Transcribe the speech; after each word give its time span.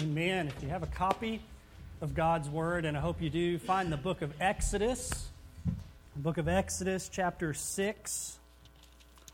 Amen. 0.00 0.48
If 0.48 0.62
you 0.62 0.70
have 0.70 0.82
a 0.82 0.86
copy 0.86 1.42
of 2.00 2.14
God's 2.14 2.48
Word, 2.48 2.86
and 2.86 2.96
I 2.96 3.00
hope 3.00 3.20
you 3.20 3.28
do, 3.28 3.58
find 3.58 3.92
the 3.92 3.98
book 3.98 4.22
of 4.22 4.32
Exodus. 4.40 5.28
The 5.66 6.22
book 6.22 6.38
of 6.38 6.48
Exodus, 6.48 7.10
chapter 7.12 7.52
6. 7.52 8.38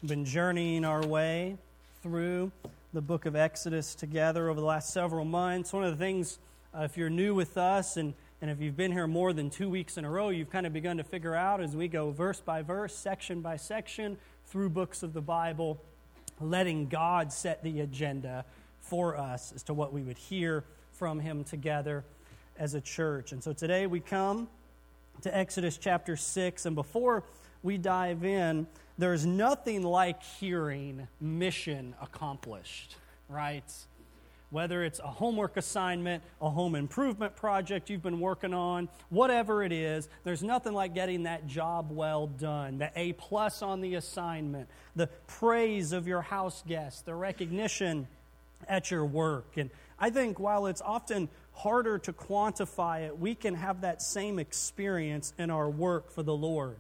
We've 0.02 0.08
been 0.08 0.24
journeying 0.24 0.84
our 0.84 1.06
way 1.06 1.58
through 2.02 2.50
the 2.92 3.00
book 3.00 3.24
of 3.24 3.36
Exodus 3.36 3.94
together 3.94 4.48
over 4.48 4.58
the 4.58 4.66
last 4.66 4.92
several 4.92 5.24
months. 5.24 5.73
One 5.73 5.84
of 5.84 5.93
the 5.93 6.05
things, 6.05 6.41
uh, 6.77 6.82
if 6.82 6.96
you're 6.96 7.09
new 7.09 7.36
with 7.36 7.56
us 7.56 7.96
and, 7.96 8.12
and 8.43 8.50
if 8.50 8.61
you've 8.61 8.77
been 8.77 8.90
here 8.90 9.06
more 9.06 9.32
than 9.32 9.50
two 9.50 9.70
weeks 9.70 9.96
in 9.96 10.04
a 10.04 10.11
row, 10.11 10.30
you've 10.30 10.50
kind 10.50 10.66
of 10.66 10.72
begun 10.72 10.96
to 10.96 11.04
figure 11.04 11.36
out 11.36 11.61
as 11.61 11.77
we 11.77 11.86
go 11.86 12.11
verse 12.11 12.40
by 12.40 12.62
verse, 12.62 12.96
section 12.96 13.43
by 13.43 13.54
section, 13.54 14.16
through 14.48 14.70
books 14.70 15.04
of 15.04 15.12
the 15.12 15.22
Bible, 15.22 15.80
letting 16.40 16.88
God 16.88 17.32
set 17.32 17.62
the 17.62 17.79
agenda 17.79 18.45
for 18.89 19.16
us 19.16 19.52
as 19.55 19.62
to 19.64 19.75
what 19.75 19.93
we 19.93 20.02
would 20.02 20.18
hear 20.18 20.64
from 20.93 21.20
him 21.20 21.45
together 21.45 22.05
as 22.59 22.74
a 22.74 22.80
church. 22.80 23.33
And 23.33 23.42
so 23.42 23.52
today 23.52 23.87
we 23.87 24.01
come 24.01 24.48
to 25.23 25.37
Exodus 25.37 25.77
chapter 25.77 26.16
6. 26.16 26.66
And 26.66 26.74
before 26.74 27.23
we 27.62 27.77
dive 27.77 28.24
in, 28.24 28.66
there's 28.97 29.27
nothing 29.27 29.83
like 29.83 30.23
hearing 30.23 31.06
mission 31.20 31.95
accomplished, 32.01 32.97
right? 33.28 33.70
Whether 34.51 34.83
it's 34.83 34.98
a 35.00 35.06
homework 35.06 35.59
assignment, 35.59 36.23
a 36.41 36.48
home 36.48 36.75
improvement 36.75 37.36
project 37.36 37.91
you've 37.91 38.02
been 38.02 38.20
working 38.20 38.55
on, 38.55 38.89
whatever 39.11 39.62
it 39.62 39.73
is, 39.73 40.09
there's 40.25 40.42
nothing 40.42 40.73
like 40.73 40.95
getting 40.95 41.25
that 41.25 41.47
job 41.47 41.92
well 41.92 42.27
done, 42.27 42.78
the 42.78 42.91
A 42.97 43.12
plus 43.12 43.61
on 43.61 43.83
the 43.83 43.97
assignment, 43.97 44.69
the 44.97 45.09
praise 45.27 45.92
of 45.92 46.09
your 46.09 46.23
house 46.23 46.64
guests, 46.66 47.02
the 47.02 47.14
recognition 47.14 48.09
at 48.67 48.91
your 48.91 49.05
work. 49.05 49.57
And 49.57 49.71
I 49.98 50.11
think 50.11 50.39
while 50.39 50.67
it's 50.67 50.83
often 50.83 51.29
harder 51.53 51.98
to 51.98 52.12
quantify 52.12 53.07
it, 53.07 53.19
we 53.19 53.34
can 53.34 53.55
have 53.55 53.81
that 53.81 54.00
same 54.00 54.39
experience 54.39 55.33
in 55.39 55.50
our 55.50 55.69
work 55.69 56.11
for 56.11 56.23
the 56.23 56.34
Lord. 56.34 56.78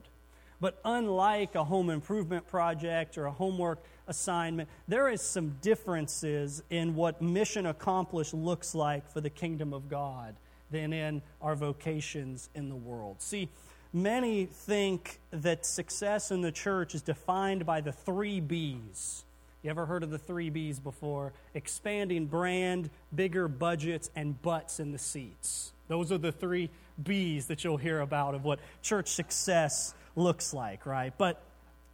But 0.60 0.80
unlike 0.84 1.54
a 1.54 1.64
home 1.64 1.90
improvement 1.90 2.46
project 2.48 3.16
or 3.16 3.26
a 3.26 3.30
homework 3.30 3.84
assignment, 4.08 4.68
there 4.88 5.08
is 5.08 5.22
some 5.22 5.56
differences 5.60 6.62
in 6.70 6.94
what 6.94 7.22
mission 7.22 7.66
accomplished 7.66 8.34
looks 8.34 8.74
like 8.74 9.08
for 9.10 9.20
the 9.20 9.30
kingdom 9.30 9.72
of 9.72 9.88
God 9.88 10.34
than 10.70 10.92
in 10.92 11.22
our 11.40 11.54
vocations 11.54 12.50
in 12.54 12.68
the 12.68 12.76
world. 12.76 13.22
See, 13.22 13.48
many 13.92 14.46
think 14.46 15.20
that 15.30 15.64
success 15.64 16.30
in 16.30 16.42
the 16.42 16.52
church 16.52 16.94
is 16.94 17.02
defined 17.02 17.64
by 17.64 17.80
the 17.80 17.92
three 17.92 18.40
B's 18.40 19.24
you 19.62 19.70
ever 19.70 19.86
heard 19.86 20.02
of 20.02 20.10
the 20.10 20.18
three 20.18 20.50
B's 20.50 20.78
before? 20.78 21.32
Expanding 21.54 22.26
brand, 22.26 22.90
bigger 23.14 23.48
budgets, 23.48 24.10
and 24.14 24.40
butts 24.40 24.78
in 24.78 24.92
the 24.92 24.98
seats. 24.98 25.72
Those 25.88 26.12
are 26.12 26.18
the 26.18 26.32
three 26.32 26.70
B's 27.02 27.46
that 27.46 27.64
you'll 27.64 27.76
hear 27.76 28.00
about 28.00 28.34
of 28.34 28.44
what 28.44 28.60
church 28.82 29.08
success 29.08 29.94
looks 30.14 30.54
like, 30.54 30.86
right? 30.86 31.12
But 31.18 31.42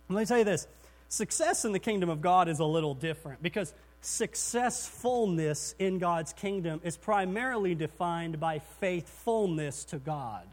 let 0.08 0.20
me 0.20 0.26
tell 0.26 0.38
you 0.38 0.44
this 0.44 0.66
success 1.08 1.64
in 1.64 1.72
the 1.72 1.78
kingdom 1.78 2.10
of 2.10 2.20
God 2.20 2.48
is 2.48 2.58
a 2.58 2.64
little 2.64 2.94
different 2.94 3.42
because 3.42 3.72
successfulness 4.00 5.74
in 5.78 5.98
God's 5.98 6.32
kingdom 6.32 6.80
is 6.84 6.96
primarily 6.96 7.74
defined 7.74 8.38
by 8.38 8.58
faithfulness 8.58 9.84
to 9.86 9.98
God. 9.98 10.46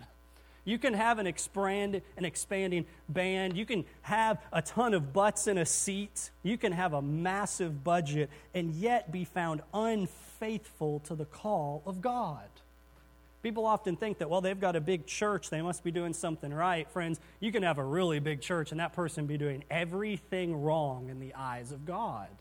You 0.64 0.78
can 0.78 0.94
have 0.94 1.18
an, 1.18 1.26
expand, 1.26 2.02
an 2.18 2.26
expanding 2.26 2.86
band. 3.10 3.58
You 3.58 3.66
can 3.66 3.86
have 4.04 4.40
a 4.54 4.62
ton 4.62 4.94
of 4.94 5.12
butts 5.12 5.48
in 5.48 5.58
a 5.58 5.66
seat. 5.66 6.30
You 6.44 6.58
can 6.58 6.72
have 6.72 6.94
a 6.94 7.02
massive 7.02 7.84
budget 7.84 8.30
and 8.54 8.74
yet 8.74 9.12
be 9.12 9.26
found 9.26 9.62
unfaithful 9.74 11.00
to 11.02 11.16
the 11.16 11.26
call 11.26 11.82
of 11.86 12.02
God. 12.02 12.48
People 13.42 13.66
often 13.66 13.96
think 13.96 14.20
that, 14.20 14.30
well, 14.30 14.42
they've 14.42 14.60
got 14.60 14.76
a 14.76 14.82
big 14.82 15.08
church, 15.08 15.50
they 15.50 15.64
must 15.64 15.84
be 15.84 15.90
doing 15.90 16.14
something 16.14 16.54
right. 16.54 16.88
Friends, 16.92 17.20
you 17.40 17.52
can 17.52 17.64
have 17.64 17.80
a 17.80 17.84
really 17.84 18.20
big 18.20 18.40
church 18.40 18.70
and 18.72 18.80
that 18.80 18.94
person 18.94 19.26
be 19.26 19.38
doing 19.38 19.64
everything 19.72 20.62
wrong 20.62 21.10
in 21.10 21.20
the 21.20 21.34
eyes 21.34 21.72
of 21.72 21.86
God. 21.86 22.30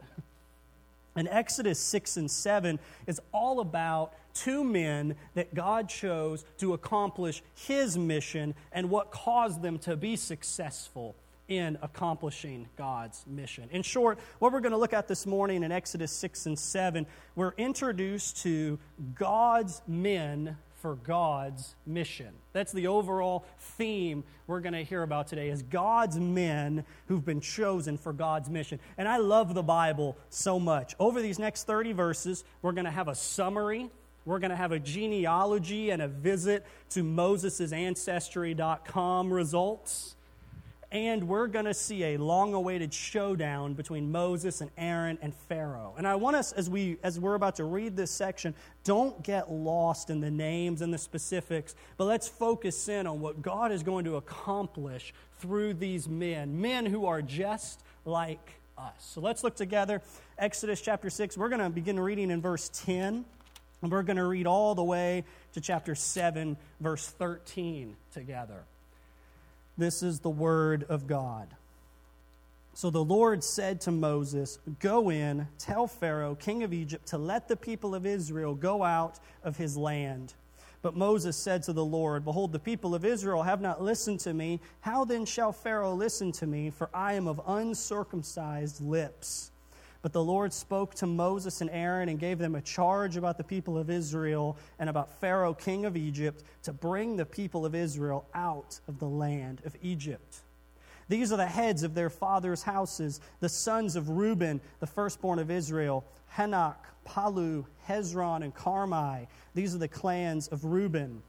And 1.17 1.27
Exodus 1.29 1.81
6 1.81 2.17
and 2.19 2.31
7 2.31 2.79
is 3.07 3.21
all 3.33 3.59
about 3.59 4.15
two 4.35 4.65
men 4.65 5.17
that 5.35 5.55
God 5.55 5.89
chose 5.89 6.45
to 6.59 6.73
accomplish 6.73 7.43
his 7.55 7.97
mission 7.97 8.55
and 8.73 8.91
what 8.91 9.11
caused 9.11 9.63
them 9.63 9.79
to 9.81 9.97
be 9.97 10.17
successful 10.17 11.17
in 11.49 11.77
accomplishing 11.83 12.69
God's 12.79 13.25
mission. 13.27 13.69
In 13.73 13.83
short, 13.83 14.19
what 14.39 14.53
we're 14.53 14.61
going 14.61 14.73
to 14.73 14.79
look 14.79 14.95
at 14.95 15.09
this 15.09 15.27
morning 15.27 15.65
in 15.65 15.73
Exodus 15.73 16.13
6 16.13 16.47
and 16.47 16.59
7, 16.59 17.07
we're 17.35 17.55
introduced 17.59 18.43
to 18.43 18.79
God's 19.15 19.83
men 19.87 20.57
for 20.81 20.95
God's 20.95 21.75
mission. 21.85 22.33
That's 22.53 22.73
the 22.73 22.87
overall 22.87 23.45
theme 23.59 24.25
we're 24.47 24.61
going 24.61 24.73
to 24.73 24.85
hear 24.85 25.03
about 25.03 25.27
today 25.27 25.51
is 25.51 25.63
God's 25.63 26.19
men 26.19 26.85
who've 27.07 27.25
been 27.25 27.41
chosen 27.41 27.99
for 27.99 28.13
God's 28.13 28.49
mission. 28.49 28.81
And 28.97 29.07
I 29.07 29.19
love 29.19 29.53
the 29.53 29.63
Bible 29.63 30.17
so 30.31 30.59
much. 30.59 30.95
Over 30.99 31.21
these 31.21 31.39
next 31.39 31.67
30 31.67 31.93
verses, 31.93 32.45
we're 32.63 32.73
going 32.73 32.87
to 32.87 32.91
have 32.91 33.09
a 33.09 33.15
summary 33.15 33.91
we're 34.25 34.39
going 34.39 34.51
to 34.51 34.57
have 34.57 34.73
a 34.73 34.79
genealogy 34.79 35.91
and 35.91 36.03
a 36.03 36.09
visit 36.09 36.67
to 36.91 37.03
Moses' 37.03 37.73
Ancestry.com 37.73 39.33
results 39.33 40.17
and 40.93 41.29
we're 41.29 41.47
going 41.47 41.67
to 41.67 41.75
see 41.75 42.03
a 42.03 42.17
long 42.17 42.53
awaited 42.53 42.93
showdown 42.93 43.75
between 43.75 44.11
Moses 44.11 44.61
and 44.61 44.71
Aaron 44.77 45.19
and 45.23 45.33
Pharaoh. 45.33 45.95
And 45.97 46.07
I 46.07 46.17
want 46.17 46.35
us, 46.35 46.53
as, 46.53 46.69
we, 46.69 46.97
as 47.05 47.21
we're 47.21 47.37
about 47.37 47.57
to 47.57 47.65
read 47.65 47.97
this 47.97 48.11
section, 48.11 48.55
don't 48.83 49.23
get 49.23 49.53
lost 49.53 50.11
in 50.11 50.21
the 50.21 50.31
names 50.31 50.83
and 50.83 50.93
the 50.93 50.99
specifics, 50.99 51.77
but 51.97 52.07
let's 52.07 52.29
focus 52.29 52.89
in 52.89 53.07
on 53.07 53.21
what 53.21 53.41
God 53.41 53.71
is 53.71 53.85
going 53.85 54.05
to 54.07 54.17
accomplish 54.17 55.15
through 55.39 55.75
these 55.75 56.09
men, 56.09 56.61
men 56.61 56.87
who 56.87 57.07
are 57.07 57.23
just 57.23 57.85
like 58.05 58.55
us. 58.77 58.95
So 58.99 59.21
let's 59.21 59.45
look 59.45 59.55
together. 59.55 60.03
Exodus 60.39 60.81
chapter 60.81 61.09
6, 61.09 61.39
we're 61.39 61.51
going 61.51 61.61
to 61.61 61.71
begin 61.71 62.01
reading 62.01 62.33
in 62.33 62.41
verse 62.41 62.69
10, 62.75 63.25
and 63.83 63.91
we're 63.91 64.03
going 64.03 64.17
to 64.17 64.27
read 64.27 64.47
all 64.47 64.75
the 64.75 64.85
way 64.85 65.25
to 65.53 65.61
chapter 65.61 65.95
7, 65.95 66.57
verse 66.81 67.07
13 67.07 67.97
together. 68.13 68.65
This 69.79 70.03
is 70.03 70.21
the 70.21 70.31
word 70.31 70.85
of 70.89 71.07
God. 71.07 71.49
So 72.75 72.91
the 72.91 73.05
Lord 73.05 73.43
said 73.43 73.81
to 73.83 73.91
Moses, 73.91 74.59
Go 74.79 75.11
in, 75.11 75.49
tell 75.59 75.87
Pharaoh, 75.87 76.35
king 76.35 76.63
of 76.63 76.73
Egypt, 76.73 77.09
to 77.09 77.19
let 77.19 77.49
the 77.49 77.57
people 77.57 77.95
of 77.95 78.07
Israel 78.07 78.55
go 78.55 78.83
out 78.83 79.19
of 79.43 79.57
his 79.57 79.77
land. 79.77 80.35
But 80.83 80.97
Moses 80.97 81.37
said 81.37 81.63
to 81.65 81.73
the 81.73 81.85
Lord, 81.85 82.25
Behold, 82.25 82.53
the 82.53 82.59
people 82.59 82.95
of 82.95 83.05
Israel 83.05 83.43
have 83.43 83.61
not 83.61 83.83
listened 83.83 84.21
to 84.21 84.33
me. 84.33 84.61
How 84.81 85.05
then 85.05 85.27
shall 85.27 85.53
Pharaoh 85.53 85.95
listen 85.95 86.33
to 86.33 86.47
me? 86.47 86.71
For 86.71 86.89
I 86.95 87.15
am 87.15 87.29
of 87.29 87.41
uncircumcised 87.47 88.81
lips. 88.81 89.51
But 90.03 90.13
the 90.13 90.25
Lord 90.25 90.53
spoke 90.53 90.95
to 90.97 91.07
Moses 91.07 91.61
and 91.61 91.69
Aaron 91.71 92.09
and 92.09 92.19
gave 92.19 92.39
them 92.39 92.55
a 92.55 92.63
charge 92.63 93.17
about 93.17 93.37
the 93.37 93.45
people 93.45 93.77
of 93.77 93.91
Israel 93.91 94.57
and 94.79 94.89
about 94.89 95.21
Pharaoh, 95.21 95.53
king 95.53 95.85
of 95.85 95.97
Egypt, 95.97 96.43
to 96.63 96.73
bring 96.73 97.17
the 97.17 97.27
people 97.27 97.67
of 97.67 97.75
Israel 97.75 98.25
out 98.35 98.81
of 98.89 98.99
the 98.99 99.09
land 99.09 99.61
of 99.67 99.77
Egypt. 99.83 100.39
These 101.09 101.33
are 101.33 101.37
the 101.37 101.47
heads 101.47 101.83
of 101.83 101.95
their 101.95 102.09
fathers' 102.09 102.63
houses, 102.63 103.21
the 103.41 103.49
sons 103.49 103.97
of 103.97 104.09
Reuben, 104.09 104.61
the 104.79 104.87
firstborn 104.87 105.39
of 105.39 105.51
Israel, 105.51 106.05
Hanoch, 106.35 106.77
Palu, 107.05 107.67
Hezron, 107.89 108.43
and 108.43 108.55
Carmi. 108.55 109.27
These 109.55 109.75
are 109.75 109.79
the 109.79 109.89
clans 109.89 110.49
of 110.49 110.65
Reuben. 110.65 111.23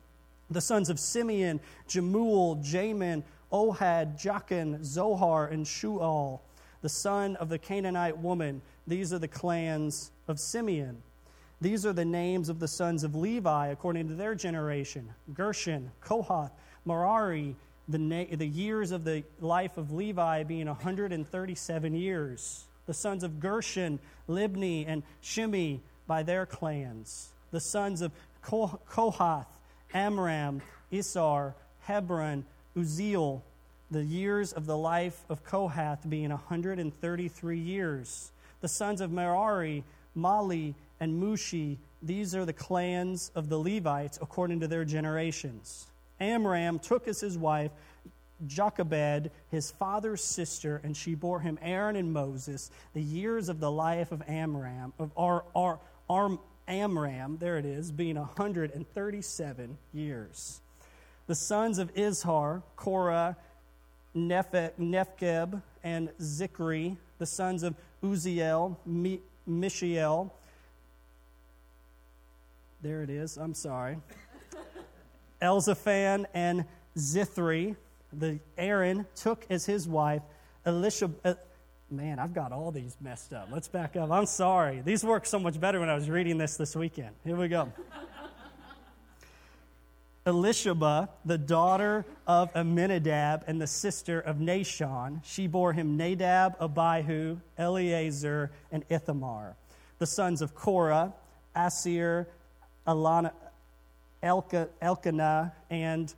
The 0.50 0.62
sons 0.62 0.90
of 0.90 1.00
Simeon, 1.00 1.59
Jemuel, 1.88 2.58
Jamin, 2.58 3.24
Ohad, 3.52 4.22
Jachin, 4.22 4.84
Zohar, 4.84 5.48
and 5.48 5.66
Shaul 5.66 6.40
the 6.81 6.90
son 6.90 7.36
of 7.38 7.50
the 7.50 7.58
Canaanite 7.58 8.18
woman. 8.18 8.62
These 8.88 9.14
are 9.14 9.19
the 9.19 9.28
clans 9.28 10.12
of 10.28 10.40
Simeon. 10.40 11.02
These 11.59 11.86
are 11.86 11.94
the 11.94 12.06
names 12.06 12.50
of 12.50 12.59
the 12.59 12.67
sons 12.67 13.03
of 13.03 13.16
Levi 13.16 13.67
according 13.67 14.08
to 14.08 14.16
their 14.16 14.34
generation 14.34 15.14
Gershon, 15.34 15.91
Kohath, 16.02 16.52
Merari, 16.85 17.55
the, 17.88 18.00
na- 18.00 18.26
the 18.32 18.47
years 18.47 18.91
of 18.91 19.03
the 19.03 19.23
life 19.40 19.78
of 19.78 19.91
Levi 19.91 20.44
being 20.44 20.66
137 20.66 21.94
years. 21.94 22.66
The 22.88 22.94
sons 22.94 23.23
of 23.23 23.40
Gershon, 23.40 24.00
Libni, 24.28 24.85
and 24.88 25.03
Shimei 25.22 25.82
by 26.08 26.23
their 26.23 26.47
clans. 26.47 27.29
The 27.52 27.59
sons 27.59 28.02
of 28.02 28.11
Kohath, 28.44 29.46
Amram, 29.94 30.61
Izhar, 30.91 31.53
Hebron, 31.82 32.46
Uzziel, 32.76 33.41
the 33.91 34.03
years 34.03 34.53
of 34.53 34.66
the 34.66 34.78
life 34.78 35.26
of 35.29 35.43
Kohath 35.43 36.09
being 36.09 36.29
133 36.29 37.59
years. 37.59 38.32
The 38.61 38.67
sons 38.67 39.02
of 39.02 39.11
Merari, 39.11 39.84
Mahli, 40.17 40.73
and 40.99 41.22
Mushi, 41.22 41.78
these 42.02 42.34
are 42.34 42.46
the 42.46 42.53
clans 42.53 43.32
of 43.35 43.49
the 43.49 43.58
Levites 43.58 44.17
according 44.22 44.61
to 44.61 44.67
their 44.67 44.85
generations. 44.85 45.88
Amram 46.20 46.79
took 46.79 47.08
as 47.08 47.20
his 47.20 47.38
wife 47.38 47.72
Jochebed, 48.47 49.29
his 49.52 49.72
father's 49.72 50.23
sister, 50.23 50.82
and 50.84 50.97
she 50.97 51.14
bore 51.14 51.40
him 51.40 51.59
Aaron 51.61 51.96
and 51.96 52.11
Moses, 52.11 52.72
the 52.93 53.02
years 53.02 53.49
of 53.49 53.59
the 53.59 53.72
life 53.72 54.11
of 54.11 54.23
Amram, 54.28 54.93
of 54.97 55.11
Ar, 55.16 55.43
Ar, 55.53 55.79
Ar, 56.09 56.40
Amram, 56.67 57.38
there 57.38 57.58
it 57.58 57.66
is, 57.66 57.91
being 57.91 58.16
137 58.16 59.78
years. 59.93 60.61
The 61.28 61.35
sons 61.35 61.78
of 61.78 61.93
Izhar, 61.93 62.64
Korah, 62.76 63.38
Nephgeb, 64.16 65.61
and 65.84 66.09
Zichri, 66.19 66.97
the 67.17 67.25
sons 67.25 67.63
of 67.63 67.75
Uzziel, 68.03 68.78
Mishael. 69.47 70.34
There 72.81 73.03
it 73.03 73.09
is, 73.09 73.37
I'm 73.37 73.53
sorry. 73.53 73.97
Elzaphan 75.41 76.25
and 76.34 76.66
Zithri, 76.97 77.75
the 78.13 78.40
Aaron 78.58 79.05
took 79.16 79.46
as 79.49 79.66
his 79.66 79.87
wife 79.87 80.22
Elisha. 80.66 81.09
Uh, 81.23 81.34
man, 81.90 82.19
I've 82.19 82.34
got 82.34 82.52
all 82.52 82.72
these 82.72 82.96
messed 83.02 83.34
up. 83.34 83.49
Let's 83.52 83.67
back 83.67 83.96
up. 83.96 84.11
I'm 84.11 84.25
sorry. 84.25 84.81
These 84.81 85.03
work 85.03 85.25
so 85.25 85.40
much 85.40 85.59
better 85.59 85.79
when 85.79 85.90
I 85.90 85.96
was 85.96 86.09
reading 86.09 86.37
this 86.37 86.57
this 86.57 86.75
weekend. 86.75 87.16
Here 87.23 87.35
we 87.35 87.47
go. 87.47 87.72
Elisheba, 90.26 91.09
the 91.26 91.38
daughter 91.38 92.06
of 92.28 92.56
Amminadab 92.56 93.44
and 93.47 93.59
the 93.59 93.68
sister 93.68 94.20
of 94.20 94.38
Nahshon, 94.38 95.22
she 95.23 95.47
bore 95.47 95.73
him 95.73 95.97
Nadab, 95.97 96.56
Abihu, 96.62 97.40
Eleazar, 97.58 98.52
and 98.72 98.85
Ithamar. 98.90 99.56
The 99.97 100.06
sons 100.06 100.41
of 100.41 100.53
Korah, 100.53 101.14
Asir, 101.56 102.28
Alana, 102.88 103.32
Elka, 104.22 104.70
Elkanah, 104.82 105.53
and 105.70 106.14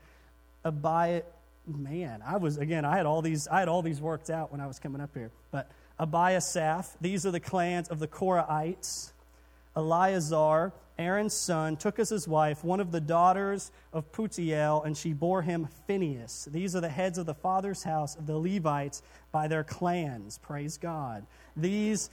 Abiah. 0.65 1.23
Man, 1.65 2.21
I 2.25 2.35
was 2.35 2.57
again. 2.57 2.83
I 2.83 2.97
had 2.97 3.05
all 3.05 3.21
these. 3.21 3.47
I 3.47 3.59
had 3.59 3.69
all 3.69 3.81
these 3.81 4.01
worked 4.01 4.29
out 4.29 4.51
when 4.51 4.59
I 4.59 4.67
was 4.67 4.79
coming 4.79 4.99
up 4.99 5.11
here. 5.13 5.31
But 5.49 5.71
Abiasaph. 5.97 6.87
These 6.99 7.25
are 7.25 7.31
the 7.31 7.39
clans 7.39 7.87
of 7.87 7.99
the 7.99 8.07
Korahites. 8.07 9.11
Eleazar, 9.75 10.73
Aaron's 10.97 11.33
son, 11.33 11.75
took 11.75 11.97
as 11.99 12.09
his 12.09 12.27
wife 12.27 12.63
one 12.63 12.79
of 12.79 12.91
the 12.91 13.01
daughters 13.01 13.71
of 13.91 14.11
Putiel, 14.11 14.85
and 14.85 14.95
she 14.95 15.13
bore 15.13 15.41
him 15.41 15.67
Phinehas. 15.87 16.47
These 16.51 16.75
are 16.75 16.81
the 16.81 16.89
heads 16.89 17.17
of 17.17 17.25
the 17.25 17.33
father's 17.33 17.83
house 17.83 18.15
of 18.15 18.27
the 18.27 18.37
Levites 18.37 19.01
by 19.31 19.47
their 19.47 19.63
clans. 19.63 20.37
Praise 20.37 20.77
God. 20.77 21.25
These 21.55 22.09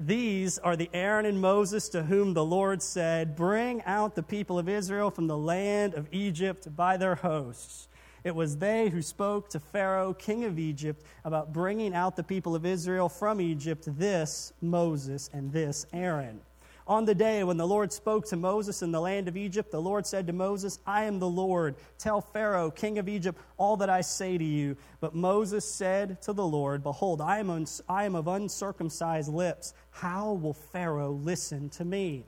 these 0.00 0.58
are 0.58 0.74
the 0.74 0.90
Aaron 0.92 1.26
and 1.26 1.40
Moses 1.40 1.88
to 1.90 2.02
whom 2.02 2.34
the 2.34 2.44
Lord 2.44 2.82
said, 2.82 3.36
Bring 3.36 3.82
out 3.84 4.16
the 4.16 4.22
people 4.22 4.58
of 4.58 4.68
Israel 4.68 5.12
from 5.12 5.28
the 5.28 5.38
land 5.38 5.94
of 5.94 6.08
Egypt 6.10 6.74
by 6.74 6.96
their 6.96 7.14
hosts. 7.14 7.86
It 8.24 8.34
was 8.34 8.56
they 8.56 8.88
who 8.88 9.02
spoke 9.02 9.48
to 9.50 9.60
Pharaoh, 9.60 10.12
king 10.14 10.44
of 10.44 10.58
Egypt, 10.58 11.04
about 11.24 11.52
bringing 11.52 11.94
out 11.94 12.16
the 12.16 12.22
people 12.24 12.56
of 12.56 12.66
Israel 12.66 13.08
from 13.08 13.40
Egypt, 13.40 13.84
this 13.98 14.52
Moses 14.60 15.30
and 15.32 15.52
this 15.52 15.86
Aaron. 15.92 16.40
On 16.86 17.04
the 17.04 17.14
day 17.14 17.44
when 17.44 17.56
the 17.56 17.66
Lord 17.66 17.92
spoke 17.92 18.26
to 18.26 18.36
Moses 18.36 18.82
in 18.82 18.90
the 18.90 19.00
land 19.00 19.28
of 19.28 19.36
Egypt, 19.36 19.70
the 19.70 19.80
Lord 19.80 20.04
said 20.04 20.26
to 20.26 20.32
Moses, 20.32 20.80
I 20.84 21.04
am 21.04 21.20
the 21.20 21.28
Lord. 21.28 21.76
Tell 21.96 22.20
Pharaoh, 22.20 22.70
king 22.70 22.98
of 22.98 23.08
Egypt, 23.08 23.38
all 23.56 23.76
that 23.76 23.88
I 23.88 24.00
say 24.00 24.36
to 24.36 24.44
you. 24.44 24.76
But 25.00 25.14
Moses 25.14 25.64
said 25.64 26.20
to 26.22 26.32
the 26.32 26.46
Lord, 26.46 26.82
Behold, 26.82 27.20
I 27.20 27.38
am, 27.38 27.50
un- 27.50 27.66
I 27.88 28.04
am 28.04 28.16
of 28.16 28.26
uncircumcised 28.26 29.32
lips. 29.32 29.74
How 29.90 30.32
will 30.32 30.54
Pharaoh 30.54 31.12
listen 31.12 31.68
to 31.70 31.84
me? 31.84 32.26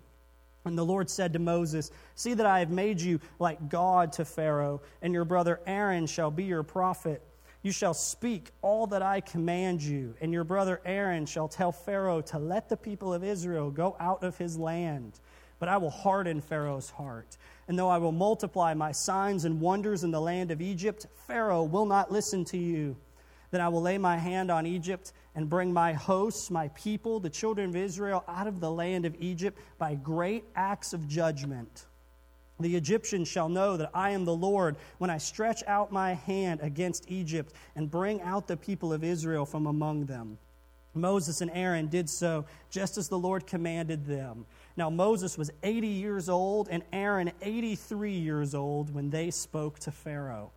And 0.64 0.78
the 0.78 0.84
Lord 0.84 1.10
said 1.10 1.32
to 1.32 1.38
Moses, 1.38 1.90
See 2.14 2.34
that 2.34 2.46
I 2.46 2.60
have 2.60 2.70
made 2.70 3.00
you 3.00 3.20
like 3.38 3.68
God 3.68 4.12
to 4.14 4.24
Pharaoh, 4.24 4.82
and 5.02 5.12
your 5.12 5.24
brother 5.24 5.60
Aaron 5.66 6.06
shall 6.06 6.30
be 6.30 6.44
your 6.44 6.62
prophet. 6.62 7.22
You 7.64 7.72
shall 7.72 7.94
speak 7.94 8.50
all 8.60 8.86
that 8.88 9.00
I 9.00 9.22
command 9.22 9.82
you, 9.82 10.14
and 10.20 10.34
your 10.34 10.44
brother 10.44 10.82
Aaron 10.84 11.24
shall 11.24 11.48
tell 11.48 11.72
Pharaoh 11.72 12.20
to 12.20 12.38
let 12.38 12.68
the 12.68 12.76
people 12.76 13.14
of 13.14 13.24
Israel 13.24 13.70
go 13.70 13.96
out 13.98 14.22
of 14.22 14.36
his 14.36 14.58
land. 14.58 15.18
But 15.58 15.70
I 15.70 15.78
will 15.78 15.88
harden 15.88 16.42
Pharaoh's 16.42 16.90
heart. 16.90 17.38
And 17.66 17.78
though 17.78 17.88
I 17.88 17.96
will 17.96 18.12
multiply 18.12 18.74
my 18.74 18.92
signs 18.92 19.46
and 19.46 19.62
wonders 19.62 20.04
in 20.04 20.10
the 20.10 20.20
land 20.20 20.50
of 20.50 20.60
Egypt, 20.60 21.06
Pharaoh 21.26 21.62
will 21.62 21.86
not 21.86 22.12
listen 22.12 22.44
to 22.46 22.58
you. 22.58 22.98
Then 23.50 23.62
I 23.62 23.68
will 23.68 23.80
lay 23.80 23.96
my 23.96 24.18
hand 24.18 24.50
on 24.50 24.66
Egypt 24.66 25.14
and 25.34 25.48
bring 25.48 25.72
my 25.72 25.94
hosts, 25.94 26.50
my 26.50 26.68
people, 26.68 27.18
the 27.18 27.30
children 27.30 27.70
of 27.70 27.76
Israel, 27.76 28.24
out 28.28 28.46
of 28.46 28.60
the 28.60 28.70
land 28.70 29.06
of 29.06 29.16
Egypt 29.18 29.58
by 29.78 29.94
great 29.94 30.44
acts 30.54 30.92
of 30.92 31.08
judgment. 31.08 31.86
The 32.60 32.76
Egyptians 32.76 33.28
shall 33.28 33.48
know 33.48 33.76
that 33.76 33.90
I 33.92 34.10
am 34.10 34.24
the 34.24 34.34
Lord 34.34 34.76
when 34.98 35.10
I 35.10 35.18
stretch 35.18 35.62
out 35.66 35.90
my 35.90 36.14
hand 36.14 36.60
against 36.62 37.10
Egypt 37.10 37.52
and 37.74 37.90
bring 37.90 38.20
out 38.22 38.46
the 38.46 38.56
people 38.56 38.92
of 38.92 39.02
Israel 39.02 39.44
from 39.44 39.66
among 39.66 40.06
them. 40.06 40.38
Moses 40.94 41.40
and 41.40 41.50
Aaron 41.52 41.88
did 41.88 42.08
so 42.08 42.44
just 42.70 42.96
as 42.96 43.08
the 43.08 43.18
Lord 43.18 43.46
commanded 43.46 44.06
them. 44.06 44.46
Now, 44.76 44.90
Moses 44.90 45.36
was 45.36 45.50
80 45.62 45.88
years 45.88 46.28
old 46.28 46.68
and 46.70 46.84
Aaron 46.92 47.32
83 47.42 48.12
years 48.12 48.54
old 48.54 48.94
when 48.94 49.10
they 49.10 49.30
spoke 49.30 49.80
to 49.80 49.90
Pharaoh. 49.90 50.52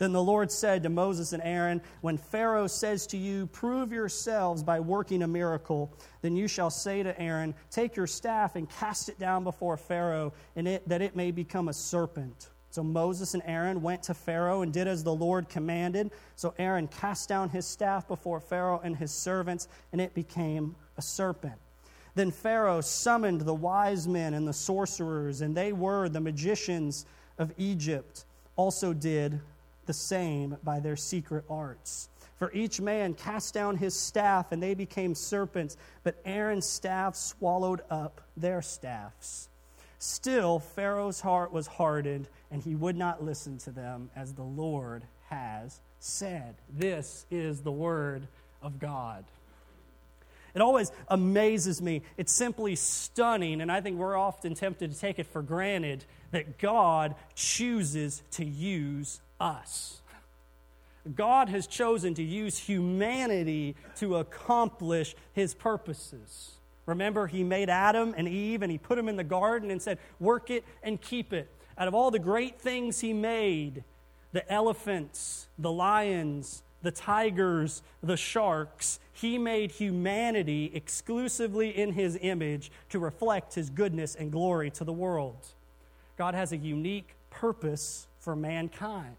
Then 0.00 0.12
the 0.12 0.22
Lord 0.22 0.50
said 0.50 0.82
to 0.84 0.88
Moses 0.88 1.34
and 1.34 1.42
Aaron, 1.42 1.82
When 2.00 2.16
Pharaoh 2.16 2.68
says 2.68 3.06
to 3.08 3.18
you, 3.18 3.46
Prove 3.48 3.92
yourselves 3.92 4.62
by 4.62 4.80
working 4.80 5.22
a 5.22 5.28
miracle, 5.28 5.92
then 6.22 6.34
you 6.36 6.48
shall 6.48 6.70
say 6.70 7.02
to 7.02 7.20
Aaron, 7.20 7.54
Take 7.70 7.96
your 7.96 8.06
staff 8.06 8.56
and 8.56 8.68
cast 8.68 9.10
it 9.10 9.18
down 9.18 9.44
before 9.44 9.76
Pharaoh, 9.76 10.32
and 10.56 10.66
it, 10.66 10.88
that 10.88 11.02
it 11.02 11.16
may 11.16 11.30
become 11.30 11.68
a 11.68 11.74
serpent. 11.74 12.48
So 12.70 12.82
Moses 12.82 13.34
and 13.34 13.42
Aaron 13.44 13.82
went 13.82 14.04
to 14.04 14.14
Pharaoh 14.14 14.62
and 14.62 14.72
did 14.72 14.88
as 14.88 15.04
the 15.04 15.14
Lord 15.14 15.50
commanded. 15.50 16.12
So 16.34 16.54
Aaron 16.58 16.88
cast 16.88 17.28
down 17.28 17.50
his 17.50 17.66
staff 17.66 18.08
before 18.08 18.40
Pharaoh 18.40 18.80
and 18.82 18.96
his 18.96 19.12
servants, 19.12 19.68
and 19.92 20.00
it 20.00 20.14
became 20.14 20.76
a 20.96 21.02
serpent. 21.02 21.56
Then 22.14 22.30
Pharaoh 22.30 22.80
summoned 22.80 23.42
the 23.42 23.52
wise 23.52 24.08
men 24.08 24.32
and 24.32 24.48
the 24.48 24.54
sorcerers, 24.54 25.42
and 25.42 25.54
they 25.54 25.74
were 25.74 26.08
the 26.08 26.20
magicians 26.20 27.04
of 27.36 27.52
Egypt, 27.58 28.24
also 28.56 28.94
did 28.94 29.42
the 29.90 29.94
same 29.94 30.56
by 30.62 30.78
their 30.78 30.94
secret 30.94 31.44
arts. 31.50 32.08
For 32.36 32.52
each 32.52 32.80
man 32.80 33.12
cast 33.12 33.54
down 33.54 33.76
his 33.76 33.92
staff, 33.92 34.52
and 34.52 34.62
they 34.62 34.74
became 34.74 35.16
serpents, 35.16 35.76
but 36.04 36.14
Aaron's 36.24 36.64
staff 36.64 37.16
swallowed 37.16 37.80
up 37.90 38.20
their 38.36 38.62
staffs. 38.62 39.48
Still, 39.98 40.60
Pharaoh's 40.60 41.20
heart 41.20 41.52
was 41.52 41.66
hardened, 41.66 42.28
and 42.52 42.62
he 42.62 42.76
would 42.76 42.96
not 42.96 43.24
listen 43.24 43.58
to 43.58 43.72
them, 43.72 44.10
as 44.14 44.32
the 44.32 44.44
Lord 44.44 45.02
has 45.28 45.80
said. 45.98 46.54
This 46.72 47.26
is 47.28 47.62
the 47.62 47.72
word 47.72 48.28
of 48.62 48.78
God. 48.78 49.24
It 50.54 50.62
always 50.62 50.92
amazes 51.08 51.82
me. 51.82 52.02
It's 52.16 52.32
simply 52.32 52.76
stunning, 52.76 53.60
and 53.60 53.72
I 53.72 53.80
think 53.80 53.98
we're 53.98 54.16
often 54.16 54.54
tempted 54.54 54.92
to 54.92 55.00
take 55.00 55.18
it 55.18 55.26
for 55.26 55.42
granted 55.42 56.04
that 56.30 56.58
God 56.58 57.16
chooses 57.34 58.22
to 58.30 58.44
use 58.44 59.20
us. 59.40 60.00
God 61.14 61.48
has 61.48 61.66
chosen 61.66 62.14
to 62.14 62.22
use 62.22 62.58
humanity 62.58 63.74
to 63.96 64.16
accomplish 64.16 65.16
his 65.32 65.54
purposes. 65.54 66.52
Remember, 66.86 67.26
he 67.26 67.42
made 67.42 67.70
Adam 67.70 68.14
and 68.16 68.28
Eve 68.28 68.62
and 68.62 68.70
he 68.70 68.78
put 68.78 68.96
them 68.96 69.08
in 69.08 69.16
the 69.16 69.24
garden 69.24 69.70
and 69.70 69.80
said, 69.80 69.98
Work 70.18 70.50
it 70.50 70.64
and 70.82 71.00
keep 71.00 71.32
it. 71.32 71.48
Out 71.78 71.88
of 71.88 71.94
all 71.94 72.10
the 72.10 72.18
great 72.18 72.60
things 72.60 73.00
he 73.00 73.12
made, 73.12 73.84
the 74.32 74.50
elephants, 74.52 75.46
the 75.58 75.72
lions, 75.72 76.62
the 76.82 76.90
tigers, 76.90 77.82
the 78.02 78.16
sharks, 78.16 79.00
he 79.12 79.38
made 79.38 79.70
humanity 79.70 80.70
exclusively 80.74 81.76
in 81.76 81.92
his 81.92 82.18
image 82.20 82.70
to 82.90 82.98
reflect 82.98 83.54
his 83.54 83.70
goodness 83.70 84.14
and 84.14 84.32
glory 84.32 84.70
to 84.70 84.84
the 84.84 84.92
world. 84.92 85.46
God 86.16 86.34
has 86.34 86.52
a 86.52 86.56
unique 86.56 87.14
purpose 87.30 88.06
for 88.18 88.34
mankind. 88.34 89.16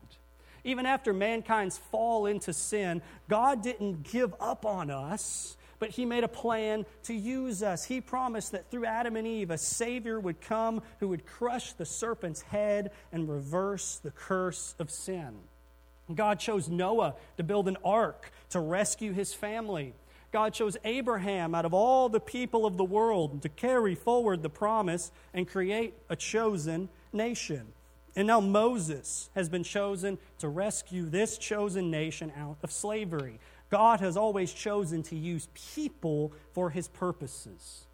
Even 0.63 0.85
after 0.85 1.13
mankind's 1.13 1.77
fall 1.77 2.25
into 2.25 2.53
sin, 2.53 3.01
God 3.27 3.63
didn't 3.63 4.03
give 4.03 4.33
up 4.39 4.65
on 4.65 4.91
us, 4.91 5.57
but 5.79 5.89
He 5.89 6.05
made 6.05 6.23
a 6.23 6.27
plan 6.27 6.85
to 7.03 7.13
use 7.13 7.63
us. 7.63 7.85
He 7.85 8.01
promised 8.01 8.51
that 8.51 8.69
through 8.69 8.85
Adam 8.85 9.15
and 9.15 9.27
Eve, 9.27 9.49
a 9.49 9.57
Savior 9.57 10.19
would 10.19 10.39
come 10.41 10.81
who 10.99 11.07
would 11.07 11.25
crush 11.25 11.73
the 11.73 11.85
serpent's 11.85 12.41
head 12.41 12.91
and 13.11 13.27
reverse 13.27 13.99
the 14.03 14.11
curse 14.11 14.75
of 14.77 14.91
sin. 14.91 15.39
God 16.13 16.39
chose 16.39 16.69
Noah 16.69 17.15
to 17.37 17.43
build 17.43 17.67
an 17.67 17.77
ark 17.83 18.31
to 18.49 18.59
rescue 18.59 19.13
his 19.13 19.33
family. 19.33 19.93
God 20.31 20.53
chose 20.53 20.77
Abraham 20.83 21.53
out 21.53 21.65
of 21.65 21.73
all 21.73 22.09
the 22.09 22.19
people 22.19 22.65
of 22.65 22.77
the 22.77 22.83
world 22.83 23.41
to 23.41 23.49
carry 23.49 23.95
forward 23.95 24.43
the 24.43 24.49
promise 24.49 25.11
and 25.33 25.47
create 25.47 25.93
a 26.09 26.15
chosen 26.15 26.89
nation. 27.11 27.73
And 28.15 28.27
now 28.27 28.39
Moses 28.39 29.29
has 29.35 29.47
been 29.47 29.63
chosen 29.63 30.17
to 30.39 30.49
rescue 30.49 31.05
this 31.05 31.37
chosen 31.37 31.89
nation 31.89 32.31
out 32.37 32.57
of 32.63 32.71
slavery. 32.71 33.39
God 33.69 34.01
has 34.01 34.17
always 34.17 34.51
chosen 34.51 35.01
to 35.03 35.15
use 35.15 35.47
people 35.53 36.33
for 36.51 36.69
his 36.69 36.89
purposes. 36.89 37.85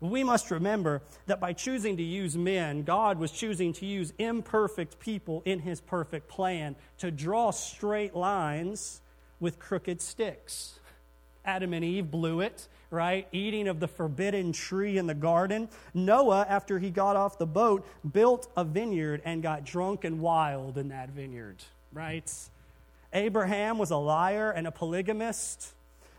We 0.00 0.22
must 0.22 0.50
remember 0.50 1.02
that 1.26 1.40
by 1.40 1.54
choosing 1.54 1.96
to 1.96 2.02
use 2.02 2.36
men, 2.36 2.82
God 2.82 3.18
was 3.18 3.32
choosing 3.32 3.72
to 3.74 3.86
use 3.86 4.12
imperfect 4.18 4.98
people 5.00 5.42
in 5.44 5.60
his 5.60 5.80
perfect 5.80 6.28
plan 6.28 6.76
to 6.98 7.10
draw 7.10 7.50
straight 7.50 8.14
lines 8.14 9.00
with 9.40 9.58
crooked 9.58 10.00
sticks. 10.00 10.78
Adam 11.44 11.72
and 11.72 11.84
Eve 11.84 12.10
blew 12.10 12.40
it 12.40 12.68
right? 12.94 13.26
Eating 13.32 13.68
of 13.68 13.80
the 13.80 13.88
forbidden 13.88 14.52
tree 14.52 14.96
in 14.96 15.06
the 15.06 15.14
garden. 15.14 15.68
Noah, 15.92 16.46
after 16.48 16.78
he 16.78 16.90
got 16.90 17.16
off 17.16 17.36
the 17.36 17.46
boat, 17.46 17.86
built 18.12 18.50
a 18.56 18.64
vineyard 18.64 19.20
and 19.24 19.42
got 19.42 19.64
drunk 19.64 20.04
and 20.04 20.20
wild 20.20 20.78
in 20.78 20.88
that 20.88 21.10
vineyard, 21.10 21.56
right? 21.92 22.32
Abraham 23.12 23.78
was 23.78 23.90
a 23.90 23.96
liar 23.96 24.50
and 24.50 24.66
a 24.66 24.70
polygamist. 24.70 25.72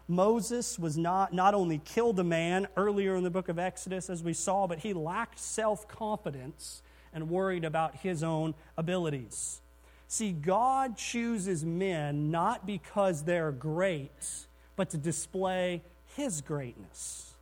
Moses 0.08 0.78
was 0.78 0.98
not, 0.98 1.34
not 1.34 1.56
only 1.56 1.80
killed 1.84 2.20
a 2.20 2.24
man 2.24 2.68
earlier 2.78 3.16
in 3.16 3.24
the 3.24 3.32
book 3.32 3.50
of 3.50 3.58
Exodus, 3.58 4.10
as 4.10 4.22
we 4.22 4.34
saw, 4.34 4.68
but 4.68 4.80
he 4.80 4.94
lacked 4.94 5.40
self 5.40 5.88
confidence 5.88 6.82
and 7.14 7.30
worried 7.30 7.64
about 7.64 7.96
his 7.96 8.22
own 8.22 8.54
abilities. 8.78 9.62
See, 10.08 10.32
God 10.32 10.98
chooses 10.98 11.66
men 11.66 12.30
not 12.30 12.66
because 12.66 13.24
they're 13.24 13.52
great, 13.52 14.46
but 14.76 14.90
to 14.92 14.98
display 14.98 15.82
his 16.16 16.42
greatness. 16.42 17.34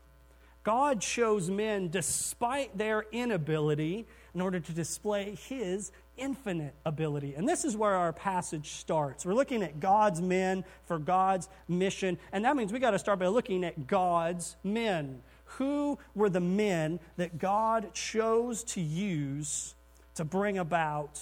God 0.64 1.04
shows 1.04 1.50
men 1.50 1.90
despite 1.90 2.78
their 2.78 3.06
inability 3.12 4.06
in 4.34 4.42
order 4.42 4.60
to 4.60 4.72
display 4.72 5.36
his 5.48 5.92
infinite 6.18 6.74
ability. 6.86 7.36
And 7.36 7.48
this 7.48 7.66
is 7.66 7.76
where 7.76 7.96
our 7.96 8.14
passage 8.14 8.72
starts. 8.72 9.26
We're 9.26 9.34
looking 9.34 9.62
at 9.62 9.80
God's 9.80 10.22
men 10.22 10.64
for 10.86 10.98
God's 11.00 11.50
mission, 11.68 12.18
and 12.32 12.46
that 12.46 12.56
means 12.56 12.72
we 12.72 12.80
got 12.80 12.92
to 12.92 13.00
start 13.00 13.20
by 13.20 13.28
looking 13.28 13.64
at 13.64 13.88
God's 13.88 14.56
men. 14.64 15.22
Who 15.58 16.00
were 16.16 16.30
the 16.30 16.40
men 16.40 17.00
that 17.18 17.38
God 17.38 17.94
chose 17.94 18.64
to 18.66 18.82
use 18.82 19.76
to 20.16 20.24
bring 20.24 20.58
about 20.58 21.20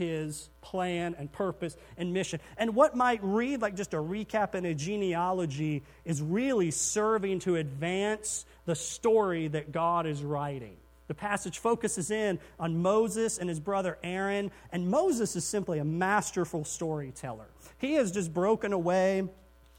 his 0.00 0.48
plan 0.62 1.14
and 1.18 1.30
purpose 1.30 1.76
and 1.98 2.12
mission. 2.12 2.40
And 2.56 2.74
what 2.74 2.96
might 2.96 3.20
read 3.22 3.60
like 3.60 3.76
just 3.76 3.92
a 3.92 3.98
recap 3.98 4.54
and 4.54 4.66
a 4.66 4.74
genealogy 4.74 5.82
is 6.06 6.22
really 6.22 6.70
serving 6.70 7.40
to 7.40 7.56
advance 7.56 8.46
the 8.64 8.74
story 8.74 9.48
that 9.48 9.72
God 9.72 10.06
is 10.06 10.22
writing. 10.22 10.76
The 11.08 11.14
passage 11.14 11.58
focuses 11.58 12.10
in 12.10 12.38
on 12.58 12.80
Moses 12.80 13.38
and 13.38 13.48
his 13.48 13.60
brother 13.60 13.98
Aaron, 14.02 14.50
and 14.72 14.88
Moses 14.88 15.36
is 15.36 15.44
simply 15.44 15.78
a 15.80 15.84
masterful 15.84 16.64
storyteller. 16.64 17.48
He 17.78 17.94
has 17.94 18.10
just 18.10 18.32
broken 18.32 18.72
away 18.72 19.28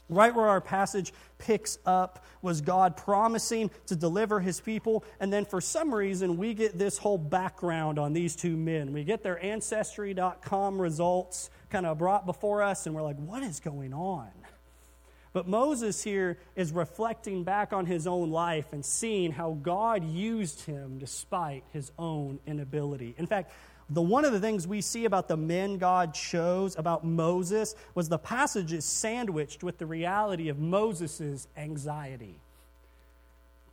Right 0.08 0.34
where 0.34 0.48
our 0.48 0.60
passage 0.60 1.12
picks 1.38 1.78
up 1.86 2.24
was 2.42 2.60
God 2.60 2.96
promising 2.96 3.70
to 3.86 3.96
deliver 3.96 4.40
his 4.40 4.60
people. 4.60 5.04
And 5.20 5.32
then 5.32 5.44
for 5.44 5.60
some 5.60 5.94
reason, 5.94 6.36
we 6.36 6.54
get 6.54 6.78
this 6.78 6.98
whole 6.98 7.18
background 7.18 7.98
on 7.98 8.12
these 8.12 8.36
two 8.36 8.56
men. 8.56 8.92
We 8.92 9.04
get 9.04 9.22
their 9.22 9.42
ancestry.com 9.42 10.80
results 10.80 11.50
kind 11.70 11.86
of 11.86 11.98
brought 11.98 12.26
before 12.26 12.62
us, 12.62 12.86
and 12.86 12.94
we're 12.94 13.02
like, 13.02 13.16
what 13.16 13.42
is 13.42 13.60
going 13.60 13.94
on? 13.94 14.28
But 15.32 15.48
Moses 15.48 16.02
here 16.02 16.38
is 16.56 16.72
reflecting 16.72 17.42
back 17.42 17.72
on 17.72 17.86
his 17.86 18.06
own 18.06 18.30
life 18.30 18.72
and 18.72 18.84
seeing 18.84 19.32
how 19.32 19.52
God 19.62 20.04
used 20.04 20.66
him 20.66 20.98
despite 20.98 21.64
his 21.72 21.90
own 21.98 22.38
inability. 22.46 23.14
In 23.16 23.26
fact, 23.26 23.50
the 23.88 24.02
one 24.02 24.24
of 24.24 24.32
the 24.32 24.40
things 24.40 24.66
we 24.66 24.80
see 24.80 25.04
about 25.04 25.28
the 25.28 25.36
men 25.36 25.78
God 25.78 26.14
chose 26.14 26.76
about 26.78 27.04
Moses 27.04 27.74
was 27.94 28.08
the 28.08 28.18
passage 28.18 28.72
is 28.72 28.84
sandwiched 28.84 29.62
with 29.62 29.78
the 29.78 29.86
reality 29.86 30.48
of 30.48 30.58
Moses' 30.58 31.48
anxiety. 31.56 32.40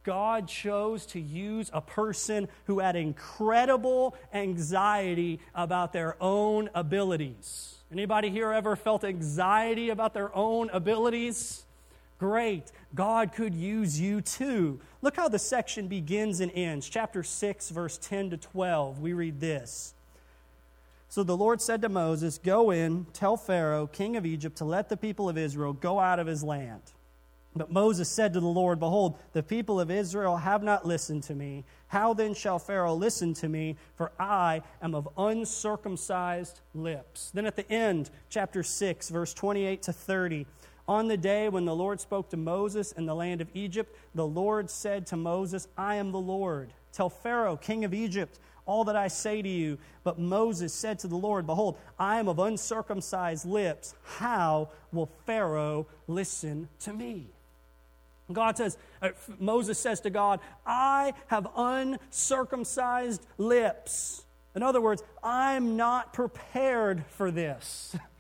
God 0.04 0.48
chose 0.48 1.06
to 1.08 1.20
use 1.20 1.70
a 1.74 1.82
person 1.82 2.48
who 2.66 2.80
had 2.80 2.96
incredible 2.96 4.16
anxiety 4.34 5.40
about 5.54 5.94
their 5.94 6.16
own 6.22 6.70
abilities. 6.74 7.79
Anybody 7.92 8.30
here 8.30 8.52
ever 8.52 8.76
felt 8.76 9.04
anxiety 9.04 9.90
about 9.90 10.14
their 10.14 10.36
own 10.36 10.70
abilities? 10.70 11.64
Great. 12.20 12.72
God 12.94 13.32
could 13.34 13.56
use 13.56 14.00
you 14.00 14.22
too. 14.22 14.80
Look 15.02 15.16
how 15.16 15.28
the 15.28 15.40
section 15.40 15.88
begins 15.88 16.40
and 16.40 16.52
ends. 16.54 16.88
Chapter 16.88 17.24
6, 17.24 17.70
verse 17.70 17.98
10 17.98 18.32
to 18.32 18.38
12. 18.38 19.00
We 19.00 19.14
read 19.14 19.40
this. 19.40 19.94
So 21.08 21.24
the 21.24 21.36
Lord 21.36 21.62
said 21.62 21.82
to 21.82 21.90
Moses, 21.90 22.38
Go 22.38 22.70
in, 22.70 23.08
tell 23.14 23.38
Pharaoh, 23.38 23.88
king 23.88 24.16
of 24.16 24.26
Egypt, 24.26 24.58
to 24.58 24.66
let 24.66 24.90
the 24.90 24.98
people 24.98 25.28
of 25.28 25.38
Israel 25.38 25.74
go 25.74 26.00
out 26.00 26.20
of 26.20 26.28
his 26.28 26.44
land. 26.44 26.82
But 27.60 27.74
Moses 27.74 28.08
said 28.08 28.32
to 28.34 28.40
the 28.40 28.48
Lord, 28.48 28.80
Behold, 28.80 29.20
the 29.34 29.44
people 29.44 29.82
of 29.82 29.92
Israel 29.92 30.38
have 30.38 30.64
not 30.64 30.88
listened 30.88 31.24
to 31.24 31.36
me. 31.36 31.66
How 31.90 32.14
then 32.14 32.34
shall 32.34 32.58
Pharaoh 32.58 32.96
listen 32.96 33.34
to 33.34 33.50
me? 33.50 33.76
For 33.96 34.14
I 34.18 34.62
am 34.82 34.96
of 34.96 35.10
uncircumcised 35.18 36.62
lips. 36.74 37.32
Then 37.34 37.46
at 37.46 37.58
the 37.58 37.70
end, 37.70 38.12
chapter 38.30 38.64
6, 38.64 39.10
verse 39.10 39.34
28 39.34 39.82
to 39.84 39.92
30. 39.92 40.48
On 40.88 41.10
the 41.10 41.18
day 41.18 41.50
when 41.50 41.66
the 41.66 41.76
Lord 41.76 42.00
spoke 42.00 42.30
to 42.30 42.38
Moses 42.38 42.94
in 42.94 43.06
the 43.06 43.14
land 43.14 43.42
of 43.42 43.50
Egypt, 43.54 43.94
the 44.16 44.26
Lord 44.26 44.70
said 44.70 45.06
to 45.08 45.18
Moses, 45.18 45.68
I 45.78 45.96
am 45.96 46.14
the 46.14 46.18
Lord. 46.18 46.72
Tell 46.94 47.10
Pharaoh, 47.10 47.58
king 47.58 47.84
of 47.84 47.94
Egypt, 47.94 48.40
all 48.66 48.86
that 48.86 48.96
I 48.96 49.10
say 49.10 49.42
to 49.42 49.50
you. 49.50 49.80
But 50.06 50.18
Moses 50.18 50.74
said 50.74 50.98
to 51.00 51.10
the 51.10 51.18
Lord, 51.18 51.46
Behold, 51.46 51.78
I 52.00 52.22
am 52.22 52.30
of 52.30 52.40
uncircumcised 52.40 53.46
lips. 53.46 53.96
How 54.04 54.70
will 54.94 55.10
Pharaoh 55.26 55.88
listen 56.08 56.70
to 56.80 56.94
me? 56.94 57.34
God 58.32 58.58
says, 58.58 58.78
uh, 59.02 59.10
Moses 59.40 59.80
says 59.80 60.02
to 60.02 60.10
God, 60.10 60.40
I 60.66 61.14
have 61.28 61.48
uncircumcised 61.56 63.26
lips. 63.38 64.24
In 64.56 64.64
other 64.64 64.82
words, 64.82 65.04
I'm 65.24 65.76
not 65.78 66.14
prepared 66.14 67.06
for 67.10 67.32
this. 67.32 67.96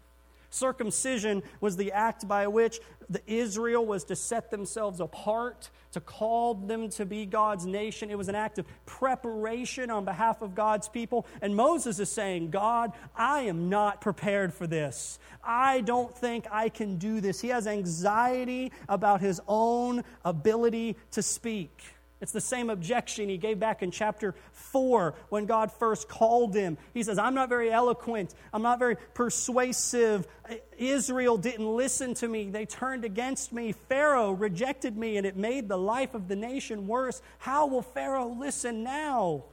Circumcision 0.49 1.43
was 1.61 1.77
the 1.77 1.91
act 1.91 2.27
by 2.27 2.47
which 2.47 2.79
the 3.09 3.21
Israel 3.27 3.85
was 3.85 4.03
to 4.05 4.15
set 4.15 4.51
themselves 4.51 4.99
apart, 4.99 5.69
to 5.91 5.99
call 5.99 6.53
them 6.53 6.89
to 6.89 7.05
be 7.05 7.25
God's 7.25 7.65
nation. 7.65 8.09
It 8.09 8.17
was 8.17 8.29
an 8.29 8.35
act 8.35 8.59
of 8.59 8.65
preparation 8.85 9.89
on 9.89 10.05
behalf 10.05 10.41
of 10.41 10.55
God's 10.55 10.87
people. 10.89 11.25
And 11.41 11.55
Moses 11.55 11.99
is 11.99 12.09
saying, 12.09 12.51
God, 12.51 12.93
I 13.15 13.41
am 13.41 13.69
not 13.69 14.01
prepared 14.01 14.53
for 14.53 14.67
this. 14.67 15.19
I 15.43 15.81
don't 15.81 16.15
think 16.15 16.45
I 16.51 16.69
can 16.69 16.97
do 16.97 17.21
this. 17.21 17.41
He 17.41 17.49
has 17.49 17.65
anxiety 17.67 18.71
about 18.87 19.21
his 19.21 19.41
own 19.47 20.03
ability 20.23 20.97
to 21.11 21.21
speak. 21.21 21.81
It's 22.21 22.33
the 22.33 22.41
same 22.41 22.69
objection 22.69 23.29
he 23.29 23.37
gave 23.37 23.59
back 23.59 23.81
in 23.81 23.91
chapter 23.91 24.35
4 24.51 25.15
when 25.29 25.45
God 25.45 25.71
first 25.71 26.09
called 26.09 26.53
him. 26.53 26.77
He 26.93 27.01
says, 27.01 27.17
I'm 27.17 27.33
not 27.33 27.47
very 27.47 27.71
eloquent. 27.71 28.35
I'm 28.53 28.61
not 28.61 28.77
very 28.77 28.97
persuasive. 29.13 30.27
Israel 30.77 31.37
didn't 31.37 31.67
listen 31.67 32.13
to 32.15 32.27
me. 32.27 32.49
They 32.49 32.65
turned 32.65 33.05
against 33.05 33.53
me. 33.53 33.71
Pharaoh 33.71 34.31
rejected 34.31 34.97
me, 34.97 35.15
and 35.15 35.25
it 35.25 35.37
made 35.37 35.69
the 35.69 35.77
life 35.77 36.13
of 36.13 36.27
the 36.27 36.35
nation 36.35 36.87
worse. 36.87 37.21
How 37.37 37.67
will 37.67 37.81
Pharaoh 37.81 38.35
listen 38.37 38.83
now? 38.83 39.45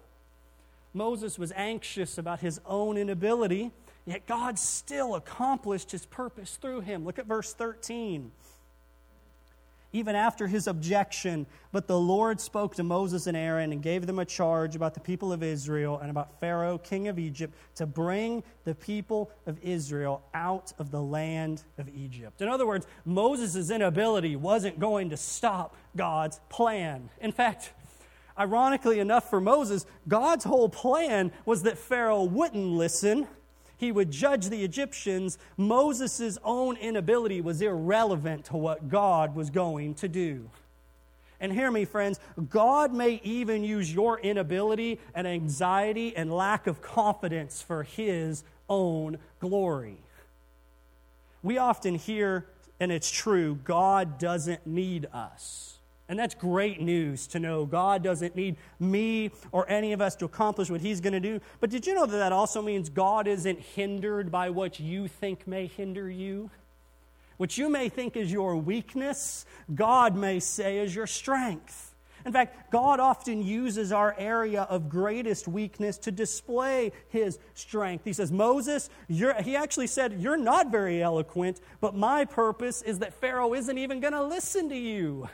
Moses 0.92 1.38
was 1.38 1.52
anxious 1.54 2.18
about 2.18 2.40
his 2.40 2.60
own 2.66 2.96
inability, 2.96 3.70
yet 4.06 4.26
God 4.26 4.58
still 4.58 5.14
accomplished 5.14 5.92
his 5.92 6.04
purpose 6.06 6.56
through 6.56 6.80
him. 6.80 7.04
Look 7.04 7.20
at 7.20 7.26
verse 7.26 7.52
13 7.52 8.32
even 9.96 10.14
after 10.14 10.46
his 10.46 10.66
objection. 10.66 11.46
But 11.72 11.88
the 11.88 11.98
Lord 11.98 12.38
spoke 12.38 12.74
to 12.74 12.82
Moses 12.82 13.26
and 13.26 13.36
Aaron 13.36 13.72
and 13.72 13.82
gave 13.82 14.06
them 14.06 14.18
a 14.18 14.26
charge 14.26 14.76
about 14.76 14.92
the 14.92 15.00
people 15.00 15.32
of 15.32 15.42
Israel 15.42 15.98
and 15.98 16.10
about 16.10 16.38
Pharaoh, 16.38 16.76
king 16.76 17.08
of 17.08 17.18
Egypt, 17.18 17.54
to 17.76 17.86
bring 17.86 18.42
the 18.64 18.74
people 18.74 19.30
of 19.46 19.58
Israel 19.62 20.22
out 20.34 20.74
of 20.78 20.90
the 20.90 21.00
land 21.00 21.64
of 21.78 21.88
Egypt. 21.88 22.42
In 22.42 22.48
other 22.48 22.66
words, 22.66 22.86
Moses' 23.06 23.70
inability 23.70 24.36
wasn't 24.36 24.78
going 24.78 25.10
to 25.10 25.16
stop 25.16 25.74
God's 25.96 26.40
plan. 26.50 27.08
In 27.20 27.32
fact, 27.32 27.72
ironically 28.38 29.00
enough 29.00 29.30
for 29.30 29.40
Moses, 29.40 29.86
God's 30.06 30.44
whole 30.44 30.68
plan 30.68 31.32
was 31.46 31.62
that 31.62 31.78
Pharaoh 31.78 32.24
wouldn't 32.24 32.66
listen 32.66 33.26
he 33.76 33.92
would 33.92 34.10
judge 34.10 34.48
the 34.48 34.64
Egyptians, 34.64 35.38
Moses' 35.56 36.38
own 36.42 36.76
inability 36.76 37.40
was 37.40 37.60
irrelevant 37.60 38.46
to 38.46 38.56
what 38.56 38.88
God 38.88 39.34
was 39.34 39.50
going 39.50 39.94
to 39.96 40.08
do. 40.08 40.50
And 41.38 41.52
hear 41.52 41.70
me, 41.70 41.84
friends, 41.84 42.18
God 42.48 42.94
may 42.94 43.20
even 43.22 43.62
use 43.62 43.92
your 43.92 44.18
inability 44.18 44.98
and 45.14 45.26
anxiety 45.26 46.16
and 46.16 46.32
lack 46.32 46.66
of 46.66 46.80
confidence 46.80 47.60
for 47.60 47.82
His 47.82 48.42
own 48.68 49.18
glory. 49.38 49.98
We 51.42 51.58
often 51.58 51.96
hear, 51.96 52.46
and 52.80 52.90
it's 52.90 53.10
true, 53.10 53.56
God 53.64 54.18
doesn't 54.18 54.66
need 54.66 55.06
us. 55.12 55.75
And 56.08 56.18
that's 56.18 56.34
great 56.34 56.80
news 56.80 57.26
to 57.28 57.40
know 57.40 57.66
God 57.66 58.04
doesn't 58.04 58.36
need 58.36 58.56
me 58.78 59.32
or 59.50 59.68
any 59.68 59.92
of 59.92 60.00
us 60.00 60.14
to 60.16 60.24
accomplish 60.24 60.70
what 60.70 60.80
He's 60.80 61.00
going 61.00 61.14
to 61.14 61.20
do. 61.20 61.40
But 61.60 61.70
did 61.70 61.86
you 61.86 61.94
know 61.94 62.06
that 62.06 62.16
that 62.16 62.32
also 62.32 62.62
means 62.62 62.88
God 62.88 63.26
isn't 63.26 63.60
hindered 63.60 64.30
by 64.30 64.50
what 64.50 64.78
you 64.78 65.08
think 65.08 65.46
may 65.46 65.66
hinder 65.66 66.08
you? 66.08 66.50
What 67.38 67.58
you 67.58 67.68
may 67.68 67.88
think 67.88 68.16
is 68.16 68.32
your 68.32 68.56
weakness, 68.56 69.44
God 69.74 70.16
may 70.16 70.40
say 70.40 70.78
is 70.78 70.94
your 70.94 71.06
strength. 71.06 71.94
In 72.24 72.32
fact, 72.32 72.72
God 72.72 72.98
often 72.98 73.44
uses 73.44 73.92
our 73.92 74.14
area 74.18 74.62
of 74.62 74.88
greatest 74.88 75.46
weakness 75.46 75.96
to 75.98 76.10
display 76.10 76.90
his 77.08 77.38
strength. 77.54 78.04
He 78.04 78.12
says, 78.12 78.32
Moses, 78.32 78.90
he 79.08 79.54
actually 79.54 79.86
said, 79.86 80.20
You're 80.20 80.36
not 80.36 80.72
very 80.72 81.00
eloquent, 81.00 81.60
but 81.80 81.94
my 81.94 82.24
purpose 82.24 82.82
is 82.82 82.98
that 82.98 83.14
Pharaoh 83.14 83.54
isn't 83.54 83.78
even 83.78 84.00
going 84.00 84.12
to 84.12 84.24
listen 84.24 84.68
to 84.70 84.76
you. 84.76 85.28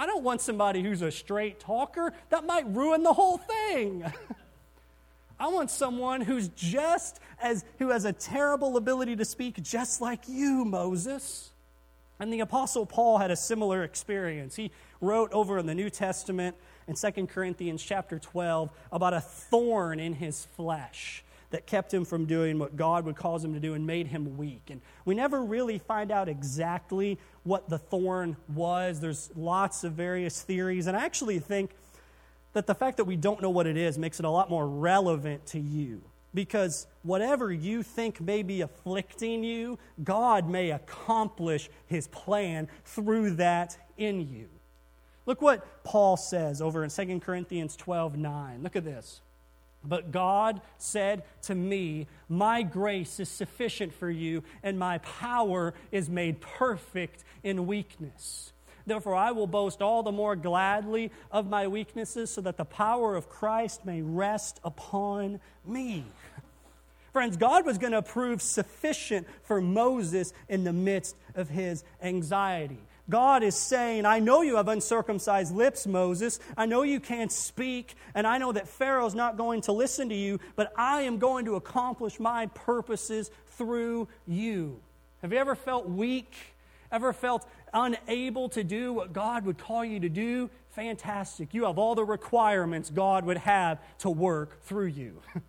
I 0.00 0.06
don't 0.06 0.24
want 0.24 0.40
somebody 0.40 0.82
who's 0.82 1.02
a 1.02 1.10
straight 1.10 1.60
talker. 1.60 2.14
That 2.30 2.46
might 2.46 2.66
ruin 2.74 3.02
the 3.02 3.12
whole 3.12 3.36
thing. 3.36 4.02
I 5.38 5.48
want 5.48 5.70
someone 5.70 6.22
who's 6.22 6.48
just 6.48 7.20
as, 7.38 7.66
who 7.78 7.90
has 7.90 8.06
a 8.06 8.12
terrible 8.14 8.78
ability 8.78 9.16
to 9.16 9.26
speak, 9.26 9.62
just 9.62 10.00
like 10.00 10.20
you, 10.26 10.64
Moses. 10.64 11.50
And 12.18 12.32
the 12.32 12.40
Apostle 12.40 12.86
Paul 12.86 13.18
had 13.18 13.30
a 13.30 13.36
similar 13.36 13.84
experience. 13.84 14.56
He 14.56 14.70
wrote 15.02 15.30
over 15.34 15.58
in 15.58 15.66
the 15.66 15.74
New 15.74 15.90
Testament 15.90 16.56
in 16.88 16.94
2 16.94 17.26
Corinthians 17.26 17.82
chapter 17.82 18.18
12 18.18 18.70
about 18.90 19.12
a 19.12 19.20
thorn 19.20 20.00
in 20.00 20.14
his 20.14 20.46
flesh 20.56 21.22
that 21.50 21.66
kept 21.66 21.92
him 21.92 22.04
from 22.04 22.26
doing 22.26 22.58
what 22.58 22.76
God 22.76 23.04
would 23.04 23.16
cause 23.16 23.44
him 23.44 23.54
to 23.54 23.60
do 23.60 23.74
and 23.74 23.86
made 23.86 24.06
him 24.06 24.36
weak. 24.36 24.70
And 24.70 24.80
we 25.04 25.14
never 25.14 25.42
really 25.42 25.78
find 25.78 26.10
out 26.10 26.28
exactly 26.28 27.18
what 27.42 27.68
the 27.68 27.78
thorn 27.78 28.36
was. 28.54 29.00
There's 29.00 29.30
lots 29.34 29.84
of 29.84 29.92
various 29.92 30.42
theories. 30.42 30.86
And 30.86 30.96
I 30.96 31.04
actually 31.04 31.38
think 31.40 31.72
that 32.52 32.66
the 32.66 32.74
fact 32.74 32.96
that 32.98 33.04
we 33.04 33.16
don't 33.16 33.42
know 33.42 33.50
what 33.50 33.66
it 33.66 33.76
is 33.76 33.98
makes 33.98 34.18
it 34.18 34.24
a 34.24 34.30
lot 34.30 34.50
more 34.50 34.66
relevant 34.66 35.46
to 35.46 35.60
you. 35.60 36.02
Because 36.32 36.86
whatever 37.02 37.52
you 37.52 37.82
think 37.82 38.20
may 38.20 38.42
be 38.44 38.60
afflicting 38.60 39.42
you, 39.42 39.78
God 40.04 40.48
may 40.48 40.70
accomplish 40.70 41.68
his 41.86 42.06
plan 42.08 42.68
through 42.84 43.36
that 43.36 43.76
in 43.96 44.28
you. 44.28 44.48
Look 45.26 45.42
what 45.42 45.82
Paul 45.82 46.16
says 46.16 46.62
over 46.62 46.84
in 46.84 46.90
2 46.90 47.20
Corinthians 47.20 47.76
12 47.76 48.16
9. 48.16 48.62
Look 48.62 48.76
at 48.76 48.84
this. 48.84 49.20
But 49.82 50.12
God 50.12 50.60
said 50.78 51.22
to 51.42 51.54
me, 51.54 52.06
My 52.28 52.62
grace 52.62 53.18
is 53.18 53.28
sufficient 53.28 53.94
for 53.94 54.10
you, 54.10 54.42
and 54.62 54.78
my 54.78 54.98
power 54.98 55.74
is 55.90 56.10
made 56.10 56.40
perfect 56.40 57.24
in 57.42 57.66
weakness. 57.66 58.52
Therefore, 58.86 59.14
I 59.14 59.30
will 59.30 59.46
boast 59.46 59.82
all 59.82 60.02
the 60.02 60.12
more 60.12 60.36
gladly 60.36 61.10
of 61.30 61.48
my 61.48 61.66
weaknesses, 61.66 62.30
so 62.30 62.40
that 62.42 62.56
the 62.56 62.64
power 62.64 63.14
of 63.14 63.28
Christ 63.28 63.84
may 63.86 64.02
rest 64.02 64.60
upon 64.64 65.40
me. 65.64 66.04
Friends, 67.12 67.36
God 67.36 67.66
was 67.66 67.78
going 67.78 67.92
to 67.92 68.02
prove 68.02 68.40
sufficient 68.40 69.26
for 69.42 69.60
Moses 69.60 70.32
in 70.48 70.64
the 70.64 70.72
midst 70.72 71.16
of 71.34 71.48
his 71.48 71.84
anxiety. 72.02 72.78
God 73.10 73.42
is 73.42 73.54
saying, 73.54 74.06
I 74.06 74.20
know 74.20 74.42
you 74.42 74.56
have 74.56 74.68
uncircumcised 74.68 75.54
lips, 75.54 75.86
Moses. 75.86 76.38
I 76.56 76.66
know 76.66 76.82
you 76.82 77.00
can't 77.00 77.32
speak, 77.32 77.94
and 78.14 78.26
I 78.26 78.38
know 78.38 78.52
that 78.52 78.68
Pharaoh's 78.68 79.14
not 79.14 79.36
going 79.36 79.62
to 79.62 79.72
listen 79.72 80.08
to 80.08 80.14
you, 80.14 80.38
but 80.56 80.72
I 80.76 81.02
am 81.02 81.18
going 81.18 81.44
to 81.46 81.56
accomplish 81.56 82.18
my 82.18 82.46
purposes 82.46 83.30
through 83.48 84.08
you. 84.26 84.80
Have 85.22 85.32
you 85.32 85.38
ever 85.38 85.54
felt 85.54 85.88
weak? 85.88 86.34
Ever 86.92 87.12
felt 87.12 87.46
unable 87.74 88.48
to 88.50 88.64
do 88.64 88.92
what 88.92 89.12
God 89.12 89.44
would 89.44 89.58
call 89.58 89.84
you 89.84 90.00
to 90.00 90.08
do? 90.08 90.48
Fantastic. 90.70 91.52
You 91.52 91.64
have 91.66 91.78
all 91.78 91.94
the 91.94 92.04
requirements 92.04 92.90
God 92.90 93.24
would 93.26 93.38
have 93.38 93.78
to 93.98 94.10
work 94.10 94.62
through 94.62 94.86
you. 94.86 95.20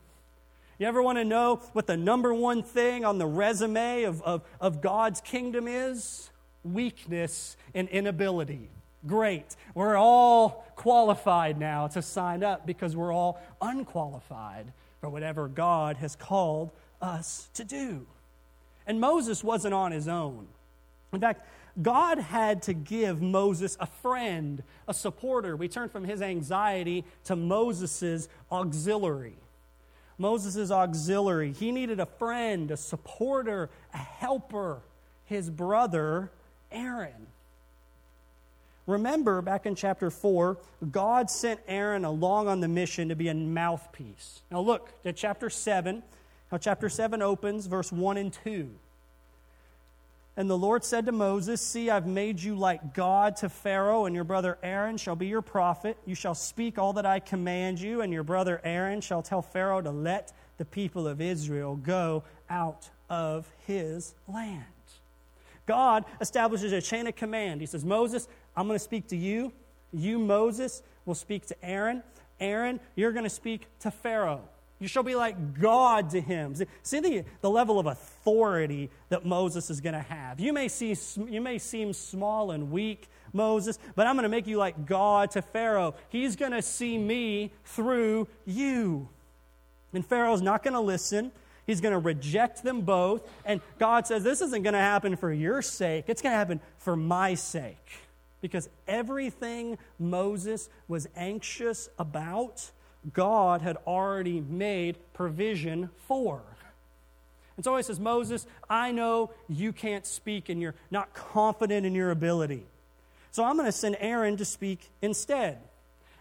You 0.82 0.88
ever 0.88 1.04
want 1.04 1.20
to 1.20 1.24
know 1.24 1.58
what 1.74 1.86
the 1.86 1.96
number 1.96 2.34
one 2.34 2.64
thing 2.64 3.06
on 3.06 3.20
the 3.20 3.28
resume 3.28 4.02
of, 4.02 4.20
of, 4.24 4.42
of 4.60 4.82
God's 4.82 5.22
kingdom 5.22 5.68
is? 5.68 6.31
Weakness 6.64 7.58
and 7.74 7.88
inability. 7.90 8.70
Great. 9.08 9.56
We're 9.74 9.98
all 9.98 10.66
qualified 10.76 11.60
now 11.60 11.88
to 11.88 12.02
sign 12.02 12.44
up 12.44 12.66
because 12.66 12.96
we're 12.96 13.14
all 13.14 13.42
unqualified 13.62 14.74
for 15.00 15.10
whatever 15.10 15.48
God 15.48 15.98
has 15.98 16.16
called 16.16 16.72
us 17.02 17.50
to 17.56 17.64
do. 17.64 18.06
And 18.86 19.00
Moses 19.00 19.44
wasn't 19.44 19.74
on 19.74 19.92
his 19.92 20.08
own. 20.08 20.48
In 21.14 21.20
fact, 21.20 21.48
God 21.82 22.20
had 22.20 22.62
to 22.64 22.74
give 22.74 23.22
Moses 23.22 23.78
a 23.80 23.86
friend, 23.86 24.62
a 24.88 24.94
supporter. 24.94 25.56
We 25.56 25.68
turn 25.68 25.90
from 25.90 26.04
his 26.04 26.22
anxiety 26.22 27.06
to 27.26 27.36
Moses' 27.36 28.28
auxiliary. 28.52 29.38
Moses' 30.18 30.70
auxiliary. 30.70 31.54
He 31.54 31.72
needed 31.72 32.00
a 32.00 32.06
friend, 32.06 32.70
a 32.70 32.78
supporter, 32.78 33.70
a 33.94 33.98
helper, 33.98 34.82
his 35.26 35.50
brother 35.50 36.32
Aaron. 36.72 37.28
Remember, 38.88 39.42
back 39.42 39.66
in 39.66 39.76
chapter 39.76 40.10
4, 40.10 40.58
God 40.92 41.30
sent 41.30 41.60
Aaron 41.68 42.04
along 42.04 42.48
on 42.48 42.60
the 42.60 42.68
mission 42.68 43.10
to 43.10 43.16
be 43.16 43.30
a 43.30 43.34
mouthpiece. 43.34 44.42
Now, 44.50 44.62
look 44.62 44.90
at 45.06 45.16
chapter 45.16 45.50
7, 45.50 46.04
how 46.50 46.58
chapter 46.58 46.90
7 46.90 47.22
opens, 47.22 47.68
verse 47.68 47.92
1 47.92 48.18
and 48.18 48.34
2. 48.34 48.70
And 50.38 50.50
the 50.50 50.58
Lord 50.58 50.84
said 50.84 51.06
to 51.06 51.12
Moses, 51.12 51.62
See, 51.62 51.90
I've 51.90 52.08
made 52.08 52.42
you 52.42 52.56
like 52.56 52.94
God 52.94 53.36
to 53.38 53.50
Pharaoh, 53.50 54.06
and 54.06 54.16
your 54.16 54.24
brother 54.24 54.58
Aaron 54.64 54.98
shall 54.98 55.16
be 55.16 55.28
your 55.28 55.42
prophet. 55.42 55.98
You 56.06 56.16
shall 56.16 56.36
speak 56.36 56.78
all 56.80 56.94
that 56.94 57.06
I 57.06 57.20
command 57.20 57.80
you, 57.80 58.02
and 58.02 58.12
your 58.12 58.24
brother 58.24 58.62
Aaron 58.64 59.02
shall 59.02 59.22
tell 59.22 59.42
Pharaoh 59.42 59.82
to 59.82 59.92
let 59.92 60.34
the 60.58 60.66
people 60.66 61.08
of 61.08 61.22
Israel 61.22 61.76
go 61.76 62.24
out 62.50 62.90
of 63.10 63.52
his 63.68 64.16
land. 64.28 64.64
God 65.72 66.04
establishes 66.20 66.74
a 66.74 66.82
chain 66.82 67.08
of 67.08 67.16
command. 67.16 67.62
He 67.62 67.66
says, 67.66 67.86
Moses, 67.86 68.28
I'm 68.58 68.68
going 68.68 68.78
to 68.78 68.84
speak 68.84 69.08
to 69.08 69.16
you. 69.16 69.54
You, 69.94 70.20
Moses, 70.20 70.84
will 71.06 71.16
speak 71.16 71.46
to 71.46 71.56
Aaron. 71.64 72.04
Aaron, 72.42 72.82
you're 72.98 73.14
going 73.14 73.24
to 73.24 73.30
speak 73.30 73.68
to 73.80 73.90
Pharaoh. 73.90 74.42
You 74.80 74.90
shall 74.90 75.04
be 75.04 75.16
like 75.16 75.62
God 75.62 76.10
to 76.10 76.20
him. 76.20 76.56
See 76.84 77.00
the, 77.00 77.24
the 77.40 77.50
level 77.50 77.80
of 77.80 77.86
authority 77.86 78.90
that 79.08 79.26
Moses 79.26 79.70
is 79.70 79.80
going 79.80 79.94
to 79.94 80.02
have. 80.02 80.42
You 80.42 80.52
may, 80.52 80.68
see, 80.68 80.94
you 81.30 81.40
may 81.40 81.58
seem 81.58 81.94
small 81.94 82.52
and 82.52 82.70
weak, 82.70 83.08
Moses, 83.32 83.80
but 83.96 84.08
I'm 84.08 84.16
going 84.16 84.24
to 84.24 84.30
make 84.30 84.48
you 84.48 84.58
like 84.58 84.86
God 84.86 85.32
to 85.32 85.42
Pharaoh. 85.42 85.96
He's 86.10 86.36
going 86.36 86.52
to 86.52 86.62
see 86.62 86.98
me 86.98 87.54
through 87.64 88.28
you. 88.46 89.08
And 89.94 90.06
Pharaoh's 90.06 90.42
not 90.42 90.64
going 90.64 90.74
to 90.74 90.82
listen. 90.82 91.32
He's 91.66 91.82
going 91.82 91.94
to 91.94 92.00
reject 92.00 92.64
them 92.64 92.82
both. 92.82 93.28
And 93.46 93.62
God 93.80 94.08
says, 94.08 94.24
This 94.24 94.42
isn't 94.42 94.64
going 94.64 94.74
to 94.74 94.80
happen 94.80 95.16
for 95.16 95.32
your 95.32 95.62
sake, 95.62 96.06
it's 96.08 96.22
going 96.22 96.34
to 96.34 96.38
happen 96.38 96.60
for 96.78 96.96
my 96.96 97.36
sake. 97.36 97.78
Because 98.42 98.70
everything 98.88 99.78
Moses 100.00 100.68
was 100.88 101.08
anxious 101.16 101.90
about, 102.00 102.72
God 103.14 103.62
had 103.62 103.78
already 103.86 104.42
made 104.42 104.98
provision 105.14 105.90
for. 106.08 106.42
And 107.56 107.64
so 107.64 107.78
he 107.78 107.84
says, 107.84 108.00
Moses, 108.00 108.48
I 108.70 108.92
know 108.92 109.30
you 109.48 109.72
can't 109.72 110.08
speak 110.08 110.50
and 110.50 110.60
you're 110.60 110.74
not 110.90 111.14
confident 111.14 111.86
in 111.86 111.94
your 111.94 112.10
ability. 112.10 112.66
So 113.32 113.44
I'm 113.44 113.56
going 113.56 113.68
to 113.68 113.72
send 113.72 113.98
Aaron 114.00 114.38
to 114.38 114.46
speak 114.46 114.90
instead. 115.02 115.60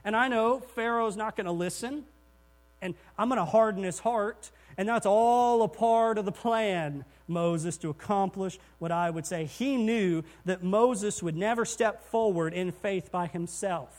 And 0.05 0.15
I 0.15 0.29
know 0.29 0.61
Pharaoh's 0.61 1.17
not 1.17 1.37
going 1.37 1.47
to 1.47 1.53
listen, 1.53 2.05
and 2.81 2.95
I'm 3.19 3.29
going 3.29 3.39
to 3.39 3.45
harden 3.45 3.83
his 3.83 3.99
heart, 3.99 4.51
and 4.81 4.89
that's 4.89 5.05
all 5.05 5.63
a 5.63 5.69
part 5.69 6.17
of 6.17 6.25
the 6.25 6.33
plan, 6.33 7.05
Moses, 7.29 7.77
to 7.77 7.91
accomplish 7.91 8.59
what 8.79 8.91
I 8.91 9.11
would 9.11 9.27
say. 9.27 9.45
He 9.45 9.77
knew 9.77 10.23
that 10.47 10.63
Moses 10.63 11.23
would 11.23 11.37
never 11.37 11.67
step 11.67 12.03
forward 12.03 12.55
in 12.55 12.73
faith 12.73 13.13
by 13.13 13.27
himself. 13.27 13.95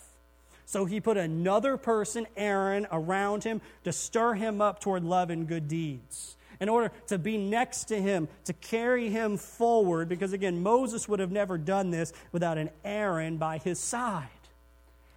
So 0.65 0.86
he 0.86 1.00
put 1.00 1.17
another 1.17 1.78
person, 1.78 2.26
Aaron, 2.36 2.88
around 2.91 3.44
him 3.44 3.62
to 3.84 3.91
stir 3.94 4.34
him 4.34 4.60
up 4.60 4.80
toward 4.80 5.04
love 5.04 5.30
and 5.30 5.48
good 5.48 5.67
deeds. 5.67 6.36
In 6.60 6.67
order 6.67 6.91
to 7.10 7.20
be 7.20 7.38
next 7.38 7.84
to 7.89 8.02
him, 8.02 8.28
to 8.46 8.54
carry 8.54 9.10
him 9.10 9.38
forward, 9.38 10.10
because 10.10 10.34
again, 10.34 10.63
Moses 10.63 11.08
would 11.08 11.20
have 11.20 11.32
never 11.32 11.60
done 11.60 11.91
this 11.91 12.12
without 12.32 12.58
an 12.58 12.72
Aaron 12.84 13.38
by 13.38 13.60
his 13.60 13.80
side. 13.80 14.30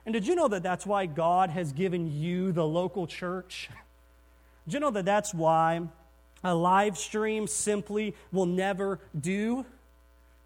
And 0.05 0.13
did 0.13 0.27
you 0.27 0.35
know 0.35 0.49
that 0.49 0.63
that's 0.63 0.85
why 0.85 1.07
God 1.07 1.49
has 1.49 1.73
given 1.73 2.13
you 2.13 2.53
the 2.53 2.67
local 2.67 3.07
church? 3.07 3.71
Do 4.67 4.75
you 4.75 4.81
know 4.81 4.91
that 4.91 5.05
that's 5.05 5.35
why 5.35 5.83
a 6.43 6.55
live 6.55 6.97
stream 6.97 7.47
simply 7.47 8.15
will 8.33 8.47
never 8.47 9.01
do? 9.19 9.67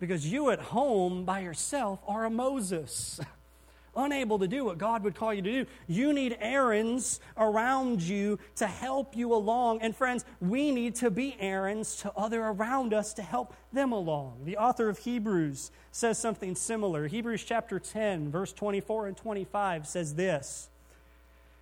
Because 0.01 0.31
you 0.31 0.51
at 0.51 0.61
home 0.61 1.25
by 1.25 1.41
yourself 1.41 2.01
are 2.07 2.25
a 2.25 2.31
Moses, 2.31 3.21
unable 3.97 4.39
to 4.39 4.47
do 4.47 4.65
what 4.65 4.79
God 4.79 5.03
would 5.03 5.15
call 5.15 5.35
you 5.35 5.43
to 5.43 5.65
do. 5.65 5.71
You 5.89 6.13
need 6.13 6.37
Aarons 6.41 7.21
around 7.37 8.01
you 8.01 8.39
to 8.57 8.67
help 8.67 9.17
you 9.17 9.35
along. 9.35 9.83
And 9.83 9.95
friends, 9.95 10.25
we 10.41 10.71
need 10.71 10.95
to 10.97 11.11
be 11.11 11.37
Aarons 11.41 11.97
to 11.97 12.13
other 12.17 12.43
around 12.45 12.95
us 12.95 13.13
to 13.15 13.23
help 13.23 13.55
them 13.73 13.93
along. 13.93 14.45
The 14.45 14.57
author 14.57 14.89
of 14.89 14.99
Hebrews 14.99 15.73
says 15.91 16.19
something 16.19 16.55
similar. 16.55 17.09
Hebrews 17.09 17.45
chapter 17.45 17.81
10, 17.81 18.31
verse 18.31 18.53
24 18.53 19.09
and 19.09 19.17
25 19.17 19.87
says 19.87 20.15
this. 20.15 20.69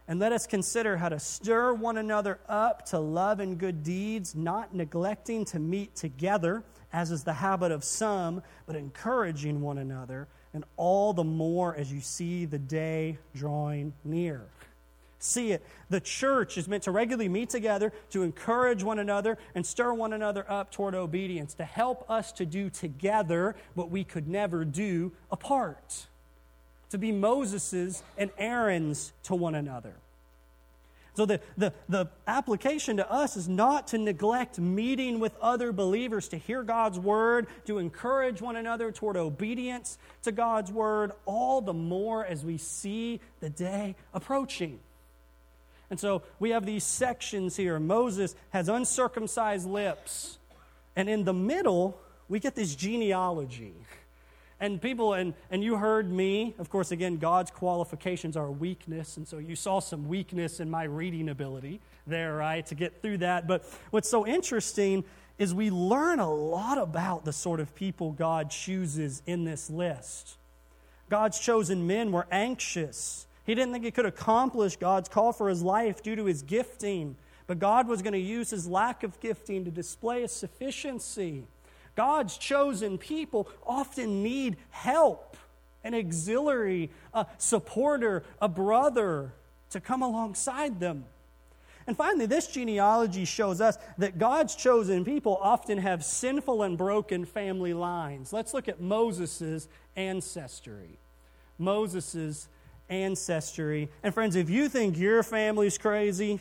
And 0.09 0.21
let 0.21 0.33
us 0.33 0.47
consider 0.47 0.97
how 0.97 1.09
to 1.09 1.19
stir 1.19 1.73
one 1.73 1.99
another 1.99 2.38
up 2.49 2.87
to 2.87 2.99
love 2.99 3.40
and 3.40 3.59
good 3.59 3.83
deeds, 3.83 4.35
not 4.37 4.75
neglecting 4.75 5.45
to 5.47 5.59
meet 5.59 5.97
together, 5.97 6.62
as 6.92 7.11
is 7.11 7.25
the 7.25 7.33
habit 7.33 7.73
of 7.73 7.83
some, 7.83 8.42
but 8.66 8.77
encouraging 8.77 9.61
one 9.61 9.79
another, 9.79 10.29
and 10.55 10.64
all 10.77 11.12
the 11.12 11.25
more 11.25 11.75
as 11.75 11.92
you 11.92 12.01
see 12.01 12.45
the 12.45 12.59
day 12.59 13.19
drawing 13.35 13.92
near. 14.05 14.47
See 15.19 15.51
it. 15.51 15.66
The 15.90 16.01
church 16.01 16.57
is 16.57 16.69
meant 16.69 16.85
to 16.85 16.92
regularly 16.92 17.29
meet 17.29 17.51
together, 17.51 17.92
to 18.11 18.23
encourage 18.23 18.85
one 18.85 19.01
another, 19.01 19.38
and 19.57 19.66
stir 19.66 19.92
one 19.92 20.12
another 20.12 20.45
up 20.49 20.71
toward 20.71 20.95
obedience, 20.95 21.55
to 21.55 21.64
help 21.64 22.09
us 22.09 22.31
to 22.33 22.47
do 22.47 22.71
together 22.71 23.57
what 23.75 23.90
we 23.90 24.05
could 24.05 24.29
never 24.29 24.64
do 24.64 25.12
apart. 25.33 26.07
To 26.90 26.99
be 26.99 27.12
Moses's 27.12 28.03
and 28.16 28.31
Aaron's 28.38 29.12
to 29.25 29.35
one 29.35 29.55
another. 29.55 29.94
So, 31.14 31.25
the, 31.25 31.40
the, 31.57 31.72
the 31.88 32.11
application 32.27 32.99
to 32.99 33.11
us 33.11 33.38
is 33.38 33.49
not 33.49 33.87
to 33.88 33.99
neglect 33.99 34.59
meeting 34.59 35.18
with 35.18 35.35
other 35.40 35.72
believers 35.72 36.29
to 36.29 36.37
hear 36.37 36.62
God's 36.62 36.99
word, 36.99 37.46
to 37.64 37.79
encourage 37.79 38.42
one 38.42 38.55
another 38.55 38.92
toward 38.92 39.16
obedience 39.16 39.96
to 40.25 40.33
God's 40.33 40.70
word, 40.70 41.12
all 41.25 41.62
the 41.62 41.72
more 41.72 42.27
as 42.27 42.44
we 42.44 42.59
see 42.59 43.20
the 43.40 43.49
day 43.49 43.96
approaching. 44.12 44.79
And 45.88 45.99
so 45.99 46.22
we 46.38 46.51
have 46.51 46.66
these 46.66 46.85
sections 46.85 47.57
here. 47.57 47.81
Moses 47.81 48.35
has 48.51 48.68
uncircumcised 48.68 49.66
lips. 49.66 50.37
And 50.96 51.09
in 51.09 51.25
the 51.25 51.33
middle, 51.33 51.99
we 52.29 52.40
get 52.40 52.55
this 52.55 52.75
genealogy. 52.75 53.72
And 54.59 54.81
people, 54.81 55.12
and, 55.12 55.35
and 55.51 55.62
you 55.62 55.77
heard 55.77 56.11
me, 56.11 56.55
of 56.59 56.71
course, 56.71 56.90
again, 56.90 57.19
God's 57.19 57.51
qualifications 57.51 58.37
are 58.37 58.51
weakness. 58.51 59.19
And 59.19 59.29
so 59.29 59.38
you 59.38 59.55
saw 59.55 59.81
some 59.81 60.09
weakness 60.09 60.61
in 60.61 60.71
my 60.71 60.85
reading 60.85 61.29
ability 61.29 61.81
there, 62.07 62.37
right, 62.37 62.64
to 62.66 62.75
get 62.75 63.03
through 63.03 63.19
that. 63.19 63.47
But 63.47 63.64
what's 63.90 64.09
so 64.09 64.27
interesting 64.27 65.05
is 65.38 65.53
we 65.53 65.71
learn 65.71 66.19
a 66.19 66.33
lot 66.33 66.79
about 66.79 67.25
the 67.25 67.33
sort 67.33 67.61
of 67.61 67.75
people 67.75 68.12
God 68.12 68.51
chooses 68.51 69.23
in 69.27 69.45
this 69.45 69.69
list. 69.69 70.38
God's 71.11 71.38
chosen 71.38 71.87
men 71.87 72.11
were 72.11 72.27
anxious. 72.31 73.27
He 73.45 73.55
didn't 73.55 73.73
think 73.73 73.85
he 73.85 73.90
could 73.90 74.07
accomplish 74.07 74.77
God's 74.77 75.09
call 75.09 75.33
for 75.33 75.49
his 75.49 75.62
life 75.62 76.03
due 76.03 76.16
to 76.16 76.25
his 76.25 76.42
gifting, 76.42 77.16
but 77.47 77.59
God 77.59 77.87
was 77.87 78.03
going 78.03 78.14
to 78.14 78.19
use 78.19 78.51
his 78.51 78.66
lack 78.66 79.03
of 79.03 79.21
gifting 79.21 79.64
to 79.66 79.71
display 79.71 80.23
his 80.23 80.33
sufficiency. 80.33 81.45
God's 81.96 82.37
chosen 82.38 82.98
people 82.98 83.48
often 83.66 84.22
need 84.22 84.56
help, 84.70 85.37
an 85.82 85.94
auxiliary, 85.94 86.90
a 87.12 87.26
supporter, 87.38 88.22
a 88.40 88.48
brother 88.48 89.32
to 89.70 89.80
come 89.80 90.02
alongside 90.02 90.78
them. 90.78 91.06
And 91.87 91.96
finally, 91.96 92.26
this 92.26 92.48
genealogy 92.48 93.24
shows 93.24 93.61
us 93.61 93.78
that 93.98 94.18
God's 94.18 94.56
chosen 94.56 95.04
people 95.04 95.38
often 95.40 95.78
have 95.78 96.04
sinful 96.04 96.62
and 96.62 96.76
broken 96.76 97.24
family 97.24 97.72
lines. 97.72 98.32
Let's 98.32 98.52
look 98.52 98.68
at 98.68 98.80
Moses' 98.80 99.68
ancestry. 99.94 100.98
Moses' 101.59 102.48
ancestry. 102.88 103.88
And 104.02 104.12
friends, 104.12 104.37
if 104.37 104.50
you 104.50 104.68
think 104.68 104.98
your 104.98 105.22
family's 105.22 105.78
crazy, 105.78 106.40